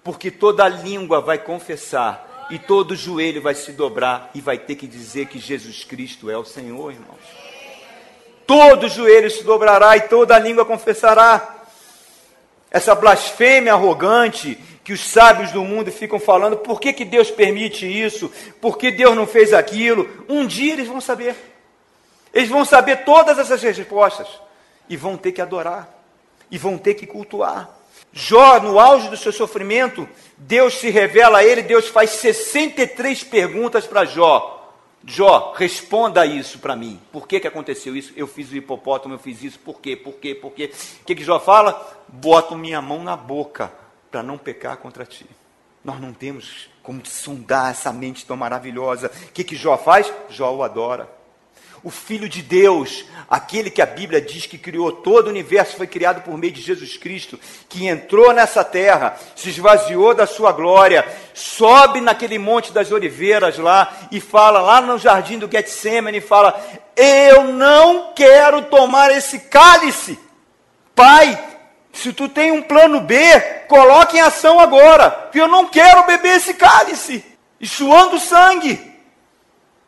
Porque 0.04 0.30
toda 0.30 0.68
língua 0.68 1.20
vai 1.20 1.38
confessar 1.38 2.46
e 2.50 2.58
todo 2.58 2.94
joelho 2.94 3.42
vai 3.42 3.54
se 3.54 3.72
dobrar 3.72 4.30
e 4.34 4.40
vai 4.40 4.58
ter 4.58 4.76
que 4.76 4.86
dizer 4.86 5.26
que 5.26 5.38
Jesus 5.38 5.82
Cristo 5.82 6.30
é 6.30 6.36
o 6.36 6.44
Senhor, 6.44 6.92
irmãos. 6.92 7.18
Todo 8.46 8.88
joelho 8.88 9.30
se 9.30 9.42
dobrará 9.42 9.96
e 9.96 10.02
toda 10.02 10.38
língua 10.38 10.64
confessará. 10.64 11.56
Essa 12.70 12.94
blasfêmia 12.94 13.72
arrogante 13.72 14.58
que 14.84 14.92
os 14.92 15.00
sábios 15.00 15.50
do 15.50 15.64
mundo 15.64 15.90
ficam 15.90 16.20
falando, 16.20 16.58
por 16.58 16.78
que, 16.78 16.92
que 16.92 17.06
Deus 17.06 17.30
permite 17.30 17.86
isso? 17.86 18.30
Por 18.60 18.76
que 18.76 18.90
Deus 18.90 19.16
não 19.16 19.26
fez 19.26 19.54
aquilo? 19.54 20.06
Um 20.28 20.46
dia 20.46 20.74
eles 20.74 20.86
vão 20.86 21.00
saber. 21.00 21.34
Eles 22.34 22.50
vão 22.50 22.66
saber 22.66 22.98
todas 23.04 23.38
essas 23.38 23.62
respostas 23.62 24.28
e 24.86 24.94
vão 24.94 25.16
ter 25.16 25.32
que 25.32 25.40
adorar 25.40 25.88
e 26.50 26.58
vão 26.58 26.76
ter 26.76 26.94
que 26.94 27.06
cultuar. 27.06 27.70
Jó, 28.12 28.60
no 28.60 28.78
auge 28.78 29.08
do 29.08 29.16
seu 29.16 29.32
sofrimento, 29.32 30.06
Deus 30.36 30.74
se 30.74 30.90
revela 30.90 31.38
a 31.38 31.44
ele, 31.44 31.62
Deus 31.62 31.88
faz 31.88 32.10
63 32.10 33.24
perguntas 33.24 33.86
para 33.86 34.04
Jó. 34.04 34.50
Jó, 35.06 35.54
responda 35.56 36.26
isso 36.26 36.58
para 36.58 36.76
mim. 36.76 37.00
Por 37.10 37.26
que, 37.26 37.40
que 37.40 37.48
aconteceu 37.48 37.96
isso? 37.96 38.12
Eu 38.16 38.26
fiz 38.26 38.50
o 38.50 38.56
hipopótamo, 38.56 39.14
eu 39.14 39.18
fiz 39.18 39.42
isso. 39.42 39.58
Por 39.58 39.80
quê? 39.80 39.96
Por 39.96 40.14
quê? 40.14 40.34
Por 40.34 40.52
quê? 40.52 40.70
O 41.00 41.04
que, 41.04 41.14
que 41.14 41.24
Jó 41.24 41.40
fala? 41.40 42.04
Boto 42.08 42.54
minha 42.54 42.82
mão 42.82 43.02
na 43.02 43.16
boca 43.16 43.83
para 44.14 44.22
não 44.22 44.38
pecar 44.38 44.76
contra 44.76 45.04
ti. 45.04 45.26
Nós 45.84 46.00
não 46.00 46.12
temos 46.12 46.70
como 46.84 47.04
sondar 47.04 47.72
essa 47.72 47.92
mente 47.92 48.24
tão 48.24 48.36
maravilhosa. 48.36 49.08
O 49.08 49.32
que, 49.32 49.42
que 49.42 49.56
Jó 49.56 49.76
faz? 49.76 50.08
Jó 50.30 50.54
o 50.54 50.62
adora. 50.62 51.10
o 51.82 51.90
Filho 51.90 52.28
de 52.28 52.40
Deus, 52.40 53.04
aquele 53.28 53.70
que 53.70 53.82
a 53.82 53.86
Bíblia 53.86 54.20
diz 54.20 54.46
que 54.46 54.56
criou 54.56 54.92
todo 54.92 55.26
o 55.26 55.30
universo, 55.30 55.76
foi 55.76 55.88
criado 55.88 56.22
por 56.22 56.38
meio 56.38 56.52
de 56.52 56.62
Jesus 56.62 56.96
Cristo, 56.96 57.40
que 57.68 57.88
entrou 57.88 58.32
nessa 58.32 58.62
terra, 58.62 59.18
se 59.34 59.50
esvaziou 59.50 60.14
da 60.14 60.28
sua 60.28 60.52
glória, 60.52 61.04
sobe 61.34 62.00
naquele 62.00 62.38
monte 62.38 62.72
das 62.72 62.92
oliveiras 62.92 63.58
lá 63.58 63.92
e 64.12 64.20
fala, 64.20 64.60
lá 64.60 64.80
no 64.80 64.96
jardim 64.96 65.40
do 65.40 65.50
Getsemane, 65.50 66.20
fala: 66.20 66.64
Eu 66.94 67.44
não 67.52 68.14
quero 68.14 68.62
tomar 68.62 69.10
esse 69.10 69.40
cálice, 69.40 70.16
Pai. 70.94 71.53
Se 71.94 72.12
tu 72.12 72.28
tem 72.28 72.50
um 72.50 72.60
plano 72.60 73.00
B, 73.00 73.16
coloque 73.68 74.16
em 74.16 74.20
ação 74.20 74.58
agora, 74.58 75.10
porque 75.10 75.40
eu 75.40 75.46
não 75.46 75.68
quero 75.68 76.04
beber 76.04 76.36
esse 76.36 76.54
cálice, 76.54 77.24
e 77.60 77.66
suando 77.66 78.18
sangue 78.18 78.92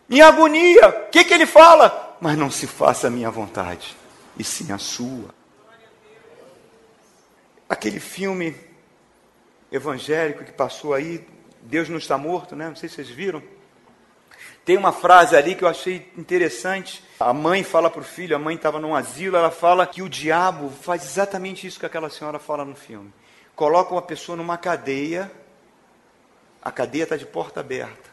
em 0.09 0.23
agonia. 0.23 0.89
O 0.89 1.11
que, 1.11 1.25
que 1.25 1.35
ele 1.35 1.47
fala? 1.47 2.17
Mas 2.21 2.39
não 2.39 2.49
se 2.49 2.67
faça 2.67 3.09
a 3.09 3.11
minha 3.11 3.31
vontade, 3.31 3.97
e 4.39 4.45
sim 4.45 4.73
a 4.73 4.79
sua. 4.79 5.35
Aquele 7.69 7.99
filme 7.99 8.57
evangélico 9.71 10.45
que 10.45 10.53
passou 10.53 10.95
aí, 10.95 11.27
Deus 11.61 11.89
não 11.89 11.99
está 11.99 12.17
morto, 12.17 12.55
né? 12.55 12.69
Não 12.69 12.77
sei 12.77 12.89
se 12.89 12.95
vocês 12.95 13.09
viram. 13.09 13.43
Tem 14.65 14.77
uma 14.77 14.93
frase 14.93 15.37
ali 15.37 15.57
que 15.57 15.65
eu 15.65 15.69
achei 15.69 16.11
interessante. 16.17 17.03
A 17.19 17.33
mãe 17.33 17.65
fala 17.65 17.89
para 17.89 18.03
o 18.03 18.05
filho, 18.05 18.37
a 18.37 18.39
mãe 18.39 18.57
estava 18.57 18.79
num 18.79 18.95
asilo, 18.95 19.39
ela 19.39 19.51
fala 19.51 19.87
que 19.87 20.03
o 20.03 20.09
diabo 20.09 20.69
faz 20.69 21.03
exatamente 21.03 21.67
isso 21.67 21.81
que 21.81 21.87
aquela 21.87 22.11
senhora 22.11 22.39
fala 22.39 22.63
no 22.63 22.77
filme. 22.77 23.13
Coloca 23.55 23.95
uma 23.95 24.03
pessoa 24.03 24.37
numa 24.37 24.59
cadeia, 24.59 25.33
a 26.61 26.71
cadeia 26.71 27.05
está 27.05 27.17
de 27.17 27.25
porta 27.25 27.61
aberta 27.61 28.11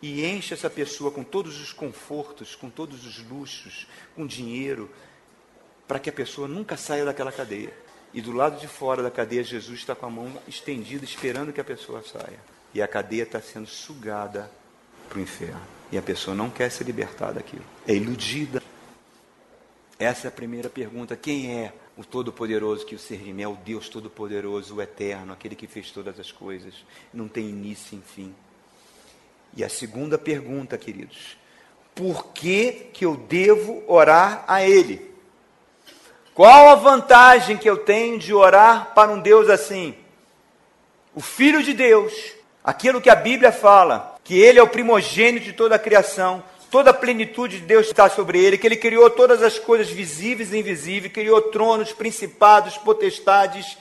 e 0.00 0.24
enche 0.24 0.54
essa 0.54 0.70
pessoa 0.70 1.10
com 1.10 1.24
todos 1.24 1.60
os 1.60 1.72
confortos, 1.72 2.54
com 2.54 2.70
todos 2.70 3.04
os 3.04 3.18
luxos, 3.28 3.88
com 4.14 4.24
dinheiro, 4.24 4.88
para 5.88 5.98
que 5.98 6.10
a 6.10 6.12
pessoa 6.12 6.46
nunca 6.46 6.76
saia 6.76 7.04
daquela 7.04 7.32
cadeia. 7.32 7.72
E 8.12 8.20
do 8.20 8.30
lado 8.30 8.60
de 8.60 8.68
fora 8.68 9.02
da 9.02 9.10
cadeia, 9.10 9.42
Jesus 9.42 9.80
está 9.80 9.96
com 9.96 10.06
a 10.06 10.10
mão 10.10 10.32
estendida, 10.46 11.04
esperando 11.04 11.52
que 11.52 11.60
a 11.60 11.64
pessoa 11.64 12.02
saia. 12.02 12.38
E 12.72 12.80
a 12.80 12.86
cadeia 12.86 13.24
está 13.24 13.40
sendo 13.40 13.66
sugada 13.66 14.48
para 15.08 15.18
o 15.18 15.20
inferno. 15.20 15.73
E 15.92 15.98
a 15.98 16.02
pessoa 16.02 16.34
não 16.34 16.50
quer 16.50 16.70
se 16.70 16.82
libertar 16.82 17.32
daquilo. 17.32 17.64
É 17.86 17.94
iludida. 17.94 18.62
Essa 19.98 20.26
é 20.26 20.28
a 20.28 20.32
primeira 20.32 20.68
pergunta. 20.68 21.16
Quem 21.16 21.60
é 21.60 21.72
o 21.96 22.04
Todo-Poderoso 22.04 22.84
que 22.84 22.94
o 22.94 22.98
servimos? 22.98 23.42
É 23.42 23.48
o 23.48 23.54
Deus 23.54 23.88
Todo-Poderoso, 23.88 24.76
o 24.76 24.82
Eterno, 24.82 25.32
aquele 25.32 25.54
que 25.54 25.66
fez 25.66 25.90
todas 25.90 26.18
as 26.18 26.32
coisas. 26.32 26.74
Não 27.12 27.28
tem 27.28 27.48
início 27.48 27.98
e 27.98 28.02
fim. 28.02 28.34
E 29.56 29.62
a 29.62 29.68
segunda 29.68 30.18
pergunta, 30.18 30.76
queridos: 30.76 31.36
por 31.94 32.26
que, 32.32 32.88
que 32.92 33.04
eu 33.04 33.16
devo 33.16 33.84
orar 33.86 34.44
a 34.48 34.62
Ele? 34.62 35.14
Qual 36.34 36.68
a 36.68 36.74
vantagem 36.74 37.56
que 37.56 37.70
eu 37.70 37.76
tenho 37.76 38.18
de 38.18 38.34
orar 38.34 38.92
para 38.92 39.12
um 39.12 39.20
Deus 39.20 39.48
assim? 39.48 39.94
O 41.14 41.20
Filho 41.20 41.62
de 41.62 41.72
Deus, 41.72 42.12
aquilo 42.64 43.00
que 43.00 43.08
a 43.08 43.14
Bíblia 43.14 43.52
fala, 43.52 44.13
que 44.24 44.36
Ele 44.36 44.58
é 44.58 44.62
o 44.62 44.68
primogênito 44.68 45.44
de 45.44 45.52
toda 45.52 45.76
a 45.76 45.78
criação, 45.78 46.42
toda 46.70 46.90
a 46.90 46.94
plenitude 46.94 47.60
de 47.60 47.66
Deus 47.66 47.86
está 47.86 48.08
sobre 48.08 48.42
Ele, 48.42 48.58
que 48.58 48.66
Ele 48.66 48.76
criou 48.76 49.08
todas 49.10 49.42
as 49.42 49.58
coisas 49.58 49.90
visíveis 49.90 50.52
e 50.52 50.58
invisíveis, 50.58 51.12
criou 51.12 51.40
tronos, 51.42 51.92
principados, 51.92 52.76
potestades, 52.78 53.76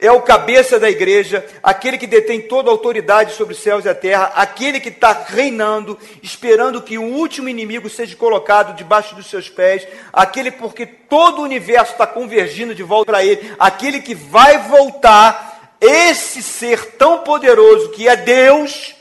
é 0.00 0.12
o 0.12 0.22
cabeça 0.22 0.78
da 0.78 0.88
igreja, 0.88 1.44
aquele 1.60 1.98
que 1.98 2.06
detém 2.06 2.40
toda 2.40 2.70
a 2.70 2.72
autoridade 2.72 3.34
sobre 3.34 3.52
os 3.52 3.60
céus 3.60 3.84
e 3.84 3.88
a 3.88 3.94
terra, 3.94 4.32
aquele 4.36 4.78
que 4.78 4.90
está 4.90 5.12
reinando, 5.12 5.98
esperando 6.22 6.80
que 6.80 6.96
o 6.96 7.02
último 7.02 7.48
inimigo 7.48 7.90
seja 7.90 8.14
colocado 8.14 8.76
debaixo 8.76 9.16
dos 9.16 9.26
seus 9.26 9.48
pés, 9.48 9.86
aquele 10.12 10.52
porque 10.52 10.86
todo 10.86 11.40
o 11.40 11.44
universo 11.44 11.92
está 11.92 12.06
convergindo 12.06 12.76
de 12.76 12.82
volta 12.84 13.10
para 13.10 13.24
ele, 13.24 13.52
aquele 13.58 14.00
que 14.00 14.14
vai 14.14 14.58
voltar, 14.68 15.76
esse 15.80 16.42
ser 16.42 16.92
tão 16.92 17.18
poderoso 17.18 17.90
que 17.90 18.08
é 18.08 18.14
Deus, 18.14 18.94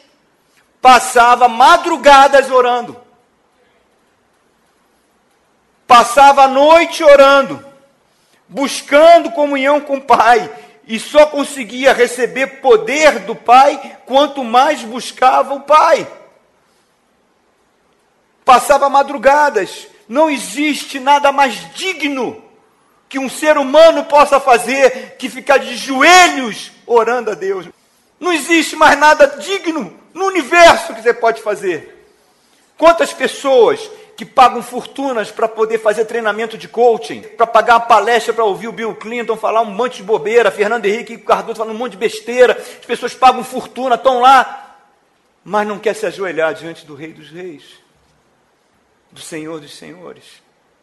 passava 0.82 1.48
madrugadas 1.48 2.50
orando, 2.52 2.96
passava 5.86 6.44
a 6.44 6.48
noite 6.48 7.04
orando, 7.04 7.66
buscando 8.48 9.32
comunhão 9.32 9.82
com 9.82 9.98
o 9.98 10.02
Pai 10.02 10.50
e 10.88 11.00
só 11.00 11.26
conseguia 11.26 11.92
receber 11.92 12.62
poder 12.62 13.20
do 13.20 13.36
Pai 13.36 13.98
quanto 14.06 14.44
mais 14.44 14.82
buscava 14.84 15.54
o 15.54 15.62
Pai. 15.62 16.08
Passava 18.46 18.90
madrugadas. 18.90 19.88
Não 20.08 20.30
existe 20.30 21.02
nada 21.02 21.34
mais 21.34 21.74
digno 21.74 22.42
que 23.10 23.20
um 23.20 23.30
ser 23.30 23.58
humano 23.58 24.06
possa 24.06 24.40
fazer 24.40 25.18
que 25.18 25.30
ficar 25.30 25.58
de 25.58 25.76
joelhos 25.76 26.72
orando 26.86 27.32
a 27.32 27.34
Deus. 27.34 27.68
Não 28.18 28.32
existe 28.32 28.76
mais 28.78 28.98
nada 28.98 29.28
digno 29.28 29.94
no 30.18 30.26
universo 30.26 30.94
que 30.96 31.02
você 31.02 31.14
pode 31.14 31.42
fazer. 31.42 31.96
Quantas 32.78 33.14
pessoas 33.14 33.90
que 34.16 34.26
pagam 34.26 34.64
fortunas 34.64 35.30
para 35.30 35.48
poder 35.48 35.78
fazer 35.78 36.06
treinamento 36.06 36.58
de 36.58 36.68
coaching, 36.68 37.22
para 37.22 37.46
pagar 37.46 37.76
uma 37.76 37.82
palestra 37.82 38.34
para 38.34 38.44
ouvir 38.44 38.68
o 38.68 38.72
Bill 38.72 38.96
Clinton 38.96 39.38
falar 39.38 39.62
um 39.62 39.66
monte 39.66 39.98
de 39.98 40.04
bobeira, 40.04 40.50
Fernando 40.50 40.86
Henrique 40.86 41.20
Cardoso 41.20 41.60
falando 41.60 41.76
um 41.76 41.78
monte 41.78 41.92
de 41.92 42.00
besteira, 42.00 42.54
as 42.58 42.86
pessoas 42.86 43.14
pagam 43.14 43.44
fortuna, 43.44 43.94
estão 43.94 44.20
lá, 44.20 44.80
mas 45.44 45.68
não 45.68 45.78
quer 45.78 45.96
se 45.96 46.08
ajoelhar 46.08 46.54
diante 46.56 46.84
do 46.84 46.96
Rei 46.96 47.14
dos 47.14 47.30
Reis, 47.30 47.64
do 49.12 49.22
Senhor 49.22 49.60
dos 49.60 49.78
Senhores, 49.78 50.24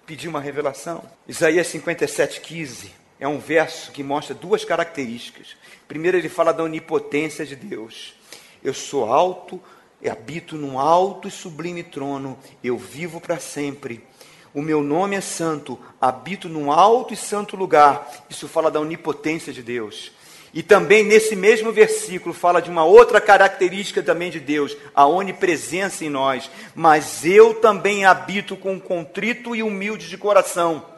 pedir 0.06 0.28
uma 0.28 0.40
revelação. 0.40 1.02
Isaías 1.26 1.66
57, 1.66 2.40
15 2.40 2.92
é 3.18 3.26
um 3.26 3.38
verso 3.38 3.90
que 3.90 4.02
mostra 4.02 4.34
duas 4.34 4.64
características. 4.64 5.56
Primeiro, 5.88 6.16
ele 6.16 6.28
fala 6.28 6.52
da 6.52 6.62
onipotência 6.62 7.44
de 7.44 7.56
Deus. 7.56 8.14
Eu 8.64 8.72
sou 8.72 9.12
alto, 9.12 9.60
habito 10.10 10.56
num 10.56 10.78
alto 10.78 11.28
e 11.28 11.30
sublime 11.30 11.82
trono, 11.82 12.38
eu 12.62 12.78
vivo 12.78 13.20
para 13.20 13.38
sempre. 13.38 14.02
O 14.54 14.62
meu 14.62 14.82
nome 14.82 15.16
é 15.16 15.20
santo, 15.20 15.78
habito 16.00 16.48
num 16.48 16.72
alto 16.72 17.12
e 17.12 17.16
santo 17.16 17.56
lugar. 17.56 18.10
Isso 18.30 18.48
fala 18.48 18.70
da 18.70 18.80
onipotência 18.80 19.52
de 19.52 19.62
Deus. 19.62 20.12
E 20.54 20.62
também 20.62 21.04
nesse 21.04 21.34
mesmo 21.36 21.72
versículo 21.72 22.32
fala 22.32 22.62
de 22.62 22.70
uma 22.70 22.84
outra 22.84 23.20
característica 23.20 24.02
também 24.02 24.30
de 24.30 24.38
Deus, 24.38 24.76
a 24.94 25.04
onipresença 25.06 26.04
em 26.04 26.08
nós. 26.08 26.50
Mas 26.74 27.24
eu 27.26 27.54
também 27.54 28.04
habito 28.04 28.56
com 28.56 28.80
contrito 28.80 29.54
e 29.54 29.62
humilde 29.62 30.08
de 30.08 30.16
coração. 30.16 30.93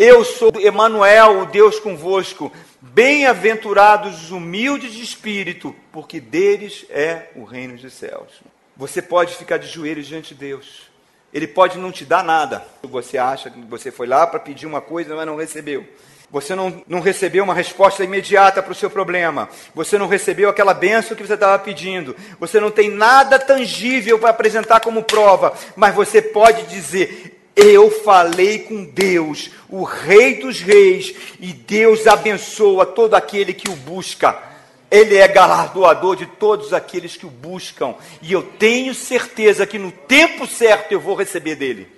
Eu 0.00 0.24
sou 0.24 0.52
Emanuel, 0.60 1.40
o 1.40 1.46
Deus 1.46 1.80
convosco. 1.80 2.52
Bem-aventurados 2.80 4.22
os 4.22 4.30
humildes 4.30 4.92
de 4.92 5.02
espírito, 5.02 5.74
porque 5.90 6.20
deles 6.20 6.86
é 6.88 7.30
o 7.34 7.42
reino 7.42 7.76
dos 7.76 7.94
céus. 7.94 8.28
Você 8.76 9.02
pode 9.02 9.34
ficar 9.34 9.56
de 9.56 9.66
joelhos 9.66 10.06
diante 10.06 10.34
de 10.34 10.40
Deus. 10.40 10.88
Ele 11.34 11.48
pode 11.48 11.78
não 11.78 11.90
te 11.90 12.04
dar 12.04 12.22
nada. 12.22 12.64
Você 12.84 13.18
acha 13.18 13.50
que 13.50 13.58
você 13.62 13.90
foi 13.90 14.06
lá 14.06 14.24
para 14.24 14.38
pedir 14.38 14.66
uma 14.66 14.80
coisa, 14.80 15.16
mas 15.16 15.26
não 15.26 15.34
recebeu. 15.34 15.84
Você 16.30 16.54
não, 16.54 16.80
não 16.86 17.00
recebeu 17.00 17.42
uma 17.42 17.54
resposta 17.54 18.04
imediata 18.04 18.62
para 18.62 18.70
o 18.70 18.76
seu 18.76 18.88
problema. 18.88 19.48
Você 19.74 19.98
não 19.98 20.06
recebeu 20.06 20.48
aquela 20.48 20.74
benção 20.74 21.16
que 21.16 21.26
você 21.26 21.34
estava 21.34 21.58
pedindo. 21.58 22.14
Você 22.38 22.60
não 22.60 22.70
tem 22.70 22.88
nada 22.88 23.36
tangível 23.36 24.16
para 24.20 24.30
apresentar 24.30 24.78
como 24.78 25.02
prova. 25.02 25.54
Mas 25.74 25.92
você 25.92 26.22
pode 26.22 26.68
dizer: 26.68 27.37
eu 27.58 27.90
falei 27.90 28.60
com 28.60 28.84
Deus, 28.84 29.50
o 29.68 29.82
Rei 29.82 30.36
dos 30.36 30.60
Reis, 30.60 31.12
e 31.40 31.52
Deus 31.52 32.06
abençoa 32.06 32.86
todo 32.86 33.14
aquele 33.14 33.52
que 33.52 33.68
o 33.68 33.74
busca. 33.74 34.40
Ele 34.88 35.16
é 35.16 35.26
galardoador 35.26 36.14
de 36.14 36.24
todos 36.24 36.72
aqueles 36.72 37.16
que 37.16 37.26
o 37.26 37.30
buscam, 37.30 37.96
e 38.22 38.32
eu 38.32 38.44
tenho 38.44 38.94
certeza 38.94 39.66
que 39.66 39.76
no 39.76 39.90
tempo 39.90 40.46
certo 40.46 40.92
eu 40.92 41.00
vou 41.00 41.16
receber 41.16 41.56
dele. 41.56 41.88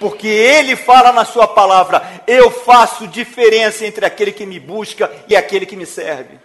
Porque 0.00 0.26
ele 0.26 0.74
fala 0.74 1.12
na 1.12 1.24
sua 1.24 1.46
palavra: 1.46 2.02
eu 2.26 2.50
faço 2.50 3.06
diferença 3.06 3.86
entre 3.86 4.04
aquele 4.04 4.32
que 4.32 4.44
me 4.44 4.58
busca 4.58 5.10
e 5.28 5.36
aquele 5.36 5.64
que 5.64 5.76
me 5.76 5.86
serve. 5.86 6.36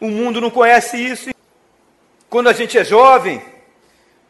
O 0.00 0.08
mundo 0.08 0.40
não 0.40 0.50
conhece 0.50 0.96
isso. 0.96 1.30
Quando 2.30 2.48
a 2.48 2.54
gente 2.54 2.78
é 2.78 2.84
jovem, 2.84 3.42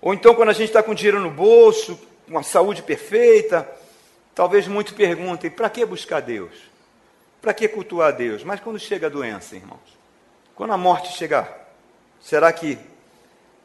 ou 0.03 0.12
então 0.12 0.34
quando 0.34 0.49
a 0.49 0.55
gente 0.55 0.68
está 0.68 0.82
com 0.82 0.93
dinheiro 0.93 1.20
no 1.20 1.30
bolso, 1.30 1.99
uma 2.31 2.45
saúde 2.45 2.83
perfeita. 2.83 3.68
Talvez 4.35 4.68
muitos 4.68 4.95
perguntem: 4.95 5.51
para 5.51 5.68
que 5.68 5.85
buscar 5.85 6.20
Deus? 6.20 6.70
Para 7.43 7.53
que 7.53 7.66
cultuar 7.66 8.14
Deus? 8.14 8.45
Mas 8.45 8.61
quando 8.61 8.78
chega 8.78 9.09
a 9.09 9.11
doença, 9.11 9.57
irmãos? 9.57 9.99
Quando 10.55 10.72
a 10.72 10.78
morte 10.78 11.12
chegar, 11.12 11.68
será 12.20 12.53
que 12.53 12.78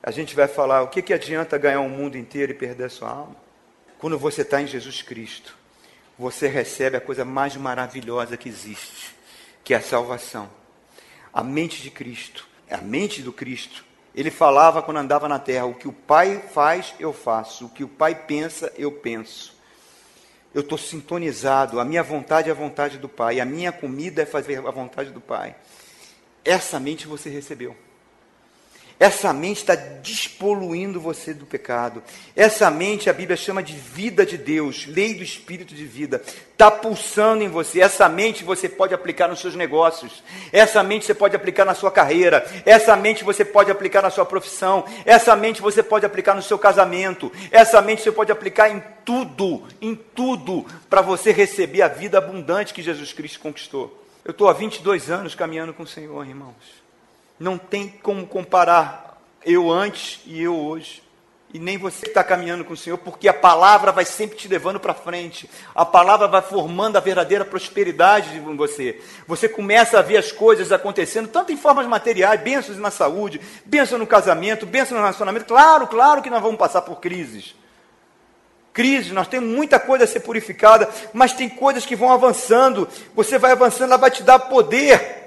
a 0.01 0.11
gente 0.11 0.35
vai 0.35 0.47
falar 0.47 0.81
o 0.81 0.87
que, 0.87 1.01
que 1.01 1.13
adianta 1.13 1.57
ganhar 1.57 1.81
o 1.81 1.89
mundo 1.89 2.17
inteiro 2.17 2.51
e 2.51 2.55
perder 2.55 2.85
a 2.85 2.89
sua 2.89 3.09
alma? 3.09 3.35
Quando 3.99 4.17
você 4.17 4.41
está 4.41 4.61
em 4.61 4.67
Jesus 4.67 5.01
Cristo, 5.01 5.55
você 6.17 6.47
recebe 6.47 6.97
a 6.97 7.01
coisa 7.01 7.23
mais 7.23 7.55
maravilhosa 7.55 8.37
que 8.37 8.49
existe, 8.49 9.13
que 9.63 9.73
é 9.73 9.77
a 9.77 9.81
salvação. 9.81 10.49
A 11.33 11.43
mente 11.43 11.81
de 11.81 11.91
Cristo, 11.91 12.47
a 12.69 12.77
mente 12.77 13.21
do 13.21 13.33
Cristo, 13.33 13.83
Ele 14.15 14.31
falava 14.31 14.81
quando 14.81 14.97
andava 14.97 15.27
na 15.27 15.37
terra: 15.37 15.65
o 15.65 15.75
que 15.75 15.87
o 15.87 15.93
Pai 15.93 16.41
faz, 16.53 16.95
eu 16.99 17.11
faço, 17.11 17.65
o 17.65 17.69
que 17.69 17.83
o 17.83 17.87
Pai 17.87 18.15
pensa, 18.15 18.71
eu 18.77 18.91
penso. 18.91 19.53
Eu 20.53 20.61
estou 20.61 20.77
sintonizado, 20.77 21.81
a 21.81 21.85
minha 21.85 22.01
vontade 22.01 22.47
é 22.47 22.51
a 22.51 22.55
vontade 22.55 22.97
do 22.97 23.09
Pai, 23.09 23.41
a 23.41 23.45
minha 23.45 23.73
comida 23.73 24.21
é 24.21 24.25
fazer 24.25 24.65
a 24.65 24.71
vontade 24.71 25.09
do 25.09 25.19
Pai. 25.19 25.53
Essa 26.45 26.79
mente 26.79 27.07
você 27.07 27.29
recebeu. 27.29 27.75
Essa 28.97 29.33
mente 29.33 29.57
está 29.57 29.75
despoluindo 29.75 31.01
você 31.01 31.33
do 31.33 31.45
pecado. 31.45 32.01
Essa 32.33 32.71
mente 32.71 33.09
a 33.09 33.13
Bíblia 33.13 33.35
chama 33.35 33.61
de 33.61 33.73
vida 33.73 34.25
de 34.25 34.37
Deus, 34.37 34.85
lei 34.87 35.13
do 35.13 35.21
Espírito 35.21 35.75
de 35.75 35.85
vida. 35.85 36.21
Está 36.51 36.71
pulsando 36.71 37.43
em 37.43 37.49
você. 37.49 37.81
Essa 37.81 38.07
mente 38.07 38.45
você 38.45 38.69
pode 38.69 38.93
aplicar 38.93 39.27
nos 39.27 39.41
seus 39.41 39.53
negócios. 39.53 40.23
Essa 40.49 40.81
mente 40.81 41.05
você 41.05 41.13
pode 41.13 41.35
aplicar 41.35 41.65
na 41.65 41.75
sua 41.75 41.91
carreira. 41.91 42.45
Essa 42.65 42.95
mente 42.95 43.25
você 43.25 43.43
pode 43.43 43.69
aplicar 43.69 44.01
na 44.01 44.09
sua 44.09 44.25
profissão. 44.25 44.85
Essa 45.05 45.35
mente 45.35 45.61
você 45.61 45.83
pode 45.83 46.05
aplicar 46.05 46.33
no 46.33 46.41
seu 46.41 46.57
casamento. 46.57 47.29
Essa 47.51 47.81
mente 47.81 48.01
você 48.01 48.13
pode 48.13 48.31
aplicar 48.31 48.69
em 48.69 48.81
tudo, 49.03 49.63
em 49.81 49.93
tudo, 49.93 50.65
para 50.89 51.01
você 51.01 51.33
receber 51.33 51.81
a 51.81 51.89
vida 51.89 52.17
abundante 52.17 52.73
que 52.73 52.81
Jesus 52.81 53.11
Cristo 53.11 53.41
conquistou. 53.41 54.05
Eu 54.23 54.31
estou 54.31 54.47
há 54.47 54.53
22 54.53 55.11
anos 55.11 55.35
caminhando 55.35 55.73
com 55.73 55.83
o 55.83 55.87
Senhor, 55.87 56.25
irmãos. 56.25 56.84
Não 57.39 57.57
tem 57.57 57.87
como 57.87 58.25
comparar 58.25 59.21
eu 59.45 59.69
antes 59.69 60.21
e 60.25 60.41
eu 60.41 60.55
hoje. 60.55 61.05
E 61.53 61.59
nem 61.59 61.77
você 61.77 62.01
que 62.01 62.07
está 62.09 62.21
caminhando 62.21 62.65
com 62.65 62.73
o 62.73 62.77
Senhor, 62.77 62.97
porque 62.97 63.29
a 63.29 63.33
palavra 63.33 63.89
vai 63.89 64.03
sempre 64.03 64.35
te 64.35 64.45
levando 64.45 64.77
para 64.77 64.93
frente. 64.93 65.49
A 65.73 65.85
palavra 65.85 66.27
vai 66.27 66.41
formando 66.41 66.97
a 66.97 66.99
verdadeira 66.99 67.45
prosperidade 67.45 68.35
em 68.35 68.55
você. 68.57 69.01
Você 69.25 69.47
começa 69.47 69.97
a 69.97 70.01
ver 70.01 70.17
as 70.17 70.33
coisas 70.33 70.73
acontecendo, 70.73 71.29
tanto 71.29 71.53
em 71.53 71.57
formas 71.57 71.87
materiais, 71.87 72.41
bênçãos 72.41 72.77
na 72.77 72.91
saúde, 72.91 73.39
bênçãos 73.63 73.99
no 73.99 74.05
casamento, 74.05 74.65
bênçãos 74.65 74.97
no 74.97 75.05
relacionamento. 75.05 75.45
Claro, 75.45 75.87
claro 75.87 76.21
que 76.21 76.29
nós 76.29 76.41
vamos 76.41 76.57
passar 76.57 76.81
por 76.81 76.99
crises. 76.99 77.55
Crises, 78.73 79.13
nós 79.13 79.29
temos 79.29 79.49
muita 79.49 79.79
coisa 79.79 80.03
a 80.03 80.07
ser 80.07 80.19
purificada, 80.19 80.89
mas 81.13 81.31
tem 81.31 81.47
coisas 81.47 81.85
que 81.85 81.95
vão 81.95 82.11
avançando. 82.11 82.85
Você 83.15 83.37
vai 83.37 83.53
avançando, 83.53 83.91
ela 83.91 83.97
vai 83.97 84.11
te 84.11 84.23
dar 84.23 84.39
poder 84.39 85.24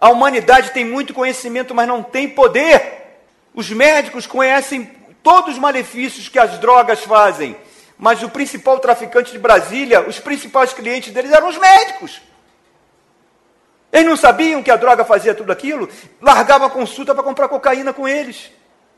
a 0.00 0.10
humanidade 0.10 0.70
tem 0.70 0.84
muito 0.84 1.14
conhecimento, 1.14 1.74
mas 1.74 1.88
não 1.88 2.02
tem 2.02 2.28
poder. 2.28 3.20
Os 3.54 3.70
médicos 3.70 4.26
conhecem 4.26 4.84
todos 5.22 5.54
os 5.54 5.58
malefícios 5.58 6.28
que 6.28 6.38
as 6.38 6.58
drogas 6.58 7.02
fazem, 7.02 7.56
mas 7.98 8.22
o 8.22 8.28
principal 8.28 8.78
traficante 8.78 9.32
de 9.32 9.38
Brasília, 9.38 10.06
os 10.06 10.18
principais 10.18 10.72
clientes 10.72 11.12
deles 11.12 11.32
eram 11.32 11.48
os 11.48 11.56
médicos. 11.56 12.20
Eles 13.90 14.06
não 14.06 14.16
sabiam 14.16 14.62
que 14.62 14.70
a 14.70 14.76
droga 14.76 15.04
fazia 15.04 15.34
tudo 15.34 15.50
aquilo, 15.50 15.88
largavam 16.20 16.66
a 16.66 16.70
consulta 16.70 17.14
para 17.14 17.24
comprar 17.24 17.48
cocaína 17.48 17.94
com 17.94 18.06
eles. 18.06 18.50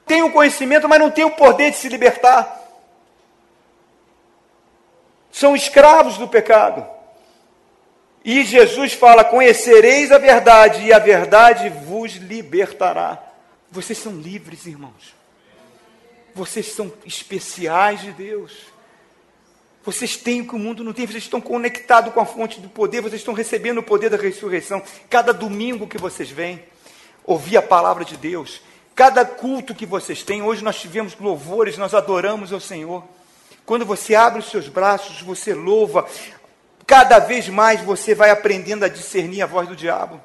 Tem 0.04 0.22
o 0.22 0.32
conhecimento, 0.32 0.88
mas 0.88 0.98
não 0.98 1.10
tem 1.10 1.24
o 1.24 1.30
poder 1.30 1.70
de 1.70 1.76
se 1.76 1.88
libertar. 1.88 2.58
São 5.30 5.54
escravos 5.54 6.18
do 6.18 6.26
pecado. 6.26 6.97
E 8.30 8.44
Jesus 8.44 8.92
fala: 8.92 9.24
Conhecereis 9.24 10.12
a 10.12 10.18
verdade, 10.18 10.82
e 10.82 10.92
a 10.92 10.98
verdade 10.98 11.70
vos 11.70 12.16
libertará. 12.16 13.18
Vocês 13.70 13.98
são 13.98 14.12
livres, 14.20 14.66
irmãos. 14.66 15.14
Vocês 16.34 16.66
são 16.66 16.92
especiais 17.06 18.02
de 18.02 18.12
Deus. 18.12 18.52
Vocês 19.82 20.18
têm 20.18 20.42
o 20.42 20.46
que 20.46 20.54
o 20.54 20.58
mundo 20.58 20.84
não 20.84 20.92
tem, 20.92 21.06
vocês 21.06 21.22
estão 21.24 21.40
conectados 21.40 22.12
com 22.12 22.20
a 22.20 22.26
fonte 22.26 22.60
do 22.60 22.68
poder, 22.68 23.00
vocês 23.00 23.22
estão 23.22 23.32
recebendo 23.32 23.78
o 23.78 23.82
poder 23.82 24.10
da 24.10 24.18
ressurreição. 24.18 24.82
Cada 25.08 25.32
domingo 25.32 25.88
que 25.88 25.96
vocês 25.96 26.28
vêm, 26.28 26.62
ouvir 27.24 27.56
a 27.56 27.62
palavra 27.62 28.04
de 28.04 28.18
Deus, 28.18 28.60
cada 28.94 29.24
culto 29.24 29.74
que 29.74 29.86
vocês 29.86 30.22
têm, 30.22 30.42
hoje 30.42 30.62
nós 30.62 30.78
tivemos 30.78 31.16
louvores, 31.18 31.78
nós 31.78 31.94
adoramos 31.94 32.52
ao 32.52 32.60
Senhor. 32.60 33.02
Quando 33.64 33.86
você 33.86 34.14
abre 34.14 34.40
os 34.40 34.50
seus 34.50 34.68
braços, 34.68 35.22
você 35.22 35.54
louva, 35.54 36.06
Cada 36.88 37.18
vez 37.18 37.50
mais 37.50 37.82
você 37.82 38.14
vai 38.14 38.30
aprendendo 38.30 38.82
a 38.82 38.88
discernir 38.88 39.42
a 39.42 39.46
voz 39.46 39.68
do 39.68 39.76
diabo. 39.76 40.18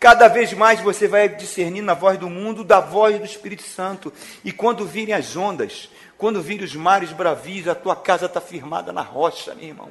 Cada 0.00 0.26
vez 0.26 0.54
mais 0.54 0.80
você 0.80 1.06
vai 1.06 1.28
discernindo 1.28 1.90
a 1.90 1.94
voz 1.94 2.18
do 2.18 2.30
mundo 2.30 2.64
da 2.64 2.80
voz 2.80 3.18
do 3.18 3.26
Espírito 3.26 3.62
Santo. 3.62 4.10
E 4.42 4.50
quando 4.52 4.86
virem 4.86 5.14
as 5.14 5.36
ondas, 5.36 5.90
quando 6.16 6.40
virem 6.40 6.64
os 6.64 6.74
mares 6.74 7.12
bravios, 7.12 7.68
a 7.68 7.74
tua 7.74 7.94
casa 7.94 8.24
está 8.24 8.40
firmada 8.40 8.90
na 8.90 9.02
rocha, 9.02 9.54
meu 9.54 9.68
irmão. 9.68 9.88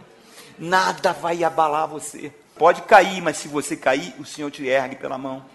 Nada 0.57 1.13
vai 1.13 1.43
abalar 1.43 1.87
você. 1.87 2.33
Pode 2.57 2.81
cair, 2.81 3.21
mas 3.21 3.37
se 3.37 3.47
você 3.47 3.75
cair, 3.75 4.15
o 4.17 4.25
Senhor 4.25 4.49
te 4.49 4.65
ergue 4.65 4.95
pela 4.95 5.19
mão. 5.19 5.45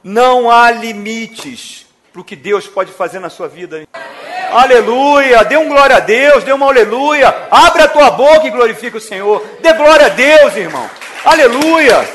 Não 0.00 0.48
há 0.48 0.70
limites 0.70 1.86
para 2.12 2.20
o 2.20 2.24
que 2.24 2.36
Deus 2.36 2.68
pode 2.68 2.92
fazer 2.92 3.18
na 3.18 3.28
sua 3.28 3.48
vida. 3.48 3.84
Aleluia. 4.52 5.44
Dê 5.44 5.56
um 5.56 5.68
glória 5.68 5.96
a 5.96 6.00
Deus, 6.00 6.44
dê 6.44 6.52
uma 6.52 6.66
aleluia. 6.66 7.34
Abre 7.50 7.82
a 7.82 7.88
tua 7.88 8.10
boca 8.10 8.46
e 8.46 8.50
glorifica 8.50 8.98
o 8.98 9.00
Senhor. 9.00 9.42
Dê 9.60 9.72
glória 9.72 10.06
a 10.06 10.10
Deus, 10.10 10.54
irmão. 10.56 10.88
Aleluia. 11.24 12.06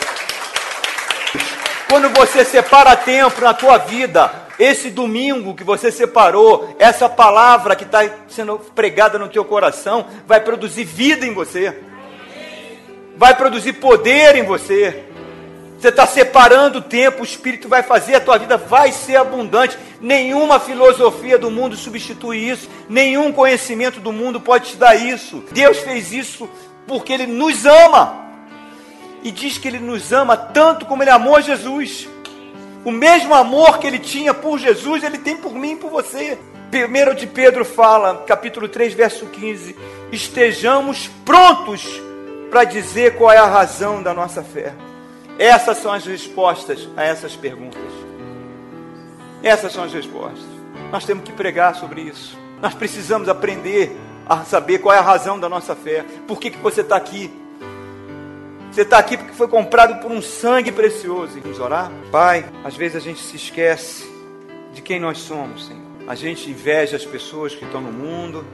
Quando 1.90 2.10
você 2.10 2.46
separa 2.46 2.96
tempo 2.96 3.42
na 3.42 3.54
tua 3.54 3.78
vida, 3.78 4.30
esse 4.60 4.90
domingo 4.90 5.56
que 5.56 5.64
você 5.64 5.92
separou, 5.92 6.76
essa 6.78 7.08
palavra 7.10 7.76
que 7.76 7.84
está 7.84 8.08
sendo 8.28 8.60
pregada 8.76 9.18
no 9.18 9.30
teu 9.30 9.44
coração, 9.44 10.06
vai 10.28 10.40
produzir 10.40 10.84
vida 10.84 11.26
em 11.26 11.34
você, 11.34 11.76
vai 13.16 13.36
produzir 13.36 13.74
poder 13.74 14.36
em 14.36 14.44
você. 14.44 15.06
Você 15.80 15.90
está 15.90 16.08
separando 16.08 16.80
o 16.80 16.82
tempo, 16.82 17.22
o 17.22 17.26
Espírito 17.26 17.70
vai 17.70 17.84
fazer, 17.84 18.16
a 18.16 18.20
tua 18.20 18.38
vida 18.40 18.58
vai 18.58 18.92
ser 18.92 19.18
abundante. 19.18 19.78
Nenhuma 20.02 20.60
filosofia 20.60 21.38
do 21.38 21.52
mundo 21.52 21.76
substitui 21.76 22.38
isso, 22.38 22.68
nenhum 22.90 23.32
conhecimento 23.32 24.00
do 24.00 24.12
mundo 24.12 24.42
pode 24.42 24.72
te 24.72 24.78
dar 24.78 24.96
isso. 24.96 25.44
Deus 25.52 25.78
fez 25.80 26.12
isso 26.12 26.50
porque 26.88 27.14
Ele 27.14 27.28
nos 27.28 27.66
ama. 27.66 28.26
E 29.24 29.32
diz 29.32 29.58
que 29.58 29.68
Ele 29.68 29.80
nos 29.80 30.12
ama 30.12 30.36
tanto 30.36 30.86
como 30.86 31.04
Ele 31.04 31.12
amou 31.12 31.40
Jesus. 31.42 32.10
O 32.84 32.92
mesmo 32.92 33.36
amor 33.36 33.78
que 33.78 33.86
Ele 33.86 34.00
tinha 34.00 34.34
por 34.34 34.58
Jesus, 34.58 35.04
Ele 35.04 35.20
tem 35.20 35.38
por 35.38 35.54
mim 35.54 35.74
e 35.74 35.76
por 35.76 35.92
você. 35.92 36.40
Primeiro 36.72 37.14
de 37.14 37.28
Pedro 37.28 37.64
fala, 37.64 38.24
capítulo 38.26 38.68
3, 38.68 38.94
verso 38.94 39.28
15: 39.28 39.76
Estejamos 40.12 41.10
prontos 41.24 42.02
para 42.50 42.64
dizer 42.64 43.16
qual 43.16 43.32
é 43.32 43.38
a 43.38 43.46
razão 43.46 44.02
da 44.02 44.14
nossa 44.14 44.42
fé. 44.42 44.74
Essas 45.40 45.78
são 45.78 45.92
as 45.92 46.06
respostas 46.06 46.88
a 46.96 47.04
essas 47.04 47.36
perguntas. 47.36 47.82
Essas 49.44 49.72
são 49.72 49.84
as 49.84 49.94
respostas. 49.94 50.46
Nós 50.92 51.06
temos 51.06 51.24
que 51.24 51.32
pregar 51.32 51.76
sobre 51.76 52.02
isso. 52.02 52.38
Nós 52.62 52.74
precisamos 52.74 53.30
aprender 53.30 53.96
a 54.26 54.44
saber 54.44 54.80
qual 54.80 54.96
é 54.96 54.98
a 54.98 55.02
razão 55.02 55.40
da 55.40 55.48
nossa 55.48 55.76
fé. 55.76 56.04
Por 56.28 56.40
que, 56.40 56.52
que 56.52 56.58
você 56.58 56.82
está 56.82 56.96
aqui? 56.96 57.32
Você 58.72 58.82
está 58.82 58.98
aqui 58.98 59.18
porque 59.18 59.34
foi 59.34 59.48
comprado 59.48 60.02
por 60.02 60.12
um 60.12 60.22
sangue 60.22 60.72
precioso. 60.72 61.40
Vamos 61.40 61.60
orar? 61.60 61.92
Pai, 62.12 62.46
às 62.64 62.76
vezes 62.76 62.98
a 62.98 63.00
gente 63.00 63.20
se 63.20 63.36
esquece 63.36 64.12
de 64.74 64.82
quem 64.82 65.00
nós 65.00 65.20
somos, 65.20 65.68
Senhor. 65.68 65.82
A 66.08 66.16
gente 66.16 66.50
inveja 66.50 66.96
as 66.96 67.06
pessoas 67.06 67.54
que 67.54 67.66
estão 67.66 67.82
no 67.82 67.92
mundo. 67.92 68.46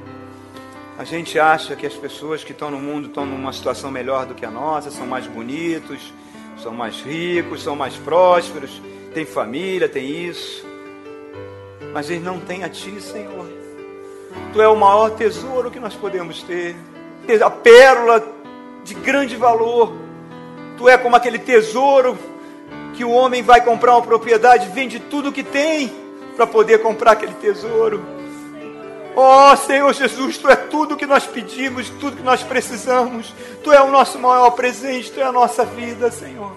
A 0.97 1.03
gente 1.03 1.39
acha 1.39 1.75
que 1.75 1.85
as 1.85 1.93
pessoas 1.93 2.43
que 2.43 2.51
estão 2.51 2.69
no 2.69 2.79
mundo 2.79 3.07
estão 3.07 3.25
numa 3.25 3.51
situação 3.51 3.89
melhor 3.89 4.25
do 4.25 4.35
que 4.35 4.45
a 4.45 4.51
nossa, 4.51 4.91
são 4.91 5.07
mais 5.07 5.25
bonitos, 5.25 6.13
são 6.57 6.73
mais 6.73 7.01
ricos, 7.01 7.63
são 7.63 7.75
mais 7.75 7.95
prósperos, 7.95 8.81
têm 9.13 9.25
família, 9.25 9.89
têm 9.89 10.27
isso. 10.27 10.65
Mas 11.93 12.09
eles 12.09 12.23
não 12.23 12.39
têm 12.39 12.63
a 12.63 12.69
Ti, 12.69 12.99
Senhor. 13.01 13.45
Tu 14.51 14.61
é 14.61 14.67
o 14.67 14.75
maior 14.75 15.11
tesouro 15.11 15.69
que 15.69 15.79
nós 15.79 15.95
podemos 15.95 16.43
ter, 16.43 16.75
a 17.43 17.49
pérola 17.49 18.23
de 18.83 18.93
grande 18.95 19.35
valor. 19.35 19.93
Tu 20.77 20.89
é 20.89 20.97
como 20.97 21.15
aquele 21.15 21.39
tesouro 21.39 22.17
que 22.93 23.03
o 23.03 23.11
homem 23.11 23.41
vai 23.41 23.61
comprar 23.63 23.95
uma 23.95 24.01
propriedade, 24.01 24.69
vende 24.69 24.99
tudo 24.99 25.31
que 25.31 25.43
tem 25.43 25.91
para 26.35 26.45
poder 26.47 26.81
comprar 26.81 27.11
aquele 27.11 27.33
tesouro. 27.33 28.03
Oh, 29.15 29.55
Senhor 29.55 29.93
Jesus, 29.93 30.37
Tu 30.37 30.49
é 30.49 30.55
tudo 30.55 30.97
que 30.97 31.05
nós 31.05 31.25
pedimos, 31.25 31.89
tudo 31.89 32.17
que 32.17 32.23
nós 32.23 32.41
precisamos. 32.41 33.33
Tu 33.63 33.71
é 33.71 33.81
o 33.81 33.91
nosso 33.91 34.17
maior 34.17 34.51
presente, 34.51 35.11
Tu 35.11 35.19
é 35.19 35.23
a 35.23 35.31
nossa 35.31 35.63
vida, 35.63 36.09
Senhor. 36.09 36.51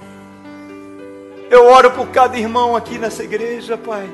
Eu 1.50 1.66
oro 1.66 1.90
por 1.90 2.08
cada 2.08 2.38
irmão 2.38 2.74
aqui 2.74 2.98
nessa 2.98 3.22
igreja, 3.22 3.76
Pai. 3.76 4.08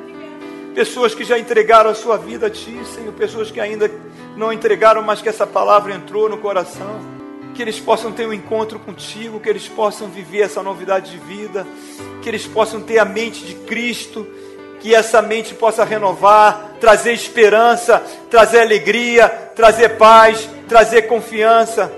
Pessoas 0.74 1.14
que 1.14 1.22
já 1.22 1.38
entregaram 1.38 1.90
a 1.90 1.94
sua 1.94 2.16
vida 2.16 2.48
a 2.48 2.50
Ti, 2.50 2.80
Senhor. 2.84 3.12
Pessoas 3.12 3.50
que 3.50 3.60
ainda 3.60 3.90
não 4.36 4.52
entregaram, 4.52 5.02
mas 5.02 5.22
que 5.22 5.28
essa 5.28 5.46
palavra 5.46 5.94
entrou 5.94 6.28
no 6.28 6.38
coração. 6.38 7.00
Que 7.54 7.62
eles 7.62 7.78
possam 7.78 8.10
ter 8.10 8.26
um 8.26 8.32
encontro 8.32 8.78
contigo, 8.78 9.38
que 9.38 9.48
eles 9.48 9.68
possam 9.68 10.08
viver 10.08 10.40
essa 10.40 10.62
novidade 10.62 11.12
de 11.12 11.18
vida, 11.18 11.66
que 12.22 12.28
eles 12.28 12.46
possam 12.46 12.80
ter 12.80 12.98
a 12.98 13.04
mente 13.04 13.44
de 13.44 13.54
Cristo 13.54 14.26
que 14.82 14.96
essa 14.96 15.22
mente 15.22 15.54
possa 15.54 15.84
renovar, 15.84 16.72
trazer 16.80 17.12
esperança, 17.12 18.02
trazer 18.28 18.62
alegria, 18.62 19.28
trazer 19.54 19.90
paz, 19.90 20.50
trazer 20.68 21.02
confiança, 21.02 21.90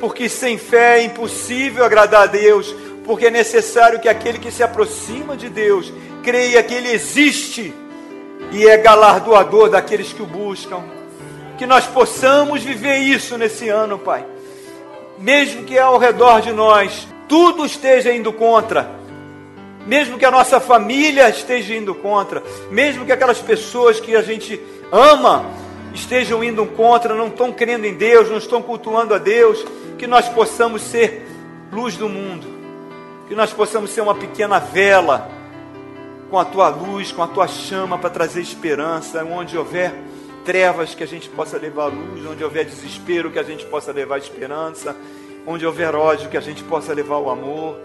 porque 0.00 0.30
sem 0.30 0.56
fé 0.56 1.00
é 1.00 1.04
impossível 1.04 1.84
agradar 1.84 2.22
a 2.22 2.26
Deus, 2.26 2.74
porque 3.04 3.26
é 3.26 3.30
necessário 3.30 4.00
que 4.00 4.08
aquele 4.08 4.38
que 4.38 4.50
se 4.50 4.62
aproxima 4.62 5.36
de 5.36 5.50
Deus 5.50 5.92
creia 6.22 6.62
que 6.62 6.72
Ele 6.72 6.90
existe 6.90 7.74
e 8.50 8.66
é 8.66 8.78
galardoador 8.78 9.68
daqueles 9.68 10.10
que 10.10 10.22
o 10.22 10.26
buscam. 10.26 10.82
Que 11.58 11.66
nós 11.66 11.86
possamos 11.86 12.62
viver 12.62 12.96
isso 12.96 13.36
nesse 13.36 13.68
ano, 13.68 13.98
Pai. 13.98 14.24
Mesmo 15.18 15.64
que 15.64 15.78
ao 15.78 15.98
redor 15.98 16.40
de 16.40 16.50
nós 16.50 17.06
tudo 17.28 17.66
esteja 17.66 18.10
indo 18.10 18.32
contra, 18.32 19.01
mesmo 19.86 20.18
que 20.18 20.24
a 20.24 20.30
nossa 20.30 20.60
família 20.60 21.28
esteja 21.28 21.74
indo 21.74 21.94
contra, 21.94 22.42
mesmo 22.70 23.04
que 23.04 23.12
aquelas 23.12 23.40
pessoas 23.40 24.00
que 24.00 24.14
a 24.14 24.22
gente 24.22 24.60
ama 24.90 25.44
estejam 25.94 26.42
indo 26.42 26.64
contra, 26.66 27.14
não 27.14 27.28
estão 27.28 27.52
crendo 27.52 27.86
em 27.86 27.94
Deus, 27.94 28.30
não 28.30 28.38
estão 28.38 28.62
cultuando 28.62 29.14
a 29.14 29.18
Deus, 29.18 29.64
que 29.98 30.06
nós 30.06 30.28
possamos 30.28 30.82
ser 30.82 31.26
luz 31.72 31.96
do 31.96 32.08
mundo, 32.08 32.46
que 33.28 33.34
nós 33.34 33.52
possamos 33.52 33.90
ser 33.90 34.00
uma 34.00 34.14
pequena 34.14 34.58
vela 34.58 35.30
com 36.30 36.38
a 36.38 36.44
tua 36.44 36.68
luz, 36.68 37.12
com 37.12 37.22
a 37.22 37.28
tua 37.28 37.46
chama 37.46 37.98
para 37.98 38.10
trazer 38.10 38.40
esperança, 38.40 39.24
onde 39.24 39.56
houver 39.56 39.92
trevas 40.44 40.94
que 40.94 41.04
a 41.04 41.06
gente 41.06 41.28
possa 41.28 41.56
levar 41.56 41.86
luz, 41.86 42.24
onde 42.26 42.42
houver 42.42 42.64
desespero 42.64 43.30
que 43.30 43.38
a 43.38 43.42
gente 43.42 43.64
possa 43.66 43.92
levar 43.92 44.18
esperança, 44.18 44.96
onde 45.46 45.66
houver 45.66 45.94
ódio 45.94 46.30
que 46.30 46.36
a 46.36 46.40
gente 46.40 46.62
possa 46.64 46.92
levar 46.92 47.18
o 47.18 47.30
amor, 47.30 47.76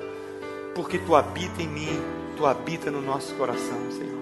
porque 0.78 1.00
tu 1.00 1.16
habita 1.16 1.64
em 1.64 1.68
mim, 1.68 2.00
tu 2.38 2.46
habita 2.46 2.92
no 2.92 3.02
nosso 3.02 3.34
coração, 3.34 3.80
Senhor. 3.90 4.16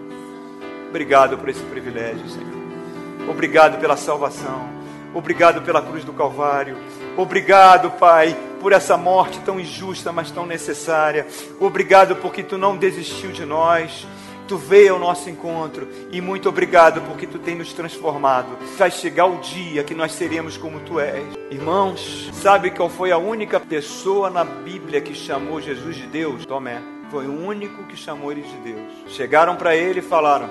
Obrigado 0.88 1.38
por 1.38 1.50
esse 1.50 1.62
privilégio, 1.64 2.26
Senhor. 2.30 3.30
Obrigado 3.30 3.78
pela 3.78 3.98
salvação. 3.98 4.70
Obrigado 5.14 5.62
pela 5.64 5.82
cruz 5.82 6.06
do 6.06 6.14
Calvário. 6.14 6.78
Obrigado, 7.18 7.92
Pai, 7.92 8.38
por 8.62 8.72
essa 8.72 8.96
morte 8.96 9.38
tão 9.42 9.60
injusta, 9.60 10.14
mas 10.14 10.32
tão 10.32 10.46
necessária. 10.46 11.28
Obrigado 11.60 12.16
porque 12.16 12.42
tu 12.42 12.58
não 12.58 12.78
desistiu 12.78 13.34
de 13.34 13.44
nós. 13.44 14.08
Tu 14.48 14.58
veio 14.58 14.94
ao 14.94 15.00
nosso 15.00 15.28
encontro 15.28 15.88
e 16.12 16.22
muito 16.22 16.48
obrigado 16.48 17.02
porque 17.02 17.26
tu 17.26 17.40
tem 17.40 17.56
nos 17.56 17.74
transformado. 17.74 18.56
Vai 18.78 18.92
chegar 18.92 19.26
o 19.26 19.40
dia 19.40 19.84
que 19.84 19.96
nós 19.96 20.12
seremos 20.12 20.56
como 20.56 20.80
tu 20.82 21.00
és. 21.00 21.26
Irmãos, 21.50 22.30
sabe 22.32 22.70
qual 22.70 22.88
foi 22.88 23.12
a 23.12 23.18
única 23.18 23.60
pessoa 23.60 24.30
na 24.30 24.44
Bíblia 24.44 25.02
que 25.02 25.16
chamou 25.16 25.60
Jesus 25.60 25.96
de 25.96 26.06
Deus? 26.06 26.46
Tomé. 26.46 26.80
Foi 27.10 27.26
o 27.26 27.34
único 27.34 27.84
que 27.86 27.98
chamou 27.98 28.32
ele 28.32 28.42
de 28.42 28.58
Deus. 28.58 28.92
Chegaram 29.08 29.56
para 29.56 29.76
ele 29.76 30.00
e 30.00 30.04
falaram: 30.04 30.50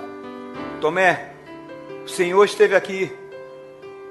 Tomé, 0.80 1.30
o 2.04 2.08
Senhor 2.08 2.44
esteve 2.44 2.74
aqui. 2.74 3.12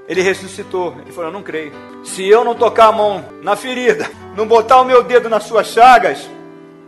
Ele 0.08 0.22
ressuscitou. 0.22 0.96
Ele 1.02 1.12
falou: 1.12 1.32
Não 1.32 1.44
creio. 1.44 1.74
Se 2.06 2.26
eu 2.26 2.46
não 2.46 2.56
tocar 2.56 2.88
a 2.88 2.92
mão 2.94 3.26
na 3.42 3.58
ferida, 3.58 4.10
não 4.36 4.48
botar 4.48 4.80
o 4.80 4.86
meu 4.86 5.04
dedo 5.04 5.30
nas 5.30 5.44
suas 5.44 5.68
chagas, 5.68 6.30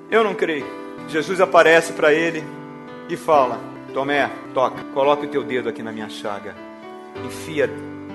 eu 0.09 0.23
não 0.23 0.33
creio. 0.33 0.65
Jesus 1.09 1.41
aparece 1.41 1.91
para 1.93 2.13
ele 2.13 2.54
e 3.09 3.15
fala: 3.17 3.59
Tomé, 3.93 4.29
toca, 4.53 4.83
coloca 4.93 5.25
o 5.25 5.29
teu 5.29 5.43
dedo 5.43 5.69
aqui 5.69 5.81
na 5.81 5.91
minha 5.91 6.09
chaga, 6.09 6.55
enfia 7.25 7.69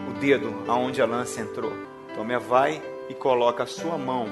o 0.08 0.18
dedo 0.20 0.64
aonde 0.68 1.00
a 1.00 1.06
lança 1.06 1.40
entrou. 1.40 1.72
Tomé 2.14 2.38
vai 2.38 2.82
e 3.08 3.14
coloca 3.14 3.62
a 3.62 3.66
sua 3.66 3.96
mão 3.96 4.26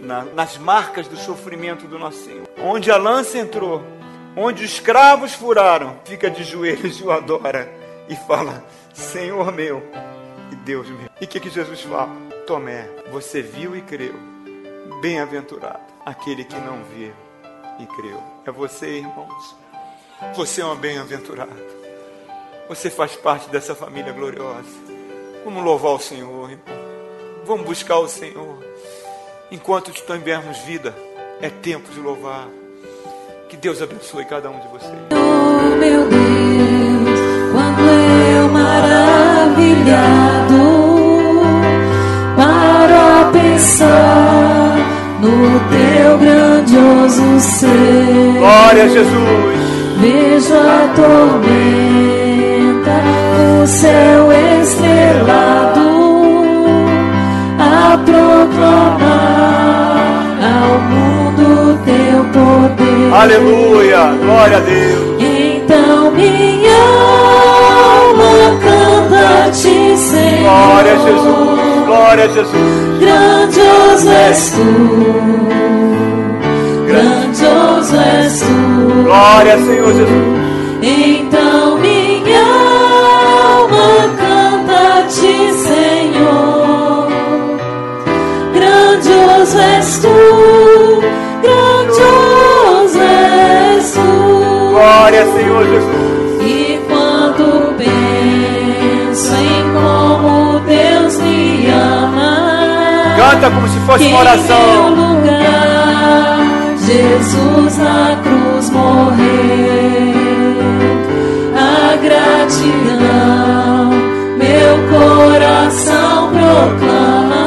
na, 0.00 0.24
nas 0.24 0.56
marcas 0.58 1.06
do 1.08 1.16
sofrimento 1.16 1.86
do 1.86 1.98
nosso 1.98 2.24
Senhor, 2.24 2.48
onde 2.62 2.90
a 2.90 2.96
lança 2.96 3.38
entrou, 3.38 3.82
onde 4.36 4.64
os 4.64 4.80
cravos 4.80 5.34
furaram, 5.34 5.98
fica 6.04 6.30
de 6.30 6.44
joelhos 6.44 7.00
e 7.00 7.04
o 7.04 7.10
adora 7.10 7.70
e 8.08 8.16
fala: 8.16 8.64
Senhor 8.92 9.52
meu 9.52 9.82
e 10.52 10.56
Deus 10.56 10.88
meu. 10.88 11.08
E 11.20 11.24
o 11.24 11.28
que, 11.28 11.40
que 11.40 11.50
Jesus 11.50 11.82
fala? 11.82 12.10
Tomé, 12.46 12.88
você 13.10 13.42
viu 13.42 13.76
e 13.76 13.82
creu. 13.82 14.14
Bem-aventurado 15.02 15.80
aquele 16.04 16.44
que 16.44 16.56
não 16.56 16.82
viu 16.84 17.12
e 17.78 17.86
creu. 17.86 18.22
É 18.46 18.50
você, 18.50 18.98
irmãos. 18.98 19.54
Você 20.34 20.60
é 20.60 20.64
uma 20.64 20.74
bem-aventurada. 20.74 21.52
Você 22.68 22.90
faz 22.90 23.14
parte 23.14 23.48
dessa 23.50 23.72
família 23.74 24.12
gloriosa. 24.12 24.66
Vamos 25.44 25.62
louvar 25.64 25.92
o 25.92 26.00
Senhor, 26.00 26.50
irmão. 26.50 26.88
Vamos 27.46 27.64
buscar 27.64 27.98
o 27.98 28.08
Senhor. 28.08 28.58
Enquanto 29.50 29.92
tivermos 29.92 30.58
vida, 30.58 30.94
é 31.40 31.48
tempo 31.48 31.88
de 31.92 32.00
louvar. 32.00 32.48
Que 33.48 33.56
Deus 33.56 33.80
abençoe 33.80 34.24
cada 34.24 34.50
um 34.50 34.58
de 34.58 34.66
vocês. 34.68 34.92
Oh, 35.12 35.76
meu 35.76 36.08
Deus, 36.08 37.20
quando 37.52 37.80
eu 37.80 38.48
maravilhado 38.48 39.78
para 42.36 43.30
pensar 43.32 44.76
no 45.20 45.60
teu 45.70 46.18
grandioso 46.18 47.40
ser. 47.40 48.38
Glória 48.38 48.84
a 48.84 48.88
Jesus. 48.88 49.57
Vejo 50.00 50.54
a 50.54 50.88
tormenta, 50.94 51.76
o 53.62 53.66
céu 53.66 54.30
estrelado 54.62 55.88
a 57.58 57.98
proclamar 58.04 59.08
ao 60.40 60.78
mundo 60.90 61.78
teu 61.84 62.24
poder. 62.32 63.12
Aleluia. 63.12 64.02
Glória 64.22 64.58
a 64.58 64.60
Deus. 64.60 65.20
Então 65.20 66.12
minha 66.12 66.78
alma 67.98 68.56
canta-te, 68.62 69.96
Senhor. 69.96 70.42
Glória 70.42 70.92
a 70.92 70.96
Jesus. 70.96 71.58
Glória 71.86 72.24
a 72.24 72.28
Jesus. 72.28 72.98
Grandioso 73.00 74.08
és 74.10 74.50
tu, 74.50 75.67
grandioso 77.38 77.96
és 77.96 78.40
tu. 78.40 79.02
Glória, 79.04 79.58
Senhor 79.58 79.92
Jesus. 79.92 80.38
Então 80.82 81.78
minha 81.78 82.40
alma 83.46 83.88
canta-te, 84.18 85.52
Senhor. 85.52 87.08
Grandioso 88.52 89.58
és 89.58 89.98
tu, 89.98 91.02
grandioso 91.42 93.00
és 93.00 93.92
tu. 93.92 94.70
Glória, 94.72 95.24
Senhor 95.26 95.64
Jesus. 95.64 96.42
E 96.42 96.80
quando 96.88 97.74
penso 97.78 99.34
em 99.34 99.62
como 99.74 100.60
Deus 100.60 101.18
me 101.18 101.70
ama, 101.70 102.48
Canta 103.16 103.50
como 103.50 103.68
se 103.68 103.78
fosse 103.80 104.04
uma 104.06 104.20
oração. 104.20 105.18
Jesus 106.88 107.76
na 107.76 108.16
cruz 108.22 108.70
morreu. 108.70 109.18
A 111.54 111.96
gratidão 111.96 113.90
meu 114.38 114.78
coração 114.88 116.30
proclama, 116.30 117.46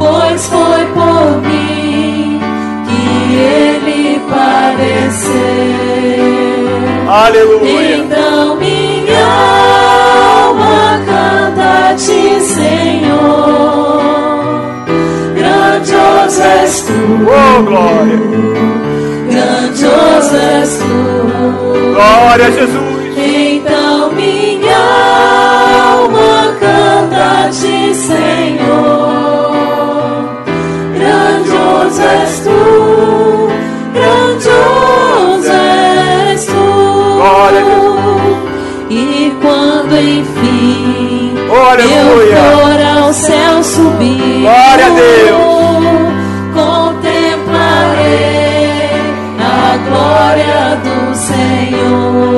pois 0.00 0.46
foi 0.48 0.84
por 0.86 1.42
mim 1.42 2.40
que 2.88 3.34
ele 3.36 4.20
padeceu. 4.28 5.30
Aleluia. 7.08 7.98
Então 7.98 8.56
minha 8.56 8.79
Grandioso 16.30 16.42
és 16.62 16.80
tu, 16.82 16.92
Oh, 17.26 17.62
glória. 17.64 18.18
grandioso 19.30 20.36
és 20.36 20.78
tu. 20.78 20.94
Glória 21.92 22.46
a 22.46 22.50
Jesus. 22.50 23.00
Então 23.16 24.12
minha 24.12 24.84
alma 25.92 26.54
canta-te, 26.60 27.94
Senhor. 27.94 29.10
Grandioso 30.94 32.02
és 32.02 32.40
tu, 32.44 33.50
grandioso 33.92 35.52
és 35.52 36.44
tu. 36.44 36.64
Glória 37.16 37.58
a 37.58 37.64
Jesus. 37.64 37.90
E 38.90 39.32
quando 39.42 39.94
enfim 39.96 41.34
aleluia. 41.50 42.36
eu 42.36 42.58
for 42.58 42.80
ao 43.02 43.12
céu 43.12 43.64
subir, 43.64 44.42
Glória 44.42 44.86
a 44.86 44.90
Deus. 44.90 45.49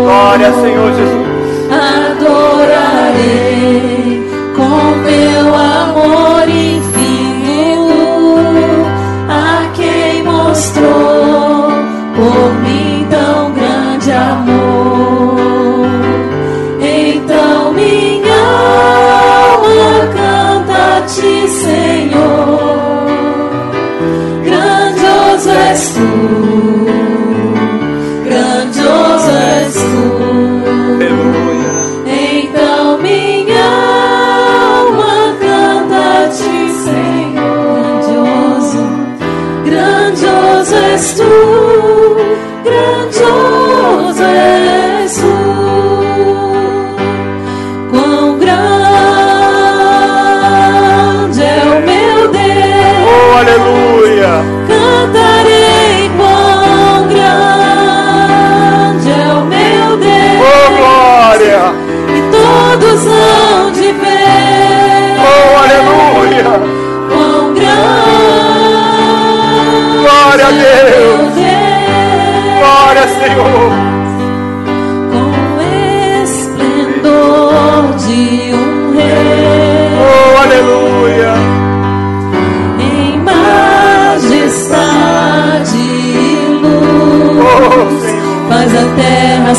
Glória, 0.02 0.52
Senhor 0.54 0.92
Jesus. 0.94 1.21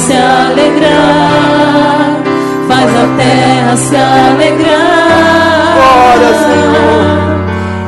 Se 0.04 0.14
alegrar, 0.14 0.92
faz 2.68 2.90
a 2.90 3.08
terra 3.16 3.78
se 3.78 3.96
alegrar. 3.96 5.74
Glória, 5.78 6.34
Senhor. 6.44 7.04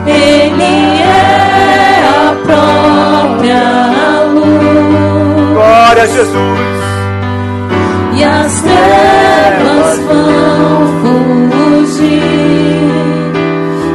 Ele 0.08 1.02
é 1.02 2.04
a 2.08 2.36
própria 2.46 3.64
luz 4.34 5.54
Glória 5.54 6.04
a 6.04 6.08
Jesus. 6.08 6.60
e 8.14 8.24
as 8.24 8.62
trevas 8.62 10.00
vão 10.08 10.88
fugir, 11.02 12.14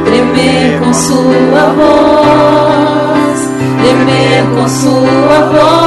tremer 0.05 0.79
com 0.79 0.93
sua 0.93 1.63
voz, 1.79 3.39
tremer 3.81 4.43
com 4.55 4.67
sua 4.67 5.37
voz. 5.51 5.80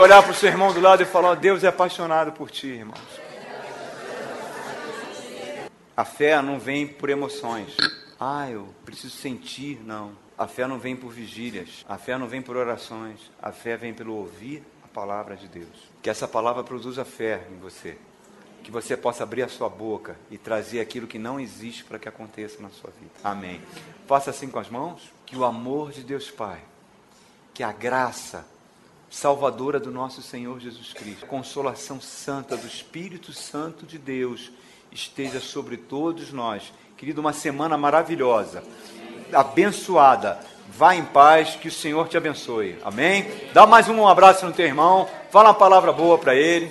Olhar 0.00 0.22
para 0.22 0.32
o 0.32 0.34
seu 0.34 0.48
irmão 0.48 0.72
do 0.72 0.80
lado 0.80 1.02
e 1.02 1.06
falar: 1.06 1.34
Deus 1.34 1.62
é 1.62 1.68
apaixonado 1.68 2.32
por 2.32 2.50
ti, 2.50 2.68
irmãos. 2.68 3.20
A 5.96 6.04
fé 6.04 6.40
não 6.40 6.58
vem 6.58 6.86
por 6.86 7.10
emoções. 7.10 7.76
Ah, 8.18 8.48
eu 8.50 8.68
preciso 8.84 9.14
sentir, 9.16 9.80
não. 9.84 10.12
A 10.36 10.46
fé 10.46 10.66
não 10.66 10.78
vem 10.78 10.96
por 10.96 11.12
vigílias. 11.12 11.84
A 11.86 11.98
fé 11.98 12.16
não 12.16 12.26
vem 12.26 12.40
por 12.40 12.56
orações. 12.56 13.30
A 13.42 13.52
fé 13.52 13.76
vem 13.76 13.92
pelo 13.92 14.14
ouvir 14.14 14.62
a 14.82 14.88
palavra 14.88 15.36
de 15.36 15.46
Deus. 15.46 15.90
Que 16.02 16.08
essa 16.08 16.26
palavra 16.26 16.64
produza 16.64 17.04
fé 17.04 17.46
em 17.50 17.58
você. 17.58 17.98
Que 18.62 18.70
você 18.70 18.96
possa 18.96 19.22
abrir 19.22 19.42
a 19.42 19.48
sua 19.48 19.68
boca 19.68 20.16
e 20.30 20.38
trazer 20.38 20.80
aquilo 20.80 21.06
que 21.06 21.18
não 21.18 21.38
existe 21.38 21.84
para 21.84 21.98
que 21.98 22.08
aconteça 22.08 22.62
na 22.62 22.70
sua 22.70 22.90
vida. 22.98 23.12
Amém. 23.22 23.60
Faça 24.06 24.30
assim 24.30 24.48
com 24.48 24.58
as 24.58 24.70
mãos. 24.70 25.12
Que 25.26 25.36
o 25.36 25.44
amor 25.44 25.92
de 25.92 26.02
Deus 26.02 26.30
Pai, 26.30 26.60
que 27.52 27.62
a 27.62 27.72
graça 27.72 28.46
salvadora 29.10 29.80
do 29.80 29.90
nosso 29.90 30.22
Senhor 30.22 30.60
Jesus 30.60 30.92
Cristo, 30.92 31.24
a 31.24 31.28
consolação 31.28 32.00
santa 32.00 32.56
do 32.56 32.66
Espírito 32.66 33.32
Santo 33.32 33.84
de 33.84 33.98
Deus 33.98 34.52
esteja 34.92 35.40
sobre 35.40 35.76
todos 35.76 36.32
nós. 36.32 36.72
Querido, 36.96 37.20
uma 37.20 37.32
semana 37.32 37.76
maravilhosa, 37.76 38.62
abençoada. 39.32 40.38
Vá 40.72 40.94
em 40.94 41.04
paz, 41.04 41.56
que 41.56 41.66
o 41.66 41.72
Senhor 41.72 42.08
te 42.08 42.16
abençoe. 42.16 42.78
Amém? 42.84 43.26
Dá 43.52 43.66
mais 43.66 43.88
um 43.88 44.06
abraço 44.06 44.46
no 44.46 44.52
teu 44.52 44.66
irmão, 44.66 45.08
fala 45.30 45.48
uma 45.48 45.54
palavra 45.54 45.92
boa 45.92 46.16
para 46.16 46.34
ele. 46.34 46.66